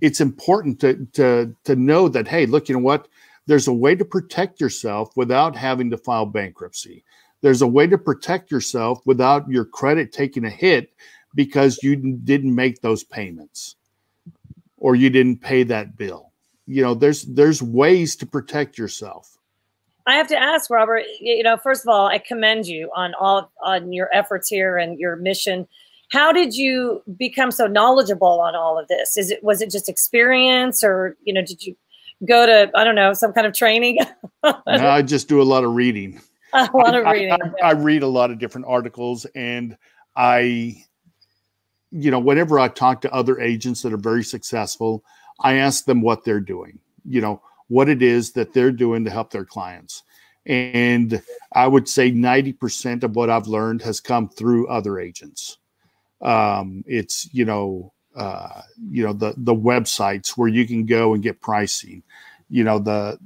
it's 0.00 0.20
important 0.20 0.80
to 0.80 1.06
to 1.14 1.54
to 1.64 1.76
know 1.76 2.08
that 2.08 2.28
hey, 2.28 2.46
look, 2.46 2.68
you 2.68 2.74
know 2.74 2.82
what? 2.82 3.08
There's 3.46 3.68
a 3.68 3.72
way 3.72 3.94
to 3.94 4.04
protect 4.04 4.60
yourself 4.60 5.16
without 5.16 5.56
having 5.56 5.90
to 5.90 5.96
file 5.96 6.26
bankruptcy. 6.26 7.04
There's 7.40 7.62
a 7.62 7.66
way 7.66 7.86
to 7.86 7.96
protect 7.96 8.50
yourself 8.50 9.00
without 9.06 9.48
your 9.48 9.64
credit 9.64 10.12
taking 10.12 10.44
a 10.44 10.50
hit 10.50 10.92
because 11.34 11.82
you 11.82 11.96
didn't 11.96 12.54
make 12.54 12.80
those 12.80 13.04
payments 13.04 13.76
or 14.76 14.96
you 14.96 15.10
didn't 15.10 15.40
pay 15.40 15.62
that 15.64 15.96
bill. 15.96 16.32
You 16.66 16.82
know, 16.82 16.94
there's 16.94 17.22
there's 17.22 17.62
ways 17.62 18.16
to 18.16 18.26
protect 18.26 18.76
yourself. 18.76 19.38
I 20.06 20.14
have 20.14 20.28
to 20.28 20.40
ask 20.40 20.70
Robert, 20.70 21.04
you 21.20 21.42
know, 21.42 21.58
first 21.58 21.84
of 21.84 21.88
all, 21.88 22.06
I 22.06 22.18
commend 22.18 22.66
you 22.66 22.90
on 22.94 23.14
all 23.14 23.50
on 23.62 23.92
your 23.92 24.08
efforts 24.12 24.48
here 24.48 24.78
and 24.78 24.98
your 24.98 25.16
mission 25.16 25.68
how 26.10 26.32
did 26.32 26.54
you 26.54 27.02
become 27.16 27.50
so 27.50 27.66
knowledgeable 27.66 28.40
on 28.40 28.54
all 28.54 28.78
of 28.78 28.88
this? 28.88 29.16
Is 29.16 29.30
it 29.30 29.42
was 29.44 29.60
it 29.60 29.70
just 29.70 29.88
experience 29.88 30.82
or 30.82 31.16
you 31.22 31.32
know 31.32 31.42
did 31.42 31.64
you 31.64 31.76
go 32.26 32.46
to 32.46 32.70
i 32.74 32.82
don't 32.82 32.96
know 32.96 33.12
some 33.12 33.32
kind 33.32 33.46
of 33.46 33.54
training? 33.54 33.98
No, 34.44 34.62
i 34.66 35.02
just 35.02 35.28
do 35.28 35.42
a 35.42 35.44
lot 35.44 35.64
of 35.64 35.74
reading. 35.74 36.20
A 36.54 36.70
lot 36.72 36.94
of 36.94 37.04
reading 37.04 37.32
I, 37.32 37.36
I, 37.36 37.68
I, 37.68 37.72
read 37.72 38.02
a 38.02 38.06
lot 38.06 38.30
of 38.30 38.38
different 38.38 38.66
articles 38.66 39.26
and 39.34 39.76
i 40.16 40.82
you 41.90 42.10
know 42.10 42.18
whenever 42.18 42.58
i 42.58 42.68
talk 42.68 43.02
to 43.02 43.12
other 43.12 43.38
agents 43.38 43.82
that 43.82 43.92
are 43.92 43.98
very 43.98 44.24
successful 44.24 45.04
i 45.40 45.54
ask 45.54 45.84
them 45.84 46.00
what 46.00 46.24
they're 46.24 46.40
doing 46.40 46.78
you 47.04 47.20
know 47.20 47.42
what 47.66 47.90
it 47.90 48.00
is 48.00 48.32
that 48.32 48.54
they're 48.54 48.72
doing 48.72 49.04
to 49.04 49.10
help 49.10 49.30
their 49.30 49.44
clients. 49.44 50.04
And 50.46 51.20
i 51.52 51.66
would 51.66 51.86
say 51.86 52.10
90% 52.10 53.02
of 53.02 53.14
what 53.14 53.28
i've 53.28 53.46
learned 53.46 53.82
has 53.82 54.00
come 54.00 54.30
through 54.30 54.68
other 54.68 54.98
agents 54.98 55.58
um, 56.20 56.84
it's 56.86 57.28
you 57.32 57.44
know 57.44 57.92
uh, 58.16 58.62
you 58.90 59.04
know 59.04 59.12
the 59.12 59.34
the 59.36 59.54
websites 59.54 60.30
where 60.30 60.48
you 60.48 60.66
can 60.66 60.86
go 60.86 61.14
and 61.14 61.22
get 61.22 61.40
pricing. 61.40 62.02
You 62.48 62.64
know 62.64 62.78
the 62.78 63.18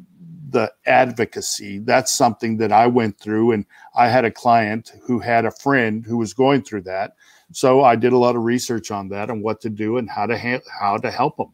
the 0.51 0.71
advocacy 0.85 1.79
that's 1.79 2.13
something 2.13 2.59
that 2.59 2.73
I 2.73 2.87
went 2.87 3.19
through, 3.19 3.53
and 3.53 3.65
I 3.95 4.09
had 4.09 4.25
a 4.25 4.31
client 4.31 4.93
who 5.03 5.19
had 5.19 5.45
a 5.45 5.51
friend 5.51 6.05
who 6.05 6.19
was 6.19 6.35
going 6.35 6.63
through 6.63 6.83
that. 6.83 7.15
So 7.53 7.83
I 7.83 7.97
did 7.97 8.13
a 8.13 8.19
lot 8.19 8.37
of 8.37 8.43
research 8.43 8.91
on 8.91 9.09
that 9.09 9.31
and 9.31 9.43
what 9.43 9.61
to 9.63 9.71
do 9.71 9.99
and 9.99 10.09
how 10.09 10.27
to 10.27 10.39
ha- 10.39 10.65
how 10.81 10.99
to 10.99 11.11
help 11.11 11.37
them. 11.37 11.53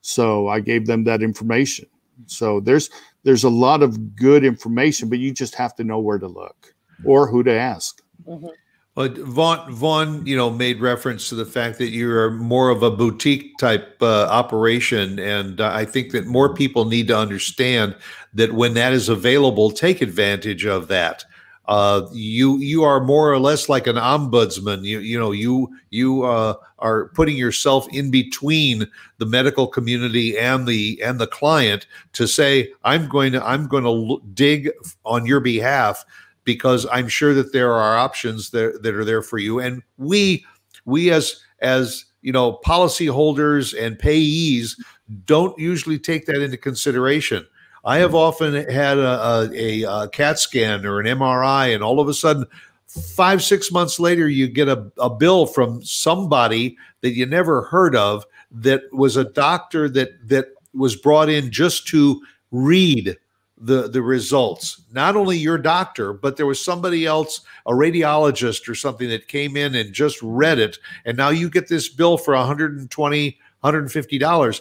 So 0.00 0.48
I 0.48 0.60
gave 0.60 0.86
them 0.86 1.04
that 1.04 1.22
information. 1.22 1.86
So 2.26 2.60
there's 2.60 2.90
there's 3.24 3.44
a 3.44 3.50
lot 3.50 3.82
of 3.82 4.16
good 4.16 4.44
information, 4.44 5.08
but 5.08 5.18
you 5.18 5.32
just 5.32 5.54
have 5.54 5.74
to 5.76 5.84
know 5.84 5.98
where 5.98 6.18
to 6.18 6.28
look 6.28 6.74
or 7.04 7.26
who 7.26 7.42
to 7.42 7.52
ask. 7.52 8.02
Mm-hmm. 8.26 8.48
But 8.94 9.16
Vaughn, 9.16 9.72
Vaughn, 9.72 10.26
you 10.26 10.36
know, 10.36 10.50
made 10.50 10.80
reference 10.80 11.30
to 11.30 11.34
the 11.34 11.46
fact 11.46 11.78
that 11.78 11.88
you're 11.88 12.30
more 12.30 12.68
of 12.68 12.82
a 12.82 12.90
boutique 12.90 13.56
type 13.56 13.96
uh, 14.02 14.24
operation, 14.24 15.18
and 15.18 15.62
uh, 15.62 15.70
I 15.72 15.86
think 15.86 16.12
that 16.12 16.26
more 16.26 16.54
people 16.54 16.84
need 16.84 17.08
to 17.08 17.16
understand 17.16 17.96
that 18.34 18.52
when 18.52 18.74
that 18.74 18.92
is 18.92 19.08
available, 19.08 19.70
take 19.70 20.02
advantage 20.02 20.66
of 20.66 20.88
that. 20.88 21.24
Uh, 21.68 22.06
you 22.12 22.58
you 22.58 22.82
are 22.82 23.00
more 23.00 23.32
or 23.32 23.38
less 23.38 23.68
like 23.68 23.86
an 23.86 23.96
ombudsman. 23.96 24.84
You 24.84 24.98
you 24.98 25.18
know 25.18 25.32
you 25.32 25.74
you 25.88 26.24
uh, 26.24 26.54
are 26.80 27.06
putting 27.14 27.36
yourself 27.36 27.86
in 27.94 28.10
between 28.10 28.86
the 29.16 29.26
medical 29.26 29.66
community 29.66 30.36
and 30.36 30.66
the 30.66 31.00
and 31.02 31.18
the 31.18 31.26
client 31.26 31.86
to 32.14 32.26
say 32.26 32.72
I'm 32.84 33.08
going 33.08 33.32
to 33.32 33.46
I'm 33.46 33.68
going 33.68 33.84
to 33.84 34.20
dig 34.34 34.70
on 35.06 35.24
your 35.24 35.40
behalf 35.40 36.04
because 36.44 36.86
I'm 36.90 37.08
sure 37.08 37.34
that 37.34 37.52
there 37.52 37.72
are 37.72 37.96
options 37.96 38.50
that, 38.50 38.82
that 38.82 38.94
are 38.94 39.04
there 39.04 39.22
for 39.22 39.38
you. 39.38 39.60
And 39.60 39.82
we, 39.96 40.44
we 40.84 41.10
as 41.10 41.40
as 41.60 42.06
you 42.22 42.32
know, 42.32 42.60
policyholders 42.64 43.78
and 43.78 43.98
payees 43.98 44.76
don't 45.26 45.58
usually 45.58 45.98
take 45.98 46.26
that 46.26 46.42
into 46.42 46.56
consideration. 46.56 47.46
I 47.84 47.98
have 47.98 48.10
mm-hmm. 48.10 48.16
often 48.16 48.54
had 48.70 48.98
a, 48.98 49.50
a, 49.52 49.82
a, 49.82 50.08
CAT 50.08 50.38
scan 50.38 50.86
or 50.86 51.00
an 51.00 51.06
MRI, 51.06 51.74
and 51.74 51.82
all 51.82 52.00
of 52.00 52.08
a 52.08 52.14
sudden, 52.14 52.46
five, 52.86 53.42
six 53.42 53.72
months 53.72 53.98
later, 53.98 54.28
you 54.28 54.48
get 54.48 54.68
a, 54.68 54.90
a 54.98 55.10
bill 55.10 55.46
from 55.46 55.82
somebody 55.82 56.76
that 57.00 57.12
you 57.12 57.26
never 57.26 57.62
heard 57.62 57.96
of 57.96 58.24
that 58.52 58.82
was 58.92 59.16
a 59.16 59.24
doctor 59.24 59.88
that 59.88 60.28
that 60.28 60.46
was 60.74 60.94
brought 60.94 61.28
in 61.28 61.50
just 61.50 61.86
to 61.88 62.22
read 62.50 63.16
the 63.62 63.88
the 63.88 64.02
results. 64.02 64.82
Not 64.92 65.16
only 65.16 65.38
your 65.38 65.56
doctor 65.56 66.12
but 66.12 66.36
there 66.36 66.46
was 66.46 66.62
somebody 66.62 67.06
else 67.06 67.40
a 67.66 67.72
radiologist 67.72 68.68
or 68.68 68.74
something 68.74 69.08
that 69.08 69.28
came 69.28 69.56
in 69.56 69.76
and 69.76 69.92
just 69.92 70.20
read 70.20 70.58
it 70.58 70.78
and 71.04 71.16
now 71.16 71.30
you 71.30 71.48
get 71.48 71.68
this 71.68 71.88
bill 71.88 72.18
for 72.18 72.34
120 72.34 73.38
150 73.60 74.18
dollars. 74.18 74.60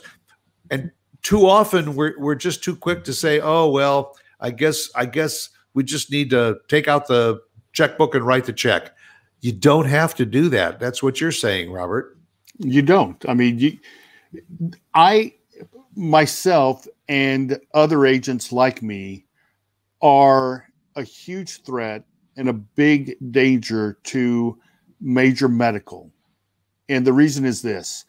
And 0.69 0.91
too 1.23 1.47
often 1.47 1.95
we're, 1.95 2.13
we're 2.19 2.35
just 2.35 2.63
too 2.63 2.75
quick 2.75 3.03
to 3.03 3.13
say 3.13 3.39
oh 3.39 3.69
well 3.69 4.15
i 4.39 4.49
guess 4.49 4.89
i 4.95 5.05
guess 5.05 5.49
we 5.73 5.83
just 5.83 6.11
need 6.11 6.29
to 6.29 6.57
take 6.67 6.87
out 6.87 7.07
the 7.07 7.41
checkbook 7.73 8.15
and 8.15 8.25
write 8.25 8.45
the 8.45 8.53
check. 8.53 8.91
You 9.39 9.53
don't 9.53 9.85
have 9.85 10.13
to 10.15 10.25
do 10.25 10.49
that. 10.49 10.79
That's 10.79 11.01
what 11.01 11.19
you're 11.19 11.31
saying 11.31 11.71
robert. 11.71 12.17
You 12.59 12.83
don't. 12.83 13.23
I 13.27 13.33
mean 13.33 13.57
you 13.57 13.79
i 14.93 15.33
myself 15.95 16.87
and 17.09 17.59
other 17.73 18.05
agents 18.05 18.51
like 18.51 18.81
me 18.81 19.25
are 20.01 20.65
a 20.95 21.03
huge 21.03 21.63
threat 21.63 22.03
and 22.37 22.49
a 22.49 22.53
big 22.53 23.15
danger 23.31 23.97
to 24.03 24.57
major 24.99 25.47
medical. 25.49 26.11
And 26.89 27.05
the 27.05 27.13
reason 27.13 27.45
is 27.45 27.61
this 27.61 28.05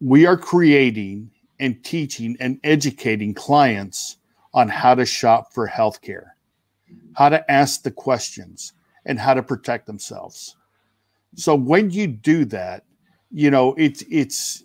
we 0.00 0.26
are 0.26 0.36
creating 0.36 1.30
and 1.60 1.82
teaching 1.84 2.36
and 2.40 2.58
educating 2.64 3.34
clients 3.34 4.16
on 4.54 4.68
how 4.68 4.94
to 4.94 5.04
shop 5.06 5.52
for 5.52 5.68
healthcare. 5.68 6.30
how 7.14 7.28
to 7.28 7.50
ask 7.50 7.82
the 7.82 7.90
questions, 7.90 8.72
and 9.06 9.18
how 9.18 9.34
to 9.34 9.42
protect 9.42 9.86
themselves. 9.86 10.56
So 11.36 11.54
when 11.54 11.90
you 11.90 12.06
do 12.06 12.44
that, 12.46 12.84
you 13.30 13.50
know, 13.50 13.74
it's 13.78 14.02
it's 14.10 14.64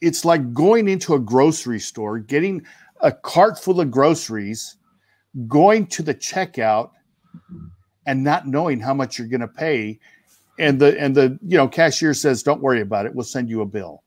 it's 0.00 0.24
like 0.24 0.52
going 0.52 0.88
into 0.88 1.14
a 1.14 1.18
grocery 1.18 1.80
store, 1.80 2.18
getting 2.18 2.64
a 3.00 3.12
cart 3.12 3.58
full 3.58 3.80
of 3.80 3.90
groceries, 3.90 4.76
going 5.46 5.86
to 5.88 6.02
the 6.02 6.14
checkout 6.14 6.90
and 8.06 8.24
not 8.24 8.46
knowing 8.46 8.80
how 8.80 8.94
much 8.94 9.18
you're 9.18 9.28
going 9.28 9.40
to 9.40 9.48
pay. 9.48 9.98
And 10.58 10.78
the 10.78 10.98
and 11.00 11.14
the 11.14 11.38
you 11.42 11.56
know 11.56 11.68
cashier 11.68 12.12
says 12.12 12.42
don't 12.42 12.60
worry 12.60 12.80
about 12.80 13.06
it. 13.06 13.14
We'll 13.14 13.24
send 13.24 13.48
you 13.48 13.62
a 13.62 13.66
bill. 13.66 14.02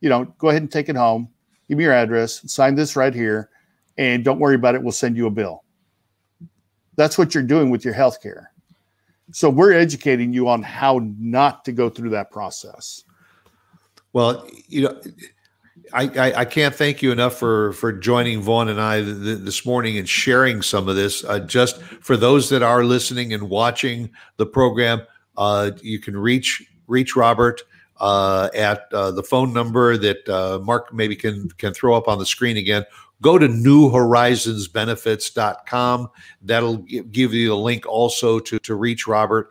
You 0.00 0.08
know 0.08 0.24
go 0.38 0.48
ahead 0.48 0.62
and 0.62 0.70
take 0.70 0.88
it 0.88 0.96
home. 0.96 1.28
Give 1.68 1.78
me 1.78 1.84
your 1.84 1.92
address. 1.92 2.42
Sign 2.52 2.74
this 2.74 2.96
right 2.96 3.14
here. 3.14 3.50
And 3.98 4.24
don't 4.24 4.40
worry 4.40 4.54
about 4.54 4.74
it. 4.74 4.82
We'll 4.82 4.92
send 4.92 5.16
you 5.16 5.26
a 5.26 5.30
bill. 5.30 5.62
That's 6.96 7.18
what 7.18 7.34
you're 7.34 7.44
doing 7.44 7.70
with 7.70 7.84
your 7.84 7.94
health 7.94 8.20
care 8.20 8.50
so 9.32 9.48
we're 9.48 9.72
educating 9.72 10.32
you 10.32 10.48
on 10.48 10.62
how 10.62 11.00
not 11.18 11.64
to 11.64 11.72
go 11.72 11.88
through 11.88 12.10
that 12.10 12.30
process 12.30 13.04
well 14.12 14.46
you 14.68 14.82
know 14.82 15.00
I, 15.92 16.04
I, 16.04 16.32
I, 16.40 16.44
can't 16.44 16.74
thank 16.74 17.00
you 17.02 17.12
enough 17.12 17.36
for 17.36 17.72
for 17.72 17.92
joining 17.92 18.40
Vaughn 18.40 18.68
and 18.68 18.80
I 18.80 19.02
th- 19.02 19.40
this 19.40 19.66
morning 19.66 19.98
and 19.98 20.08
sharing 20.08 20.62
some 20.62 20.88
of 20.88 20.94
this. 20.96 21.22
Uh, 21.24 21.40
just 21.40 21.82
for 21.82 22.16
those 22.16 22.48
that 22.50 22.62
are 22.62 22.84
listening 22.84 23.32
and 23.32 23.50
watching 23.50 24.10
the 24.36 24.46
program, 24.46 25.02
uh, 25.36 25.72
you 25.82 25.98
can 25.98 26.16
reach 26.16 26.64
reach 26.86 27.16
Robert 27.16 27.62
uh, 27.98 28.50
at 28.54 28.84
uh, 28.92 29.10
the 29.10 29.22
phone 29.22 29.52
number 29.52 29.96
that 29.96 30.28
uh, 30.28 30.60
Mark 30.62 30.94
maybe 30.94 31.16
can 31.16 31.48
can 31.58 31.74
throw 31.74 31.96
up 31.96 32.06
on 32.08 32.18
the 32.18 32.26
screen 32.26 32.56
again. 32.56 32.84
Go 33.22 33.38
to 33.38 33.48
newhorizonsbenefits.com. 33.48 36.10
That'll 36.42 36.78
give 36.78 37.34
you 37.34 37.52
a 37.52 37.56
link 37.56 37.86
also 37.86 38.38
to 38.40 38.58
to 38.60 38.74
reach 38.74 39.06
Robert. 39.06 39.50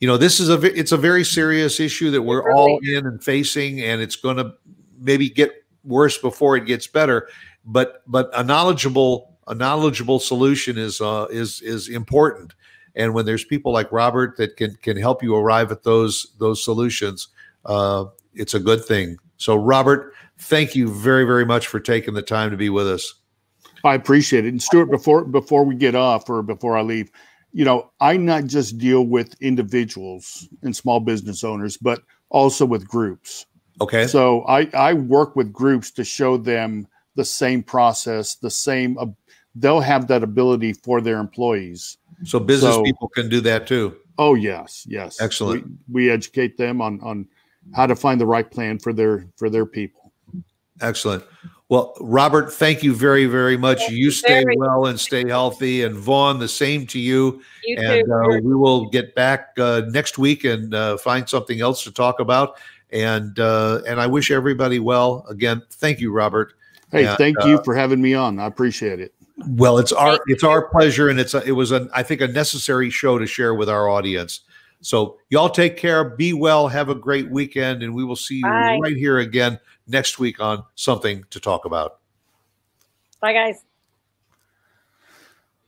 You 0.00 0.08
know, 0.08 0.16
this 0.16 0.40
is 0.40 0.48
a 0.48 0.60
it's 0.78 0.92
a 0.92 0.96
very 0.96 1.24
serious 1.24 1.78
issue 1.78 2.10
that 2.10 2.22
we're 2.22 2.52
all 2.52 2.80
in 2.82 3.06
and 3.06 3.22
facing, 3.22 3.82
and 3.82 4.00
it's 4.00 4.16
going 4.16 4.38
to 4.38 4.54
maybe 4.98 5.28
get 5.28 5.52
worse 5.84 6.16
before 6.18 6.56
it 6.56 6.66
gets 6.66 6.86
better. 6.86 7.28
But 7.66 8.02
but 8.06 8.30
a 8.34 8.42
knowledgeable 8.42 9.38
a 9.46 9.54
knowledgeable 9.54 10.18
solution 10.18 10.78
is 10.78 11.00
uh, 11.00 11.26
is 11.30 11.60
is 11.60 11.88
important. 11.88 12.54
And 12.96 13.14
when 13.14 13.26
there's 13.26 13.44
people 13.44 13.72
like 13.72 13.92
Robert 13.92 14.36
that 14.38 14.56
can 14.56 14.74
can 14.76 14.96
help 14.96 15.22
you 15.22 15.36
arrive 15.36 15.70
at 15.70 15.82
those 15.82 16.34
those 16.38 16.64
solutions, 16.64 17.28
uh, 17.66 18.06
it's 18.32 18.54
a 18.54 18.60
good 18.60 18.84
thing. 18.84 19.18
So 19.36 19.54
Robert, 19.56 20.14
thank 20.38 20.74
you 20.74 20.88
very 20.88 21.24
very 21.24 21.44
much 21.44 21.66
for 21.66 21.78
taking 21.78 22.14
the 22.14 22.22
time 22.22 22.50
to 22.50 22.56
be 22.56 22.70
with 22.70 22.88
us. 22.88 23.14
I 23.84 23.94
appreciate 23.94 24.44
it. 24.44 24.48
And 24.48 24.62
Stuart, 24.62 24.86
before 24.86 25.24
before 25.24 25.64
we 25.64 25.74
get 25.74 25.94
off 25.94 26.28
or 26.30 26.42
before 26.42 26.76
I 26.76 26.82
leave, 26.82 27.10
you 27.52 27.64
know, 27.64 27.90
I 28.00 28.16
not 28.16 28.44
just 28.44 28.78
deal 28.78 29.02
with 29.02 29.40
individuals 29.40 30.48
and 30.62 30.74
small 30.74 31.00
business 31.00 31.42
owners, 31.44 31.76
but 31.76 32.02
also 32.28 32.64
with 32.64 32.86
groups. 32.86 33.46
Okay. 33.80 34.06
So 34.06 34.42
I, 34.42 34.68
I 34.74 34.92
work 34.92 35.36
with 35.36 35.52
groups 35.52 35.90
to 35.92 36.04
show 36.04 36.36
them 36.36 36.86
the 37.16 37.24
same 37.24 37.62
process, 37.62 38.36
the 38.36 38.50
same, 38.50 38.96
uh, 38.98 39.06
they'll 39.54 39.80
have 39.80 40.06
that 40.08 40.22
ability 40.22 40.74
for 40.74 41.00
their 41.00 41.18
employees. 41.18 41.98
So 42.24 42.38
business 42.38 42.74
so, 42.74 42.82
people 42.82 43.08
can 43.08 43.28
do 43.28 43.40
that 43.40 43.66
too. 43.66 43.96
Oh 44.18 44.34
yes, 44.34 44.86
yes. 44.88 45.20
Excellent. 45.20 45.66
We, 45.88 46.04
we 46.06 46.10
educate 46.10 46.56
them 46.56 46.80
on, 46.80 47.00
on 47.00 47.26
how 47.74 47.86
to 47.86 47.96
find 47.96 48.20
the 48.20 48.26
right 48.26 48.48
plan 48.48 48.78
for 48.78 48.92
their, 48.92 49.26
for 49.36 49.50
their 49.50 49.66
people. 49.66 50.12
Excellent. 50.80 51.24
Well, 51.70 51.94
Robert, 52.00 52.52
thank 52.52 52.82
you 52.82 52.94
very, 52.94 53.26
very 53.26 53.56
much. 53.56 53.78
Thank 53.78 53.92
you 53.92 54.10
stay 54.10 54.44
well 54.56 54.86
and 54.86 55.00
stay 55.00 55.26
healthy. 55.26 55.84
And 55.84 55.96
Vaughn, 55.96 56.38
the 56.38 56.48
same 56.48 56.86
to 56.88 56.98
you. 56.98 57.40
you 57.64 57.76
and 57.78 58.12
uh, 58.12 58.40
we 58.42 58.54
will 58.54 58.90
get 58.90 59.14
back 59.14 59.50
uh, 59.56 59.82
next 59.88 60.18
week 60.18 60.44
and 60.44 60.74
uh, 60.74 60.98
find 60.98 61.28
something 61.28 61.60
else 61.60 61.84
to 61.84 61.92
talk 61.92 62.20
about 62.20 62.56
and 62.92 63.38
uh, 63.38 63.80
and 63.86 64.00
I 64.00 64.06
wish 64.06 64.30
everybody 64.30 64.78
well. 64.78 65.24
Again, 65.28 65.62
thank 65.70 66.00
you, 66.00 66.12
Robert. 66.12 66.54
Hey, 66.90 67.06
and, 67.06 67.16
thank 67.18 67.36
you 67.44 67.58
uh, 67.58 67.62
for 67.62 67.74
having 67.74 68.00
me 68.00 68.14
on. 68.14 68.38
I 68.38 68.46
appreciate 68.46 69.00
it. 69.00 69.14
Well, 69.46 69.78
it's 69.78 69.92
our 69.92 70.20
it's 70.26 70.44
our 70.44 70.68
pleasure, 70.68 71.08
and 71.08 71.18
it's 71.18 71.34
a, 71.34 71.42
it 71.44 71.52
was 71.52 71.72
a 71.72 71.88
I 71.94 72.02
think 72.02 72.20
a 72.20 72.28
necessary 72.28 72.90
show 72.90 73.18
to 73.18 73.26
share 73.26 73.54
with 73.54 73.68
our 73.68 73.88
audience. 73.88 74.40
So 74.80 75.18
y'all 75.28 75.50
take 75.50 75.76
care, 75.76 76.04
be 76.04 76.32
well, 76.32 76.68
have 76.68 76.88
a 76.88 76.94
great 76.94 77.30
weekend, 77.30 77.82
and 77.82 77.94
we 77.94 78.04
will 78.04 78.16
see 78.16 78.36
you 78.36 78.42
Bye. 78.42 78.78
right 78.80 78.96
here 78.96 79.18
again 79.18 79.58
next 79.86 80.18
week 80.18 80.40
on 80.40 80.64
something 80.74 81.24
to 81.30 81.40
talk 81.40 81.64
about. 81.64 81.98
Bye, 83.20 83.32
guys. 83.32 83.64